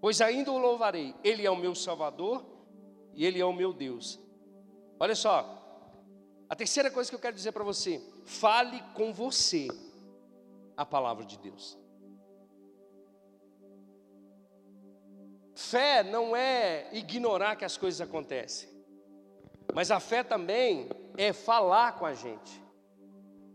pois 0.00 0.20
ainda 0.20 0.52
o 0.52 0.58
louvarei. 0.58 1.14
Ele 1.22 1.46
é 1.46 1.50
o 1.50 1.56
meu 1.56 1.74
Salvador 1.74 2.44
e 3.14 3.24
Ele 3.24 3.40
é 3.40 3.44
o 3.44 3.52
meu 3.52 3.72
Deus. 3.72 4.20
Olha 4.98 5.14
só, 5.14 5.56
a 6.48 6.54
terceira 6.54 6.90
coisa 6.90 7.10
que 7.10 7.16
eu 7.16 7.20
quero 7.20 7.34
dizer 7.34 7.52
para 7.52 7.64
você: 7.64 8.00
fale 8.24 8.80
com 8.94 9.12
você 9.12 9.68
a 10.76 10.84
palavra 10.84 11.24
de 11.24 11.38
Deus. 11.38 11.78
Fé 15.54 16.02
não 16.02 16.36
é 16.36 16.88
ignorar 16.92 17.56
que 17.56 17.64
as 17.64 17.76
coisas 17.76 18.00
acontecem, 18.00 18.68
mas 19.74 19.90
a 19.90 19.98
fé 19.98 20.22
também 20.22 20.88
é 21.16 21.32
falar 21.32 21.98
com 21.98 22.04
a 22.04 22.12
gente 22.12 22.62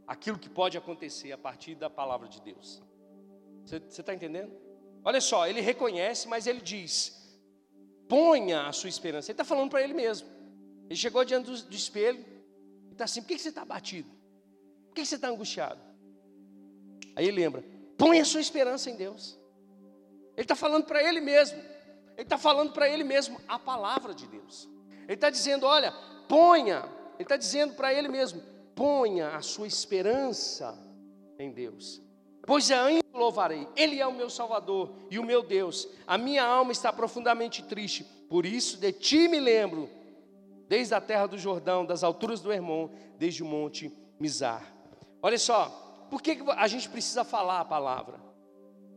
aquilo 0.08 0.38
que 0.38 0.50
pode 0.50 0.78
acontecer 0.78 1.32
a 1.32 1.38
partir 1.38 1.76
da 1.76 1.90
palavra 1.90 2.28
de 2.28 2.42
Deus. 2.42 2.84
Você 3.66 3.78
está 3.78 4.14
entendendo? 4.14 4.52
Olha 5.04 5.20
só, 5.20 5.48
ele 5.48 5.62
reconhece, 5.62 6.28
mas 6.28 6.48
ele 6.48 6.62
diz: 6.62 7.18
ponha 8.08 8.68
a 8.68 8.72
sua 8.72 8.90
esperança. 8.90 9.32
Ele 9.32 9.34
está 9.34 9.44
falando 9.44 9.70
para 9.70 9.82
ele 9.82 9.94
mesmo. 9.94 10.28
Ele 10.86 10.96
chegou 10.96 11.24
diante 11.24 11.50
do, 11.50 11.64
do 11.64 11.76
espelho 11.76 12.24
e 12.90 12.92
está 12.92 13.06
assim: 13.06 13.22
por 13.22 13.30
que, 13.30 13.36
que 13.36 13.42
você 13.42 13.50
está 13.50 13.66
batido? 13.66 14.10
Por 14.88 14.96
que, 14.96 15.02
que 15.02 15.08
você 15.08 15.16
está 15.16 15.30
angustiado? 15.30 15.80
Aí 17.16 17.28
ele 17.28 17.42
lembra: 17.42 17.64
ponha 17.98 18.22
a 18.22 18.26
sua 18.26 18.42
esperança 18.42 18.90
em 18.90 18.96
Deus. 18.96 19.40
Ele 20.36 20.44
está 20.44 20.56
falando 20.56 20.86
para 20.86 21.04
ele 21.04 21.22
mesmo. 21.22 21.58
Ele 21.58 22.24
está 22.24 22.38
falando 22.38 22.72
para 22.74 22.88
ele 22.88 23.04
mesmo 23.04 23.40
a 23.48 23.58
palavra 23.58 24.14
de 24.14 24.28
Deus. 24.28 24.70
Ele 25.04 25.14
está 25.14 25.30
dizendo: 25.30 25.66
olha, 25.66 25.92
ponha. 26.28 26.84
Ele 27.16 27.24
está 27.24 27.38
dizendo 27.38 27.74
para 27.74 27.94
ele 27.94 28.08
mesmo: 28.08 28.42
ponha 28.76 29.30
a 29.30 29.42
sua 29.42 29.68
esperança 29.68 30.78
em 31.40 31.52
Deus 31.52 32.02
pois 32.46 32.72
ainda 32.72 33.01
louvarei. 33.22 33.68
Ele 33.76 34.00
é 34.00 34.08
o 34.08 34.14
meu 34.14 34.30
Salvador 34.30 34.92
e 35.10 35.20
o 35.20 35.24
meu 35.24 35.44
Deus. 35.44 35.88
A 36.06 36.18
minha 36.18 36.44
alma 36.44 36.72
está 36.72 36.92
profundamente 36.92 37.64
triste, 37.64 38.04
por 38.30 38.46
isso 38.46 38.78
de 38.78 38.92
ti 38.92 39.28
me 39.28 39.40
lembro, 39.40 39.90
desde 40.68 40.94
a 40.94 41.02
terra 41.02 41.28
do 41.28 41.38
Jordão, 41.38 41.86
das 41.86 42.04
alturas 42.04 42.42
do 42.42 42.52
Hermon, 42.52 42.90
desde 43.18 43.44
o 43.44 43.46
monte 43.46 43.92
Mizar. 44.20 44.74
Olha 45.22 45.38
só, 45.38 46.08
por 46.10 46.22
que 46.22 46.38
a 46.58 46.68
gente 46.68 46.90
precisa 46.90 47.24
falar 47.24 47.60
a 47.60 47.66
palavra 47.66 48.20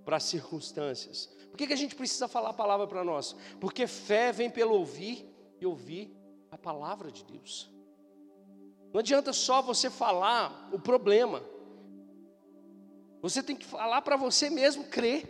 para 0.05 0.16
as 0.16 0.25
circunstâncias? 0.25 1.27
Por 1.51 1.59
que 1.59 1.72
a 1.72 1.77
gente 1.77 1.95
precisa 1.95 2.27
falar 2.27 2.51
a 2.51 2.55
palavra 2.55 2.87
para 2.87 3.05
nós? 3.05 3.37
Porque 3.61 3.87
fé 3.87 4.33
vem 4.33 4.51
pelo 4.51 4.75
ouvir 4.75 5.29
e 5.61 5.66
ouvir 5.66 6.12
a 6.51 6.59
palavra 6.59 7.11
de 7.11 7.25
Deus. 7.25 7.70
Não 8.93 9.01
adianta 9.01 9.33
só 9.33 9.61
você 9.61 9.91
falar 9.91 10.68
o 10.72 10.79
problema. 10.79 11.43
Você 13.25 13.43
tem 13.43 13.57
que 13.57 13.64
falar 13.64 14.03
para 14.03 14.16
você 14.18 14.51
mesmo 14.51 14.85
crer. 14.85 15.27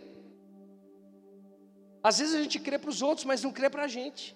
Às 2.03 2.19
vezes 2.19 2.35
a 2.35 2.43
gente 2.43 2.59
crê 2.59 2.77
para 2.77 2.89
os 2.89 3.01
outros, 3.01 3.23
mas 3.23 3.41
não 3.41 3.53
crê 3.53 3.69
para 3.69 3.83
a 3.85 3.87
gente. 3.87 4.35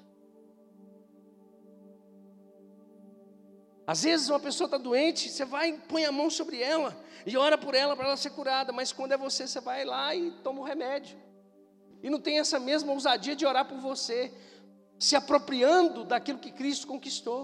Às 3.85 4.03
vezes 4.03 4.29
uma 4.29 4.39
pessoa 4.39 4.67
está 4.67 4.77
doente, 4.77 5.27
você 5.27 5.43
vai 5.43 5.71
e 5.71 5.77
põe 5.77 6.05
a 6.05 6.11
mão 6.11 6.29
sobre 6.29 6.61
ela 6.61 6.97
e 7.25 7.35
ora 7.35 7.57
por 7.57 7.75
ela 7.75 7.97
para 7.97 8.05
ela 8.05 8.15
ser 8.15 8.29
curada, 8.29 8.71
mas 8.71 8.93
quando 8.93 9.11
é 9.11 9.17
você, 9.17 9.45
você 9.45 9.59
vai 9.59 9.83
lá 9.83 10.15
e 10.15 10.31
toma 10.41 10.61
o 10.61 10.63
remédio. 10.63 11.17
E 12.01 12.09
não 12.09 12.21
tem 12.21 12.39
essa 12.39 12.61
mesma 12.61 12.93
ousadia 12.93 13.35
de 13.35 13.45
orar 13.45 13.67
por 13.67 13.79
você, 13.79 14.31
se 14.97 15.17
apropriando 15.17 16.05
daquilo 16.05 16.39
que 16.39 16.53
Cristo 16.53 16.87
conquistou. 16.87 17.41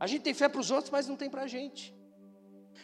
A 0.00 0.08
gente 0.08 0.22
tem 0.22 0.34
fé 0.34 0.48
para 0.48 0.60
os 0.60 0.72
outros, 0.72 0.90
mas 0.90 1.06
não 1.06 1.14
tem 1.14 1.30
para 1.30 1.42
a 1.42 1.46
gente. 1.46 1.94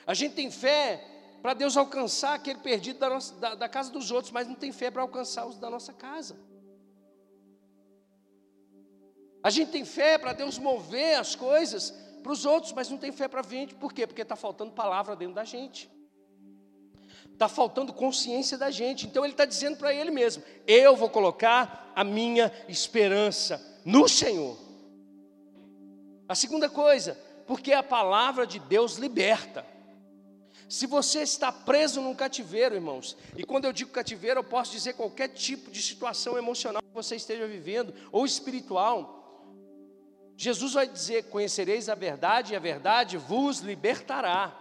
A 0.07 0.15
gente 0.15 0.37
tem 0.37 0.49
fé 0.49 1.18
para 1.43 1.55
Deus 1.55 1.77
alcançar 1.77 2.35
aquele 2.35 2.59
perdido 2.59 2.99
da, 2.99 3.09
nossa, 3.09 3.35
da, 3.37 3.55
da 3.55 3.69
casa 3.69 3.91
dos 3.91 4.11
outros, 4.11 4.33
mas 4.33 4.49
não 4.49 4.55
tem 4.55 4.73
fé 4.73 4.91
para 4.91 5.03
alcançar 5.03 5.47
os 5.47 5.59
da 5.59 5.71
nossa 5.71 5.93
casa. 5.93 6.37
A 9.43 9.51
gente 9.51 9.71
tem 9.71 9.85
fé 9.85 10.19
para 10.19 10.33
Deus 10.33 10.59
mover 10.59 11.17
as 11.17 11.35
coisas 11.35 11.93
para 12.23 12.33
os 12.33 12.45
outros, 12.45 12.73
mas 12.73 12.91
não 12.91 12.99
tem 12.99 13.13
fé 13.13 13.29
para 13.29 13.41
a 13.41 13.45
gente. 13.45 13.75
Por 13.75 13.93
quê? 13.93 14.07
Porque 14.07 14.23
está 14.23 14.37
faltando 14.37 14.73
palavra 14.73 15.15
dentro 15.15 15.35
da 15.35 15.45
gente. 15.45 15.89
Está 17.33 17.49
faltando 17.49 17.93
consciência 17.93 18.59
da 18.59 18.71
gente. 18.71 19.07
Então 19.07 19.25
ele 19.25 19.33
está 19.33 19.45
dizendo 19.45 19.77
para 19.77 19.95
ele 19.95 20.11
mesmo: 20.11 20.43
Eu 20.67 20.97
vou 20.97 21.09
colocar 21.09 21.93
a 21.95 22.03
minha 22.03 22.53
esperança 22.69 23.81
no 23.85 24.09
Senhor. 24.09 24.59
A 26.29 26.35
segunda 26.35 26.69
coisa, 26.69 27.17
porque 27.47 27.73
a 27.73 27.83
palavra 27.83 28.47
de 28.47 28.59
Deus 28.59 28.97
liberta. 28.97 29.65
Se 30.69 30.87
você 30.87 31.23
está 31.23 31.51
preso 31.51 32.03
num 32.03 32.15
cativeiro, 32.15 32.75
irmãos, 32.75 33.17
e 33.35 33.43
quando 33.43 33.65
eu 33.65 33.73
digo 33.73 33.91
cativeiro, 33.91 34.41
eu 34.41 34.45
posso 34.45 34.71
dizer 34.71 34.93
qualquer 34.93 35.29
tipo 35.29 35.71
de 35.71 35.81
situação 35.81 36.37
emocional 36.37 36.83
que 36.83 36.95
você 36.95 37.17
esteja 37.17 37.47
vivendo, 37.47 37.95
ou 38.13 38.27
espiritual, 38.27 39.19
Jesus 40.37 40.75
vai 40.75 40.87
dizer: 40.87 41.25
Conhecereis 41.31 41.89
a 41.89 41.95
verdade, 41.95 42.53
e 42.53 42.57
a 42.57 42.61
verdade 42.61 43.17
vos 43.17 43.61
libertará. 43.61 44.55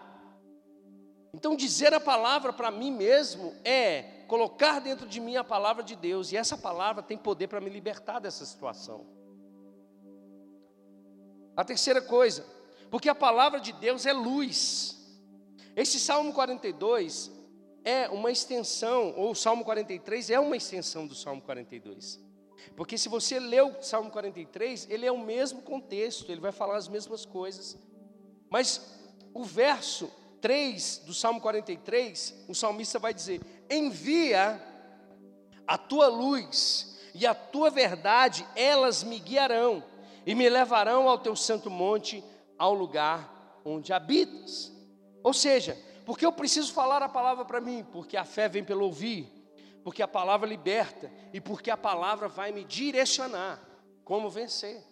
Então, 1.34 1.58
dizer 1.58 1.94
a 1.94 2.00
palavra 2.00 2.54
para 2.54 2.72
mim 2.72 2.92
mesmo 2.92 3.54
é 3.66 4.24
colocar 4.28 4.80
dentro 4.80 5.08
de 5.08 5.20
mim 5.20 5.36
a 5.36 5.44
palavra 5.44 5.84
de 5.84 5.96
Deus, 5.96 6.32
e 6.32 6.38
essa 6.38 6.58
palavra 6.58 7.04
tem 7.04 7.18
poder 7.18 7.48
para 7.48 7.60
me 7.62 7.70
libertar 7.70 8.20
dessa 8.20 8.46
situação. 8.46 9.06
A 11.56 11.66
terceira 11.66 12.02
coisa, 12.02 12.46
porque 12.90 13.10
a 13.10 13.16
palavra 13.16 13.60
de 13.60 13.74
Deus 13.74 14.06
é 14.06 14.14
luz. 14.14 14.97
Esse 15.78 16.00
Salmo 16.00 16.34
42 16.34 17.32
é 17.86 18.10
uma 18.10 18.32
extensão, 18.32 19.14
ou 19.16 19.30
o 19.30 19.36
Salmo 19.36 19.64
43 19.64 20.32
é 20.32 20.40
uma 20.40 20.58
extensão 20.58 21.06
do 21.06 21.14
Salmo 21.14 21.40
42. 21.40 22.20
Porque 22.76 22.98
se 22.98 23.08
você 23.08 23.40
lê 23.40 23.62
o 23.62 23.80
Salmo 23.84 24.10
43, 24.10 24.88
ele 24.90 25.06
é 25.06 25.12
o 25.12 25.20
mesmo 25.20 25.62
contexto, 25.62 26.32
ele 26.32 26.42
vai 26.42 26.52
falar 26.52 26.78
as 26.78 26.88
mesmas 26.88 27.28
coisas. 27.28 27.78
Mas 28.50 28.82
o 29.36 29.44
verso 29.44 30.12
3 30.42 31.04
do 31.06 31.14
Salmo 31.14 31.40
43, 31.40 32.46
o 32.50 32.56
salmista 32.56 32.98
vai 32.98 33.14
dizer: 33.14 33.40
Envia 33.70 34.60
a 35.68 35.78
tua 35.78 36.08
luz 36.08 36.98
e 37.14 37.28
a 37.28 37.36
tua 37.36 37.70
verdade, 37.70 38.48
elas 38.56 39.04
me 39.04 39.20
guiarão 39.20 39.84
e 40.26 40.34
me 40.34 40.50
levarão 40.50 41.08
ao 41.08 41.20
teu 41.20 41.36
santo 41.36 41.70
monte, 41.70 42.24
ao 42.58 42.74
lugar 42.74 43.62
onde 43.64 43.94
habitas. 43.94 44.76
Ou 45.28 45.34
seja, 45.34 45.74
porque 46.06 46.26
eu 46.26 46.32
preciso 46.32 46.74
falar 46.74 47.02
a 47.04 47.10
palavra 47.10 47.44
para 47.50 47.62
mim? 47.68 47.86
Porque 47.96 48.16
a 48.16 48.26
fé 48.26 48.46
vem 48.48 48.64
pelo 48.64 48.86
ouvir 48.86 49.22
porque 49.88 50.04
a 50.04 50.08
palavra 50.08 50.46
liberta 50.46 51.10
e 51.32 51.40
porque 51.40 51.72
a 51.72 51.78
palavra 51.78 52.28
vai 52.28 52.52
me 52.52 52.66
direcionar 52.66 53.58
como 54.04 54.30
vencer. 54.30 54.84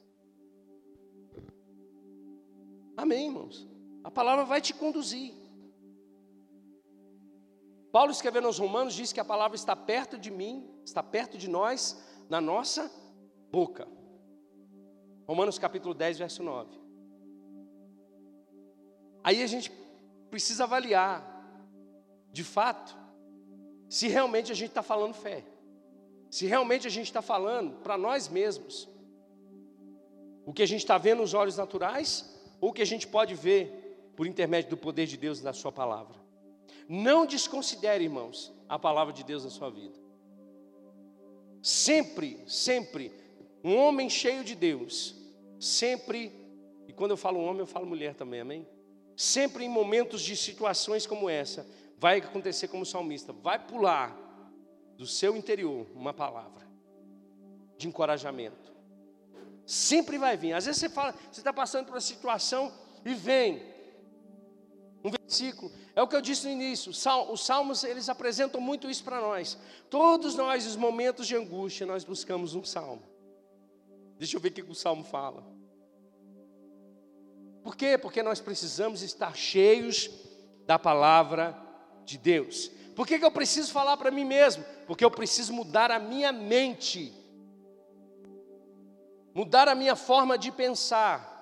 Amém, 2.96 3.26
irmãos? 3.26 3.68
A 4.06 4.10
palavra 4.10 4.46
vai 4.46 4.62
te 4.62 4.74
conduzir. 4.74 5.34
Paulo 7.92 8.10
escrevendo 8.10 8.48
aos 8.48 8.58
Romanos 8.58 8.94
diz 8.94 9.12
que 9.12 9.20
a 9.20 9.26
palavra 9.26 9.58
está 9.58 9.76
perto 9.76 10.18
de 10.18 10.32
mim, 10.32 10.66
está 10.86 11.04
perto 11.04 11.38
de 11.38 11.50
nós, 11.50 12.02
na 12.30 12.40
nossa 12.40 12.90
boca. 13.52 13.86
Romanos 15.28 15.60
capítulo 15.60 15.94
10, 15.94 16.20
verso 16.20 16.42
9. 16.42 16.72
Aí 19.26 19.44
a 19.44 19.48
gente 19.48 19.70
precisa 20.36 20.66
avaliar, 20.66 21.24
de 22.30 22.44
fato, 22.44 22.94
se 23.88 24.10
realmente 24.10 24.52
a 24.52 24.56
gente 24.56 24.68
está 24.68 24.84
falando 24.84 25.14
fé, 25.14 25.46
se 26.30 26.46
realmente 26.46 26.86
a 26.86 26.90
gente 26.90 27.06
está 27.06 27.22
falando 27.22 27.78
para 27.82 27.98
nós 27.98 28.28
mesmos, 28.28 28.90
o 30.46 30.52
que 30.52 30.62
a 30.62 30.66
gente 30.66 30.82
está 30.82 30.98
vendo 30.98 31.20
nos 31.20 31.34
olhos 31.34 31.56
naturais, 31.56 32.38
ou 32.60 32.72
o 32.72 32.74
que 32.74 32.82
a 32.82 32.86
gente 32.86 33.08
pode 33.08 33.34
ver 33.34 34.12
por 34.18 34.28
intermédio 34.28 34.72
do 34.72 34.76
poder 34.76 35.06
de 35.06 35.16
Deus 35.16 35.42
na 35.42 35.54
Sua 35.54 35.72
palavra. 35.72 36.18
Não 36.90 37.26
desconsidere, 37.26 38.04
irmãos, 38.04 38.54
a 38.68 38.78
palavra 38.78 39.14
de 39.14 39.24
Deus 39.24 39.46
na 39.46 39.50
sua 39.50 39.70
vida. 39.70 39.98
Sempre, 41.62 42.44
sempre, 42.46 43.10
um 43.64 43.78
homem 43.78 44.10
cheio 44.10 44.44
de 44.44 44.54
Deus, 44.54 45.16
sempre, 45.58 46.30
e 46.90 46.92
quando 46.92 47.12
eu 47.12 47.18
falo 47.18 47.40
homem, 47.40 47.62
eu 47.62 47.66
falo 47.66 47.86
mulher 47.86 48.16
também, 48.16 48.42
amém? 48.42 48.75
Sempre 49.16 49.66
em 49.66 49.70
momentos 49.70 50.22
de 50.22 50.36
situações 50.36 51.08
como 51.08 51.30
essa, 51.30 51.66
vai 51.98 52.18
acontecer 52.18 52.68
como 52.68 52.86
salmista, 52.86 53.32
vai 53.32 53.58
pular 53.58 54.16
do 54.98 55.08
seu 55.08 55.36
interior 55.36 55.88
uma 55.94 56.14
palavra 56.14 56.66
de 57.78 57.88
encorajamento. 57.88 58.74
Sempre 59.66 60.18
vai 60.18 60.38
vir. 60.38 60.54
Às 60.54 60.66
vezes 60.66 60.80
você 60.80 60.90
fala, 60.90 61.14
você 61.32 61.40
está 61.40 61.52
passando 61.52 61.86
por 61.86 61.94
uma 61.94 62.02
situação 62.02 62.74
e 63.04 63.14
vem 63.14 63.62
um 65.04 65.10
versículo. 65.12 65.72
É 65.96 66.02
o 66.02 66.08
que 66.08 66.16
eu 66.16 66.22
disse 66.22 66.46
no 66.46 66.52
início. 66.52 66.92
Os 66.92 67.46
salmos 67.46 67.84
eles 67.84 68.10
apresentam 68.10 68.60
muito 68.60 68.90
isso 68.90 69.04
para 69.04 69.22
nós. 69.22 69.58
Todos 69.90 70.36
nós, 70.36 70.66
nos 70.66 70.76
momentos 70.76 71.28
de 71.28 71.36
angústia, 71.36 71.86
nós 71.86 72.04
buscamos 72.04 72.54
um 72.54 72.64
salmo. 72.64 73.04
Deixa 74.18 74.36
eu 74.36 74.42
ver 74.42 74.50
o 74.50 74.52
que 74.52 74.62
o 74.62 74.76
salmo 74.76 75.04
fala. 75.04 75.55
Por 77.66 77.76
quê? 77.76 77.98
Porque 77.98 78.22
nós 78.22 78.40
precisamos 78.40 79.02
estar 79.02 79.36
cheios 79.36 80.08
da 80.68 80.78
palavra 80.78 81.60
de 82.06 82.16
Deus. 82.16 82.70
Por 82.96 83.08
que, 83.08 83.18
que 83.18 83.26
eu 83.26 83.32
preciso 83.32 83.72
falar 83.72 83.98
para 83.98 84.12
mim 84.12 84.24
mesmo? 84.24 84.64
Porque 84.86 85.04
eu 85.04 85.10
preciso 85.10 85.52
mudar 85.52 85.90
a 85.90 85.98
minha 85.98 86.32
mente, 86.32 87.12
mudar 89.34 89.68
a 89.68 89.74
minha 89.74 89.96
forma 89.96 90.38
de 90.38 90.52
pensar. 90.52 91.34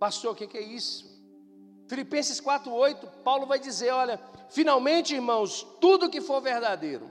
Pastor, 0.00 0.32
o 0.32 0.34
que, 0.34 0.48
que 0.48 0.58
é 0.58 0.62
isso? 0.62 1.06
Filipenses 1.86 2.40
4,8, 2.40 3.22
Paulo 3.22 3.46
vai 3.46 3.60
dizer: 3.60 3.92
olha, 3.92 4.20
finalmente, 4.50 5.14
irmãos, 5.14 5.64
tudo 5.80 6.10
que 6.10 6.20
for 6.20 6.40
verdadeiro, 6.40 7.08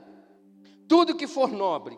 tudo 0.89 1.15
que 1.15 1.25
for 1.25 1.49
nobre, 1.49 1.97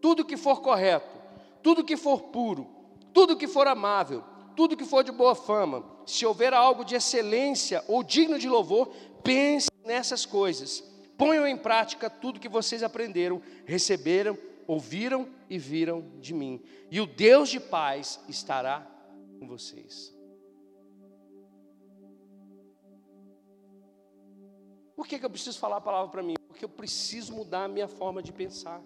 tudo 0.00 0.24
que 0.24 0.36
for 0.36 0.62
correto, 0.62 1.20
tudo 1.60 1.82
que 1.82 1.96
for 1.96 2.22
puro, 2.22 2.68
tudo 3.12 3.36
que 3.36 3.48
for 3.48 3.66
amável, 3.66 4.22
tudo 4.56 4.76
que 4.76 4.84
for 4.84 5.02
de 5.02 5.12
boa 5.12 5.34
fama, 5.34 5.84
se 6.06 6.24
houver 6.24 6.52
algo 6.52 6.84
de 6.84 6.94
excelência 6.94 7.84
ou 7.88 8.02
digno 8.02 8.38
de 8.38 8.48
louvor, 8.48 8.90
Pense 9.24 9.70
nessas 9.82 10.26
coisas. 10.26 10.80
Ponham 11.16 11.48
em 11.48 11.56
prática 11.56 12.10
tudo 12.10 12.38
que 12.38 12.48
vocês 12.48 12.82
aprenderam, 12.82 13.40
receberam, 13.64 14.38
ouviram 14.66 15.26
e 15.48 15.58
viram 15.58 16.02
de 16.20 16.34
mim. 16.34 16.62
E 16.90 17.00
o 17.00 17.06
Deus 17.06 17.48
de 17.48 17.58
paz 17.58 18.20
estará 18.28 18.86
com 19.40 19.48
vocês. 19.48 20.12
Por 24.94 25.06
que, 25.06 25.18
que 25.18 25.24
eu 25.24 25.30
preciso 25.30 25.58
falar 25.58 25.78
a 25.78 25.80
palavra 25.80 26.10
para 26.10 26.22
mim? 26.22 26.34
Porque 26.46 26.64
eu 26.64 26.68
preciso 26.68 27.32
mudar 27.32 27.64
a 27.64 27.68
minha 27.68 27.88
forma 27.88 28.22
de 28.22 28.32
pensar. 28.32 28.82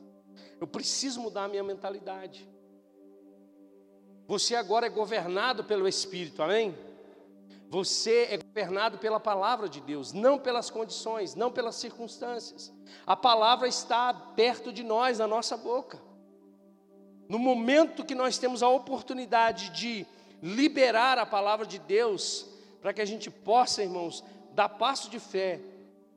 Eu 0.61 0.67
preciso 0.69 1.21
mudar 1.21 1.45
a 1.45 1.49
minha 1.49 1.65
mentalidade. 1.65 2.49
Você 4.29 4.55
agora 4.55 4.85
é 4.85 4.91
governado 4.91 5.65
pelo 5.65 5.89
Espírito, 5.89 6.43
amém? 6.43 6.77
Você 7.71 8.29
é 8.31 8.37
governado 8.37 8.99
pela 8.99 9.19
palavra 9.19 9.71
de 9.71 9.81
Deus, 9.81 10.13
não 10.13 10.39
pelas 10.39 10.69
condições, 10.69 11.35
não 11.35 11.51
pelas 11.51 11.77
circunstâncias. 11.77 12.71
A 13.07 13.17
palavra 13.17 13.67
está 13.67 14.13
perto 14.13 14.71
de 14.71 14.85
nós, 14.85 15.19
na 15.19 15.27
nossa 15.27 15.57
boca. 15.57 15.99
No 17.27 17.39
momento 17.39 18.05
que 18.05 18.15
nós 18.15 18.37
temos 18.37 18.63
a 18.63 18.69
oportunidade 18.69 19.71
de 19.71 20.07
liberar 20.43 21.17
a 21.17 21.25
palavra 21.25 21.65
de 21.65 21.79
Deus, 21.79 22.47
para 22.83 22.93
que 22.93 23.01
a 23.01 23.07
gente 23.07 23.31
possa, 23.31 23.83
irmãos, 23.83 24.23
dá 24.53 24.69
passo 24.69 25.09
de 25.09 25.19
fé, 25.19 25.59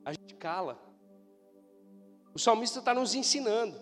a 0.04 0.12
gente 0.12 0.34
cala. 0.34 0.78
O 2.34 2.38
salmista 2.38 2.78
está 2.78 2.92
nos 2.92 3.14
ensinando. 3.14 3.74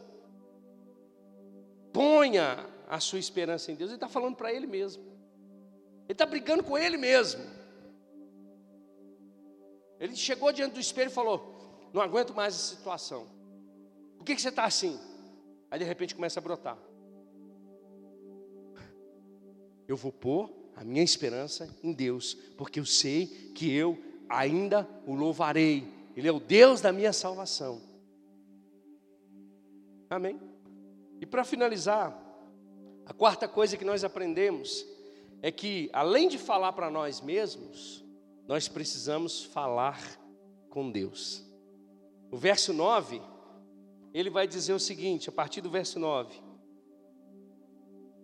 Ponha 1.92 2.64
a 2.90 2.98
sua 2.98 3.20
esperança 3.20 3.70
em 3.70 3.76
Deus. 3.76 3.90
Ele 3.90 3.96
está 3.96 4.08
falando 4.08 4.34
para 4.34 4.52
ele 4.52 4.66
mesmo. 4.66 5.02
Ele 5.02 6.12
está 6.12 6.26
brigando 6.26 6.64
com 6.64 6.76
ele 6.76 6.96
mesmo. 6.96 7.40
Ele 10.00 10.16
chegou 10.16 10.52
diante 10.52 10.74
do 10.74 10.80
espelho 10.80 11.08
e 11.08 11.14
falou: 11.14 11.88
Não 11.92 12.02
aguento 12.02 12.34
mais 12.34 12.54
essa 12.54 12.74
situação. 12.74 13.28
Por 14.18 14.24
que, 14.24 14.34
que 14.34 14.42
você 14.42 14.48
está 14.48 14.64
assim? 14.64 14.98
Aí 15.70 15.78
de 15.78 15.84
repente 15.84 16.16
começa 16.16 16.40
a 16.40 16.42
brotar. 16.42 16.76
Eu 19.86 19.96
vou 19.96 20.10
pôr 20.10 20.50
a 20.74 20.82
minha 20.82 21.02
esperança 21.02 21.68
em 21.82 21.92
Deus, 21.92 22.34
porque 22.56 22.80
eu 22.80 22.86
sei 22.86 23.26
que 23.54 23.72
eu 23.72 23.96
ainda 24.28 24.88
o 25.06 25.14
louvarei. 25.14 25.86
Ele 26.16 26.26
é 26.26 26.32
o 26.32 26.40
Deus 26.40 26.80
da 26.80 26.92
minha 26.92 27.12
salvação. 27.12 27.80
Amém? 30.08 30.40
E 31.20 31.26
para 31.26 31.44
finalizar, 31.44 32.29
a 33.10 33.12
quarta 33.12 33.48
coisa 33.48 33.76
que 33.76 33.84
nós 33.84 34.04
aprendemos 34.04 34.86
é 35.42 35.50
que, 35.50 35.90
além 35.92 36.28
de 36.28 36.38
falar 36.38 36.72
para 36.74 36.88
nós 36.88 37.20
mesmos, 37.20 38.04
nós 38.46 38.68
precisamos 38.68 39.42
falar 39.42 40.00
com 40.68 40.88
Deus. 40.88 41.44
O 42.30 42.36
verso 42.36 42.72
9, 42.72 43.20
ele 44.14 44.30
vai 44.30 44.46
dizer 44.46 44.74
o 44.74 44.78
seguinte, 44.78 45.28
a 45.28 45.32
partir 45.32 45.60
do 45.60 45.68
verso 45.68 45.98
9. 45.98 46.40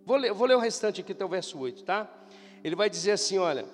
Vou 0.05 0.15
ler, 0.15 0.31
vou 0.31 0.47
ler 0.47 0.55
o 0.55 0.59
restante 0.61 1.01
aqui 1.01 1.11
até 1.11 1.25
o 1.25 1.27
verso 1.27 1.59
8, 1.59 1.83
tá? 1.83 2.09
Ele 2.63 2.73
vai 2.73 2.89
dizer 2.89 3.11
assim: 3.11 3.37
olha, 3.37 3.65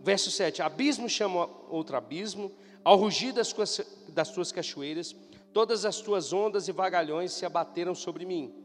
verso 0.00 0.30
7: 0.30 0.62
Abismo 0.62 1.10
chama 1.10 1.46
outro 1.68 1.94
abismo, 1.94 2.50
ao 2.82 2.96
rugir 2.96 3.32
das, 3.32 3.54
das 4.08 4.30
tuas 4.30 4.50
cachoeiras, 4.50 5.14
todas 5.52 5.84
as 5.84 6.00
tuas 6.00 6.32
ondas 6.32 6.68
e 6.68 6.72
vagalhões 6.72 7.32
se 7.32 7.44
abateram 7.44 7.94
sobre 7.94 8.24
mim. 8.24 8.63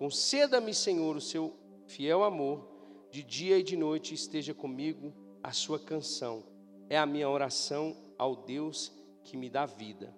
Conceda-me, 0.00 0.72
Senhor, 0.72 1.14
o 1.14 1.20
seu 1.20 1.54
fiel 1.86 2.24
amor, 2.24 2.66
de 3.10 3.22
dia 3.22 3.58
e 3.58 3.62
de 3.62 3.76
noite 3.76 4.14
esteja 4.14 4.54
comigo 4.54 5.12
a 5.42 5.52
sua 5.52 5.78
canção. 5.78 6.42
É 6.88 6.96
a 6.96 7.04
minha 7.04 7.28
oração 7.28 7.94
ao 8.16 8.34
Deus 8.34 8.90
que 9.22 9.36
me 9.36 9.50
dá 9.50 9.66
vida. 9.66 10.16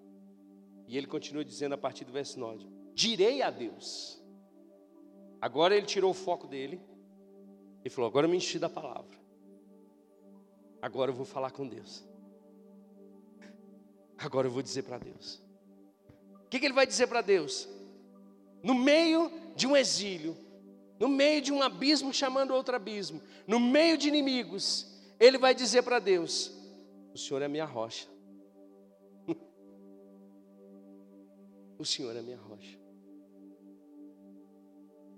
E 0.87 0.97
ele 0.97 1.09
continua 1.09 1.45
dizendo 1.45 1.73
a 1.73 1.77
partir 1.77 2.05
do 2.05 2.13
verso 2.13 2.39
9: 2.39 2.65
Direi 2.95 3.43
a 3.43 3.51
Deus. 3.51 4.23
Agora 5.41 5.77
ele 5.77 5.87
tirou 5.87 6.13
o 6.13 6.15
foco 6.15 6.47
dele 6.47 6.81
e 7.85 7.91
falou: 7.91 8.09
Agora 8.09 8.27
eu 8.27 8.31
me 8.31 8.37
enchi 8.37 8.61
da 8.61 8.69
palavra. 8.69 9.19
Agora 10.81 11.11
eu 11.11 11.15
vou 11.17 11.27
falar 11.27 11.51
com 11.51 11.67
Deus. 11.67 12.05
Agora 14.17 14.47
eu 14.47 14.53
vou 14.53 14.63
dizer 14.63 14.85
para 14.85 14.99
Deus. 14.99 15.43
O 16.45 16.49
que, 16.49 16.61
que 16.61 16.67
ele 16.67 16.73
vai 16.73 16.87
dizer 16.87 17.09
para 17.09 17.21
Deus? 17.21 17.69
No 18.63 18.75
meio 18.75 19.42
de 19.55 19.67
um 19.67 19.77
exílio, 19.77 20.37
no 20.99 21.09
meio 21.09 21.41
de 21.43 21.53
um 21.53 21.63
abismo 21.63 22.13
chamando 22.13 22.55
outro 22.55 22.77
abismo, 22.77 23.21
no 23.47 23.59
meio 23.59 23.99
de 23.99 24.09
inimigos, 24.09 24.87
ele 25.19 25.39
vai 25.39 25.55
dizer 25.55 25.83
para 25.83 25.99
Deus: 25.99 26.53
O 27.13 27.19
Senhor 27.19 27.43
é 27.43 27.49
minha 27.49 27.65
rocha. 27.65 28.09
o 31.79 31.85
Senhor 31.85 32.15
é 32.17 32.23
minha 32.23 32.39
rocha. 32.39 32.79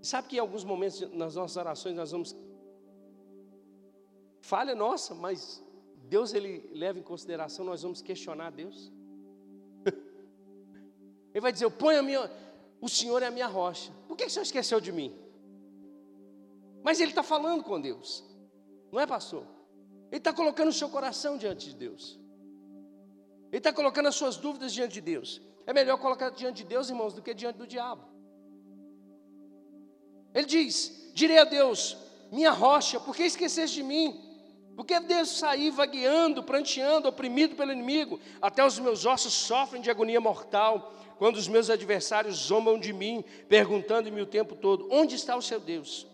Sabe 0.03 0.28
que 0.28 0.37
em 0.37 0.41
alguns 0.41 0.64
momentos 0.64 1.01
nas 1.12 1.35
nossas 1.35 1.57
orações 1.57 1.95
nós 1.97 2.11
vamos 2.11 2.37
falha 4.43 4.74
nossa, 4.74 5.14
mas 5.14 5.64
Deus 6.09 6.35
ele 6.35 6.68
leva 6.74 6.99
em 6.99 7.03
consideração, 7.03 7.64
nós 7.64 7.82
vamos 7.82 8.03
questionar 8.03 8.51
Deus. 8.51 8.93
Ele 11.32 11.41
vai 11.41 11.51
dizer: 11.51 11.64
Eu 11.64 11.70
ponho 11.70 11.99
a 11.99 12.03
minha, 12.03 12.30
o 12.85 12.89
Senhor 12.89 13.22
é 13.22 13.26
a 13.28 13.30
minha 13.30 13.47
rocha. 13.47 13.91
Por 14.07 14.14
que, 14.14 14.26
o 14.26 14.30
Senhor 14.30 14.43
esqueceu 14.43 14.78
de 14.78 14.93
mim? 14.93 15.11
Mas 16.82 17.01
Ele 17.01 17.12
está 17.12 17.22
falando 17.22 17.64
com 17.64 17.80
Deus, 17.80 18.22
não 18.93 19.01
é, 19.01 19.07
pastor? 19.07 19.47
Ele 20.11 20.18
está 20.18 20.35
colocando 20.35 20.68
o 20.68 20.72
seu 20.80 20.91
coração 20.91 21.39
diante 21.39 21.70
de 21.70 21.76
Deus. 21.76 22.20
Ele 23.51 23.57
está 23.57 23.72
colocando 23.72 24.09
as 24.09 24.14
suas 24.14 24.37
dúvidas 24.37 24.70
diante 24.70 24.93
de 24.93 25.01
Deus. 25.01 25.41
É 25.66 25.72
melhor 25.72 25.97
colocar 25.97 26.28
diante 26.28 26.59
de 26.59 26.64
Deus, 26.64 26.91
irmãos, 26.91 27.14
do 27.14 27.22
que 27.22 27.32
diante 27.32 27.57
do 27.57 27.66
diabo. 27.66 28.05
Ele 30.35 30.47
diz: 30.47 31.11
Direi 31.14 31.39
a 31.39 31.45
Deus, 31.45 31.97
minha 32.30 32.51
rocha, 32.51 33.01
por 33.01 33.16
que 33.16 33.22
esqueceste 33.22 33.76
de 33.76 33.82
mim? 33.82 34.24
Por 34.75 34.85
que 34.85 34.99
devo 34.99 35.27
sair 35.27 35.70
vagueando, 35.70 36.43
pranteando, 36.43 37.09
oprimido 37.09 37.55
pelo 37.55 37.72
inimigo? 37.72 38.18
Até 38.43 38.64
os 38.64 38.79
meus 38.79 39.07
ossos 39.07 39.33
sofrem 39.33 39.81
de 39.81 39.91
agonia 39.91 40.20
mortal, 40.20 40.93
quando 41.16 41.37
os 41.37 41.47
meus 41.47 41.70
adversários 41.70 42.37
zombam 42.37 42.79
de 42.79 42.93
mim, 42.93 43.25
perguntando-me 43.49 44.20
o 44.20 44.27
tempo 44.27 44.57
todo: 44.57 44.89
onde 44.91 45.14
está 45.14 45.37
o 45.37 45.43
seu 45.43 45.61
Deus? 45.61 46.07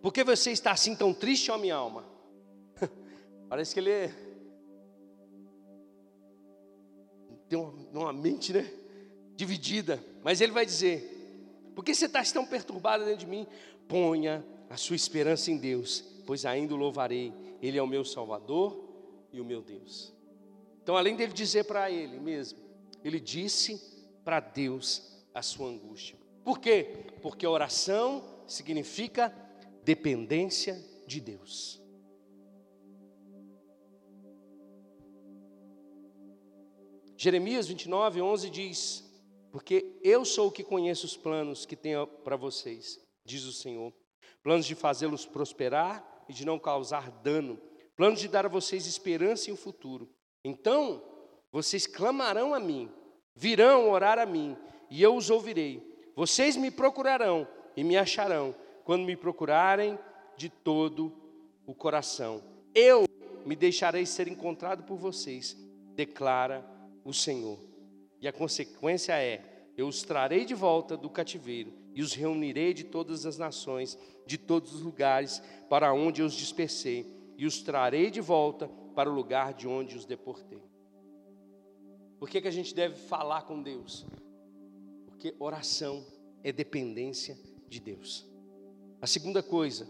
Por 0.00 0.12
que 0.12 0.24
você 0.24 0.52
está 0.52 0.72
assim 0.72 0.96
tão 0.96 1.12
triste, 1.12 1.50
ó 1.50 1.58
minha 1.58 1.76
alma? 1.76 2.04
Parece 3.48 3.74
que 3.74 3.80
ele 3.80 3.90
é... 3.90 4.14
tem 7.48 7.58
uma 7.58 8.12
mente, 8.12 8.52
né? 8.54 8.70
Dividida. 9.36 10.02
Mas 10.22 10.40
ele 10.40 10.52
vai 10.52 10.64
dizer: 10.64 11.72
Por 11.74 11.84
que 11.84 11.94
você 11.94 12.06
está 12.06 12.22
tão 12.24 12.46
perturbado 12.46 13.04
dentro 13.04 13.20
de 13.20 13.26
mim? 13.26 13.46
Ponha 13.86 14.42
a 14.70 14.78
sua 14.78 14.96
esperança 14.96 15.50
em 15.50 15.58
Deus 15.58 16.13
pois 16.26 16.44
ainda 16.44 16.74
o 16.74 16.76
louvarei. 16.76 17.32
Ele 17.60 17.78
é 17.78 17.82
o 17.82 17.86
meu 17.86 18.04
Salvador 18.04 18.88
e 19.32 19.40
o 19.40 19.44
meu 19.44 19.62
Deus. 19.62 20.14
Então, 20.82 20.96
além 20.96 21.16
dele 21.16 21.32
dizer 21.32 21.64
para 21.64 21.90
ele 21.90 22.18
mesmo, 22.18 22.58
ele 23.02 23.18
disse 23.18 23.80
para 24.24 24.40
Deus 24.40 25.24
a 25.32 25.42
sua 25.42 25.68
angústia. 25.68 26.18
Por 26.44 26.58
quê? 26.58 27.06
Porque 27.22 27.46
oração 27.46 28.22
significa 28.46 29.34
dependência 29.82 30.78
de 31.06 31.20
Deus. 31.20 31.82
Jeremias 37.16 37.68
29, 37.68 38.20
11 38.20 38.50
diz: 38.50 39.04
Porque 39.50 39.98
eu 40.02 40.24
sou 40.24 40.48
o 40.48 40.52
que 40.52 40.62
conheço 40.62 41.06
os 41.06 41.16
planos 41.16 41.64
que 41.64 41.76
tenho 41.76 42.06
para 42.06 42.36
vocês, 42.36 43.00
diz 43.24 43.44
o 43.44 43.52
Senhor, 43.52 43.92
planos 44.42 44.66
de 44.66 44.74
fazê-los 44.74 45.24
prosperar 45.24 46.13
e 46.28 46.32
de 46.32 46.44
não 46.44 46.58
causar 46.58 47.10
dano, 47.10 47.58
planos 47.96 48.20
de 48.20 48.28
dar 48.28 48.46
a 48.46 48.48
vocês 48.48 48.86
esperança 48.86 49.50
em 49.50 49.52
um 49.52 49.56
futuro. 49.56 50.08
Então, 50.44 51.02
vocês 51.52 51.86
clamarão 51.86 52.54
a 52.54 52.60
mim, 52.60 52.90
virão 53.34 53.90
orar 53.90 54.18
a 54.18 54.26
mim, 54.26 54.56
e 54.90 55.02
eu 55.02 55.14
os 55.16 55.30
ouvirei. 55.30 55.82
Vocês 56.16 56.56
me 56.56 56.70
procurarão 56.70 57.46
e 57.76 57.82
me 57.82 57.96
acharão, 57.96 58.54
quando 58.84 59.04
me 59.04 59.16
procurarem 59.16 59.98
de 60.36 60.48
todo 60.48 61.12
o 61.66 61.74
coração. 61.74 62.42
Eu 62.74 63.04
me 63.44 63.56
deixarei 63.56 64.06
ser 64.06 64.28
encontrado 64.28 64.84
por 64.84 64.96
vocês, 64.96 65.56
declara 65.94 66.64
o 67.04 67.12
Senhor. 67.12 67.58
E 68.20 68.28
a 68.28 68.32
consequência 68.32 69.12
é: 69.20 69.70
eu 69.76 69.86
os 69.86 70.02
trarei 70.02 70.44
de 70.44 70.54
volta 70.54 70.96
do 70.96 71.10
cativeiro 71.10 71.83
e 71.94 72.02
os 72.02 72.12
reunirei 72.12 72.74
de 72.74 72.84
todas 72.84 73.24
as 73.24 73.38
nações, 73.38 73.96
de 74.26 74.36
todos 74.36 74.74
os 74.74 74.80
lugares 74.80 75.40
para 75.70 75.94
onde 75.94 76.20
eu 76.20 76.26
os 76.26 76.34
dispersei, 76.34 77.06
e 77.38 77.46
os 77.46 77.62
trarei 77.62 78.10
de 78.10 78.20
volta 78.20 78.68
para 78.94 79.10
o 79.10 79.14
lugar 79.14 79.54
de 79.54 79.66
onde 79.66 79.96
os 79.96 80.04
deportei. 80.04 80.62
Por 82.18 82.28
que, 82.28 82.40
que 82.40 82.48
a 82.48 82.52
gente 82.52 82.74
deve 82.74 82.96
falar 82.96 83.42
com 83.42 83.62
Deus? 83.62 84.06
Porque 85.06 85.34
oração 85.38 86.04
é 86.42 86.52
dependência 86.52 87.38
de 87.68 87.80
Deus. 87.80 88.26
A 89.00 89.06
segunda 89.06 89.42
coisa, 89.42 89.88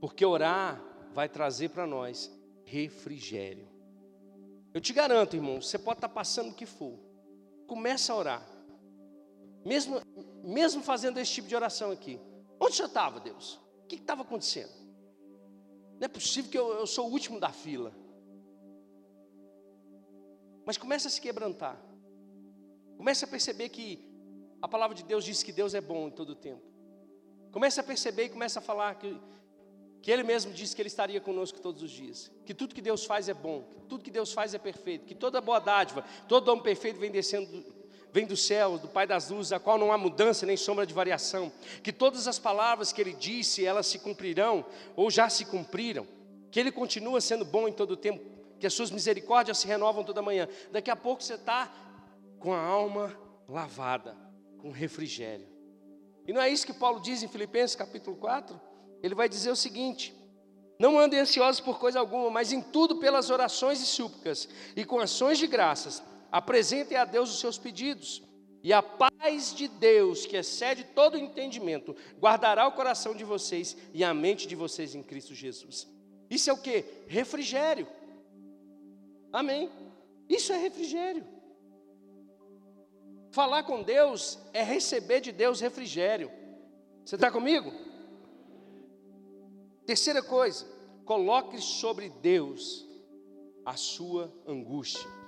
porque 0.00 0.24
orar 0.24 0.82
vai 1.14 1.28
trazer 1.28 1.70
para 1.70 1.86
nós 1.86 2.30
refrigério. 2.64 3.68
Eu 4.72 4.80
te 4.80 4.92
garanto, 4.92 5.34
irmão, 5.34 5.60
você 5.60 5.78
pode 5.78 5.98
estar 5.98 6.08
passando 6.08 6.50
o 6.50 6.54
que 6.54 6.66
for. 6.66 6.98
Começa 7.66 8.12
a 8.12 8.16
orar. 8.16 8.48
Mesmo, 9.64 10.00
mesmo 10.42 10.82
fazendo 10.82 11.18
esse 11.18 11.32
tipo 11.32 11.48
de 11.48 11.56
oração 11.56 11.90
aqui. 11.90 12.20
Onde 12.58 12.76
você 12.76 12.84
estava, 12.84 13.20
Deus? 13.20 13.60
O 13.84 13.86
que 13.86 13.96
estava 13.96 14.22
acontecendo? 14.22 14.72
Não 15.98 16.06
é 16.06 16.08
possível 16.08 16.50
que 16.50 16.58
eu, 16.58 16.72
eu 16.74 16.86
sou 16.86 17.08
o 17.08 17.12
último 17.12 17.38
da 17.38 17.50
fila. 17.50 17.92
Mas 20.64 20.76
começa 20.76 21.08
a 21.08 21.10
se 21.10 21.20
quebrantar. 21.20 21.80
Comece 22.96 23.24
a 23.24 23.28
perceber 23.28 23.68
que 23.70 24.08
a 24.62 24.68
palavra 24.68 24.94
de 24.94 25.02
Deus 25.02 25.24
diz 25.24 25.42
que 25.42 25.52
Deus 25.52 25.74
é 25.74 25.80
bom 25.80 26.08
em 26.08 26.10
todo 26.10 26.30
o 26.30 26.34
tempo. 26.34 26.62
Comece 27.50 27.80
a 27.80 27.82
perceber 27.82 28.24
e 28.24 28.28
comece 28.28 28.58
a 28.58 28.62
falar 28.62 28.94
que, 28.96 29.18
que 30.02 30.10
Ele 30.10 30.22
mesmo 30.22 30.52
disse 30.52 30.76
que 30.76 30.82
Ele 30.82 30.88
estaria 30.88 31.20
conosco 31.20 31.60
todos 31.60 31.82
os 31.82 31.90
dias. 31.90 32.30
Que 32.44 32.54
tudo 32.54 32.74
que 32.74 32.82
Deus 32.82 33.04
faz 33.04 33.28
é 33.28 33.34
bom, 33.34 33.64
que 33.74 33.86
tudo 33.86 34.04
que 34.04 34.10
Deus 34.10 34.32
faz 34.32 34.54
é 34.54 34.58
perfeito, 34.58 35.06
que 35.06 35.14
toda 35.14 35.40
boa 35.40 35.58
dádiva, 35.58 36.04
todo 36.28 36.44
dom 36.44 36.60
perfeito 36.60 37.00
vem 37.00 37.10
descendo 37.10 37.64
vem 38.12 38.26
do 38.26 38.36
céu, 38.36 38.78
do 38.78 38.88
Pai 38.88 39.06
das 39.06 39.30
luzes, 39.30 39.52
a 39.52 39.58
qual 39.58 39.78
não 39.78 39.92
há 39.92 39.98
mudança 39.98 40.44
nem 40.46 40.56
sombra 40.56 40.86
de 40.86 40.94
variação, 40.94 41.52
que 41.82 41.92
todas 41.92 42.26
as 42.26 42.38
palavras 42.38 42.92
que 42.92 43.00
ele 43.00 43.12
disse, 43.12 43.64
elas 43.64 43.86
se 43.86 43.98
cumprirão 43.98 44.64
ou 44.96 45.10
já 45.10 45.28
se 45.28 45.44
cumpriram, 45.44 46.06
que 46.50 46.58
ele 46.58 46.72
continua 46.72 47.20
sendo 47.20 47.44
bom 47.44 47.68
em 47.68 47.72
todo 47.72 47.92
o 47.92 47.96
tempo, 47.96 48.24
que 48.58 48.66
as 48.66 48.74
suas 48.74 48.90
misericórdias 48.90 49.58
se 49.58 49.66
renovam 49.66 50.04
toda 50.04 50.20
manhã. 50.20 50.48
Daqui 50.70 50.90
a 50.90 50.96
pouco 50.96 51.22
você 51.22 51.34
está 51.34 51.72
com 52.38 52.52
a 52.52 52.60
alma 52.60 53.16
lavada, 53.48 54.16
com 54.58 54.70
refrigério. 54.70 55.48
E 56.26 56.32
não 56.32 56.40
é 56.40 56.48
isso 56.48 56.66
que 56.66 56.72
Paulo 56.72 57.00
diz 57.00 57.22
em 57.22 57.28
Filipenses 57.28 57.76
capítulo 57.76 58.16
4? 58.16 58.60
Ele 59.02 59.14
vai 59.14 59.28
dizer 59.28 59.50
o 59.50 59.56
seguinte: 59.56 60.14
Não 60.78 60.98
andem 60.98 61.20
ansiosos 61.20 61.60
por 61.60 61.78
coisa 61.78 61.98
alguma, 61.98 62.30
mas 62.30 62.52
em 62.52 62.60
tudo 62.60 62.96
pelas 62.96 63.30
orações 63.30 63.80
e 63.80 63.86
súplicas, 63.86 64.48
e 64.76 64.84
com 64.84 65.00
ações 65.00 65.38
de 65.38 65.46
graças, 65.46 66.02
apresentem 66.30 66.96
a 66.96 67.04
Deus 67.04 67.30
os 67.30 67.40
seus 67.40 67.58
pedidos. 67.58 68.22
E 68.62 68.72
a 68.72 68.82
paz 68.82 69.54
de 69.54 69.68
Deus, 69.68 70.26
que 70.26 70.36
excede 70.36 70.84
todo 70.94 71.16
entendimento, 71.16 71.96
guardará 72.18 72.66
o 72.66 72.72
coração 72.72 73.14
de 73.14 73.24
vocês 73.24 73.76
e 73.94 74.04
a 74.04 74.12
mente 74.12 74.46
de 74.46 74.54
vocês 74.54 74.94
em 74.94 75.02
Cristo 75.02 75.34
Jesus. 75.34 75.88
Isso 76.28 76.50
é 76.50 76.52
o 76.52 76.58
que? 76.58 76.84
Refrigério. 77.08 77.86
Amém. 79.32 79.70
Isso 80.28 80.52
é 80.52 80.58
refrigério. 80.58 81.26
Falar 83.32 83.62
com 83.62 83.82
Deus 83.82 84.38
é 84.52 84.62
receber 84.62 85.20
de 85.20 85.32
Deus 85.32 85.60
refrigério. 85.60 86.30
Você 87.04 87.14
está 87.14 87.30
comigo? 87.30 87.72
Terceira 89.86 90.22
coisa, 90.22 90.66
coloque 91.04 91.60
sobre 91.60 92.10
Deus 92.10 92.86
a 93.64 93.74
sua 93.74 94.32
angústia. 94.46 95.19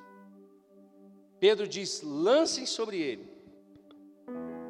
Pedro 1.43 1.67
diz: 1.67 2.03
lancem 2.05 2.65
sobre 2.65 2.99
Ele 3.01 3.29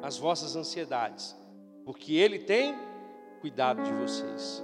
as 0.01 0.17
vossas 0.17 0.55
ansiedades, 0.55 1.35
porque 1.85 2.15
Ele 2.15 2.39
tem 2.39 2.73
cuidado 3.41 3.83
de 3.83 3.93
vocês. 3.93 4.63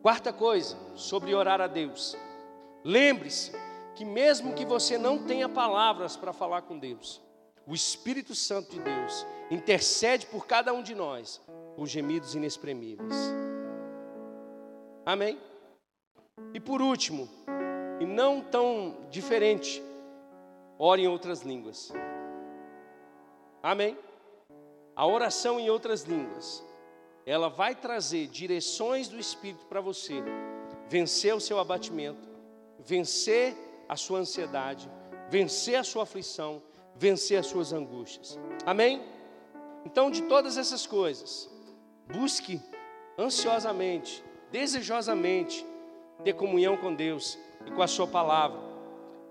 Quarta 0.00 0.32
coisa, 0.32 0.76
sobre 0.94 1.34
orar 1.34 1.60
a 1.60 1.66
Deus. 1.66 2.16
Lembre-se 2.84 3.50
que 3.96 4.04
mesmo 4.04 4.54
que 4.54 4.64
você 4.64 4.96
não 4.96 5.26
tenha 5.26 5.48
palavras 5.48 6.16
para 6.16 6.32
falar 6.32 6.62
com 6.62 6.78
Deus, 6.78 7.20
o 7.66 7.74
Espírito 7.74 8.36
Santo 8.36 8.70
de 8.70 8.80
Deus 8.80 9.26
intercede 9.50 10.24
por 10.26 10.46
cada 10.46 10.72
um 10.72 10.84
de 10.84 10.94
nós 10.94 11.42
com 11.74 11.84
gemidos 11.84 12.36
inexprimíveis. 12.36 13.16
Amém? 15.04 15.36
E 16.54 16.60
por 16.60 16.80
último, 16.80 17.28
e 18.02 18.04
não 18.04 18.40
tão 18.40 18.96
diferente, 19.10 19.80
ore 20.76 21.02
em 21.02 21.06
outras 21.06 21.42
línguas. 21.42 21.92
Amém? 23.62 23.96
A 24.96 25.06
oração 25.06 25.60
em 25.60 25.70
outras 25.70 26.02
línguas 26.02 26.64
ela 27.24 27.48
vai 27.48 27.76
trazer 27.76 28.26
direções 28.26 29.06
do 29.06 29.20
Espírito 29.20 29.64
para 29.66 29.80
você 29.80 30.20
vencer 30.88 31.32
o 31.32 31.40
seu 31.40 31.60
abatimento, 31.60 32.28
vencer 32.80 33.54
a 33.88 33.94
sua 33.94 34.18
ansiedade, 34.18 34.90
vencer 35.30 35.76
a 35.76 35.84
sua 35.84 36.02
aflição, 36.02 36.60
vencer 36.96 37.38
as 37.38 37.46
suas 37.46 37.72
angústias. 37.72 38.36
Amém? 38.66 39.00
Então, 39.86 40.10
de 40.10 40.22
todas 40.22 40.58
essas 40.58 40.88
coisas, 40.88 41.48
busque 42.12 42.60
ansiosamente, 43.16 44.24
desejosamente 44.50 45.64
ter 46.24 46.32
comunhão 46.32 46.76
com 46.76 46.92
Deus 46.92 47.38
e 47.66 47.70
com 47.70 47.82
a 47.82 47.86
Sua 47.86 48.06
palavra. 48.06 48.72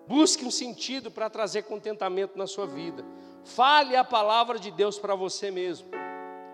Busque 0.08 0.44
um 0.44 0.52
sentido 0.52 1.10
para 1.10 1.30
trazer 1.30 1.64
contentamento 1.64 2.38
na 2.38 2.46
sua 2.46 2.68
vida. 2.68 3.02
Fale 3.46 3.96
a 3.96 4.04
palavra 4.04 4.60
de 4.60 4.70
Deus 4.70 5.00
para 5.00 5.16
você 5.16 5.50
mesmo. 5.50 5.88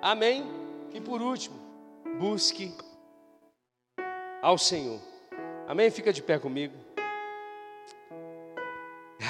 Amém? 0.02 0.46
E 0.94 1.02
por 1.02 1.22
último, 1.22 1.60
busque 2.20 2.72
ao 4.42 4.58
Senhor. 4.58 5.00
Amém? 5.68 5.90
Fica 5.90 6.14
de 6.14 6.22
pé 6.22 6.38
comigo. 6.38 6.76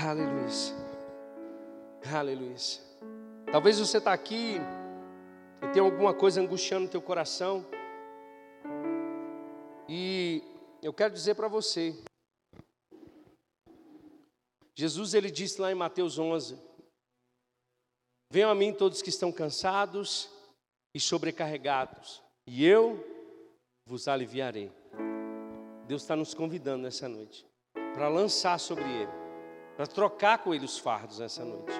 Aleluia. 0.05 0.47
Aleluia. 2.13 2.55
Talvez 3.51 3.79
você 3.79 3.97
está 3.97 4.11
aqui 4.11 4.59
e 5.61 5.67
tem 5.69 5.81
alguma 5.81 6.13
coisa 6.13 6.41
angustiando 6.41 6.83
no 6.83 6.89
teu 6.89 7.01
coração. 7.01 7.65
E 9.87 10.43
eu 10.83 10.93
quero 10.93 11.13
dizer 11.13 11.35
para 11.35 11.47
você, 11.47 11.95
Jesus 14.77 15.15
ele 15.15 15.31
disse 15.31 15.59
lá 15.59 15.71
em 15.71 15.75
Mateus 15.75 16.19
11: 16.19 16.55
Venham 18.31 18.51
a 18.51 18.55
mim 18.55 18.71
todos 18.71 19.01
que 19.01 19.09
estão 19.09 19.31
cansados 19.31 20.29
e 20.93 20.99
sobrecarregados, 20.99 22.21
e 22.45 22.63
eu 22.63 23.03
vos 23.87 24.07
aliviarei. 24.07 24.71
Deus 25.87 26.03
está 26.03 26.15
nos 26.15 26.35
convidando 26.35 26.83
nessa 26.83 27.09
noite 27.09 27.43
para 27.95 28.07
lançar 28.07 28.59
sobre 28.59 28.83
Ele, 28.83 29.11
para 29.75 29.87
trocar 29.87 30.43
com 30.43 30.53
Ele 30.53 30.65
os 30.65 30.77
fardos 30.77 31.17
nessa 31.17 31.43
noite. 31.43 31.73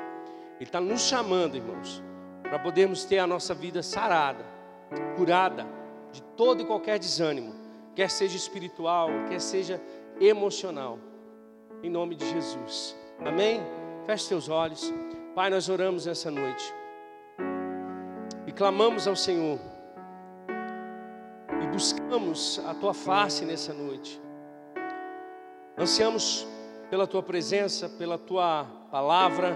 Ele 0.56 0.64
está 0.64 0.82
nos 0.82 1.02
chamando, 1.02 1.56
irmãos, 1.56 2.02
para 2.42 2.58
podermos 2.58 3.06
ter 3.06 3.20
a 3.20 3.28
nossa 3.28 3.54
vida 3.54 3.84
sarada, 3.84 4.44
curada 5.16 5.68
de 6.12 6.24
todo 6.36 6.64
e 6.64 6.66
qualquer 6.66 6.98
desânimo, 6.98 7.54
quer 7.94 8.10
seja 8.10 8.36
espiritual, 8.36 9.10
quer 9.30 9.40
seja 9.40 9.80
emocional, 10.20 10.98
em 11.84 11.90
nome 11.90 12.16
de 12.16 12.30
Jesus. 12.30 12.96
Amém? 13.26 13.62
Feche 14.06 14.26
seus 14.26 14.50
olhos. 14.50 14.94
Pai, 15.36 15.50
nós 15.50 15.70
oramos 15.70 16.06
nessa 16.06 16.32
noite 16.32 16.74
clamamos 18.58 19.08
ao 19.08 19.16
Senhor 19.16 19.60
e 21.62 21.68
buscamos 21.68 22.60
a 22.66 22.74
tua 22.74 22.92
face 22.92 23.46
nessa 23.46 23.72
noite. 23.72 24.20
Ansiamos 25.78 26.48
pela 26.90 27.06
tua 27.06 27.22
presença, 27.22 27.88
pela 27.88 28.18
tua 28.18 28.66
palavra. 28.90 29.56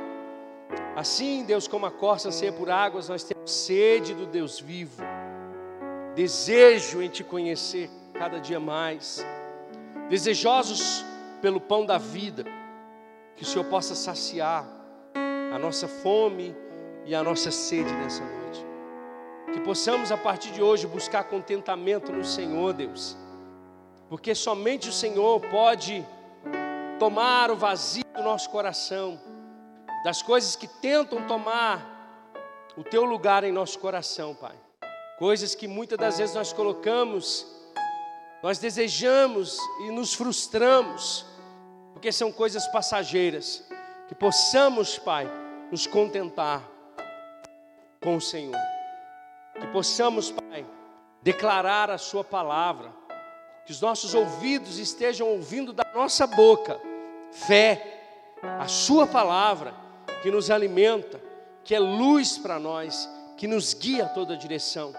Assim, 0.95 1.43
Deus, 1.43 1.67
como 1.67 1.87
a 1.87 1.91
corça 1.91 2.27
anseia 2.27 2.53
por 2.53 2.69
águas, 2.69 3.09
nós 3.09 3.23
temos 3.23 3.51
sede 3.51 4.13
do 4.13 4.27
Deus 4.27 4.59
vivo, 4.59 5.01
desejo 6.13 7.01
em 7.01 7.09
te 7.09 7.23
conhecer 7.23 7.89
cada 8.13 8.39
dia 8.39 8.59
mais, 8.59 9.25
desejosos 10.09 11.03
pelo 11.41 11.59
pão 11.59 11.85
da 11.85 11.97
vida, 11.97 12.45
que 13.35 13.43
o 13.43 13.45
Senhor 13.45 13.65
possa 13.65 13.95
saciar 13.95 14.65
a 15.53 15.59
nossa 15.59 15.87
fome 15.87 16.55
e 17.05 17.13
a 17.13 17.23
nossa 17.23 17.51
sede 17.51 17.91
nessa 17.95 18.23
noite. 18.23 18.65
Que 19.53 19.59
possamos 19.59 20.11
a 20.11 20.17
partir 20.17 20.51
de 20.51 20.61
hoje 20.61 20.87
buscar 20.87 21.25
contentamento 21.25 22.11
no 22.11 22.23
Senhor, 22.23 22.73
Deus. 22.73 23.17
Porque 24.07 24.33
somente 24.33 24.89
o 24.89 24.93
Senhor 24.93 25.41
pode 25.49 26.05
tomar 26.99 27.49
o 27.51 27.55
vazio 27.55 28.05
do 28.15 28.23
nosso 28.23 28.49
coração, 28.49 29.19
das 30.03 30.21
coisas 30.21 30.55
que 30.55 30.67
tentam 30.67 31.27
tomar 31.27 31.91
o 32.77 32.83
teu 32.83 33.03
lugar 33.03 33.43
em 33.43 33.51
nosso 33.51 33.79
coração, 33.79 34.35
Pai. 34.35 34.55
Coisas 35.17 35.53
que 35.53 35.67
muitas 35.67 35.97
das 35.97 36.17
vezes 36.17 36.35
nós 36.35 36.53
colocamos, 36.53 37.45
nós 38.41 38.57
desejamos 38.57 39.57
e 39.85 39.91
nos 39.91 40.13
frustramos, 40.13 41.25
porque 42.01 42.11
são 42.11 42.31
coisas 42.31 42.65
passageiras. 42.65 43.63
Que 44.07 44.15
possamos, 44.15 44.97
Pai, 44.97 45.31
nos 45.69 45.85
contentar 45.85 46.67
com 48.01 48.15
o 48.15 48.21
Senhor. 48.21 48.57
Que 49.53 49.67
possamos, 49.67 50.31
Pai, 50.31 50.65
declarar 51.21 51.91
a 51.91 51.99
Sua 51.99 52.23
palavra, 52.23 52.91
que 53.67 53.71
os 53.71 53.79
nossos 53.79 54.15
ouvidos 54.15 54.79
estejam 54.79 55.27
ouvindo 55.27 55.71
da 55.71 55.83
nossa 55.93 56.25
boca 56.25 56.81
fé, 57.31 58.01
a 58.41 58.67
Sua 58.67 59.05
palavra 59.05 59.71
que 60.23 60.31
nos 60.31 60.49
alimenta, 60.49 61.21
que 61.63 61.75
é 61.75 61.79
luz 61.79 62.35
para 62.35 62.57
nós, 62.57 63.07
que 63.37 63.45
nos 63.45 63.75
guia 63.75 64.05
a 64.05 64.09
toda 64.09 64.35
direção, 64.35 64.91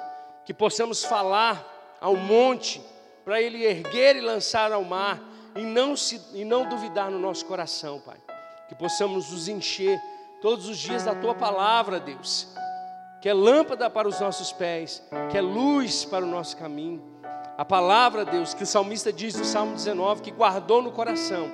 que 0.44 0.54
possamos 0.54 1.02
falar 1.04 1.98
ao 2.00 2.14
monte 2.14 2.80
para 3.24 3.42
ele 3.42 3.64
erguer 3.64 4.14
e 4.14 4.20
lançar 4.20 4.70
ao 4.70 4.84
mar 4.84 5.31
e 5.54 5.62
não, 5.62 5.96
se, 5.96 6.20
e 6.32 6.44
não 6.44 6.68
duvidar 6.68 7.10
no 7.10 7.18
nosso 7.18 7.44
coração, 7.46 8.00
Pai. 8.00 8.16
Que 8.68 8.74
possamos 8.74 9.30
nos 9.30 9.48
encher 9.48 10.00
todos 10.40 10.68
os 10.68 10.78
dias 10.78 11.04
da 11.04 11.14
Tua 11.14 11.34
palavra, 11.34 12.00
Deus 12.00 12.48
que 13.22 13.28
é 13.28 13.32
lâmpada 13.32 13.88
para 13.88 14.08
os 14.08 14.18
nossos 14.18 14.50
pés, 14.50 15.00
que 15.30 15.38
é 15.38 15.40
luz 15.40 16.04
para 16.04 16.24
o 16.24 16.28
nosso 16.28 16.56
caminho. 16.56 17.00
A 17.56 17.64
palavra, 17.64 18.24
Deus, 18.24 18.52
que 18.52 18.64
o 18.64 18.66
salmista 18.66 19.12
diz 19.12 19.36
no 19.36 19.44
Salmo 19.44 19.76
19, 19.76 20.22
que 20.22 20.32
guardou 20.32 20.82
no 20.82 20.90
coração, 20.90 21.48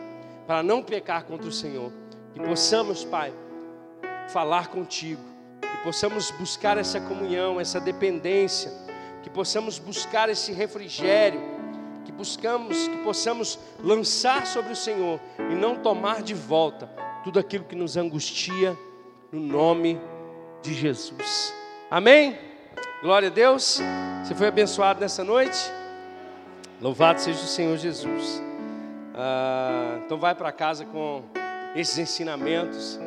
para 0.46 0.62
não 0.62 0.82
pecar 0.82 1.24
contra 1.24 1.46
o 1.46 1.52
Senhor. 1.52 1.92
Que 2.32 2.40
possamos, 2.40 3.04
Pai, 3.04 3.34
falar 4.30 4.68
contigo, 4.68 5.20
que 5.60 5.82
possamos 5.84 6.30
buscar 6.30 6.78
essa 6.78 7.02
comunhão, 7.02 7.60
essa 7.60 7.78
dependência, 7.78 8.72
que 9.22 9.28
possamos 9.28 9.78
buscar 9.78 10.30
esse 10.30 10.52
refrigério, 10.52 11.57
que 12.08 12.12
buscamos, 12.12 12.88
que 12.88 12.96
possamos 12.98 13.58
lançar 13.84 14.46
sobre 14.46 14.72
o 14.72 14.76
Senhor 14.76 15.20
e 15.38 15.54
não 15.54 15.76
tomar 15.76 16.22
de 16.22 16.32
volta 16.32 16.86
tudo 17.22 17.38
aquilo 17.38 17.64
que 17.64 17.76
nos 17.76 17.98
angustia, 17.98 18.74
no 19.30 19.38
nome 19.38 20.00
de 20.62 20.72
Jesus. 20.72 21.52
Amém? 21.90 22.38
Glória 23.02 23.28
a 23.28 23.30
Deus. 23.30 23.78
Você 24.24 24.34
foi 24.34 24.48
abençoado 24.48 25.00
nessa 25.00 25.22
noite? 25.22 25.58
Louvado 26.80 27.20
seja 27.20 27.40
o 27.40 27.46
Senhor 27.46 27.76
Jesus. 27.76 28.42
Ah, 29.14 30.00
então 30.06 30.18
vai 30.18 30.34
para 30.34 30.50
casa 30.50 30.86
com 30.86 31.22
esses 31.76 31.98
ensinamentos. 31.98 32.98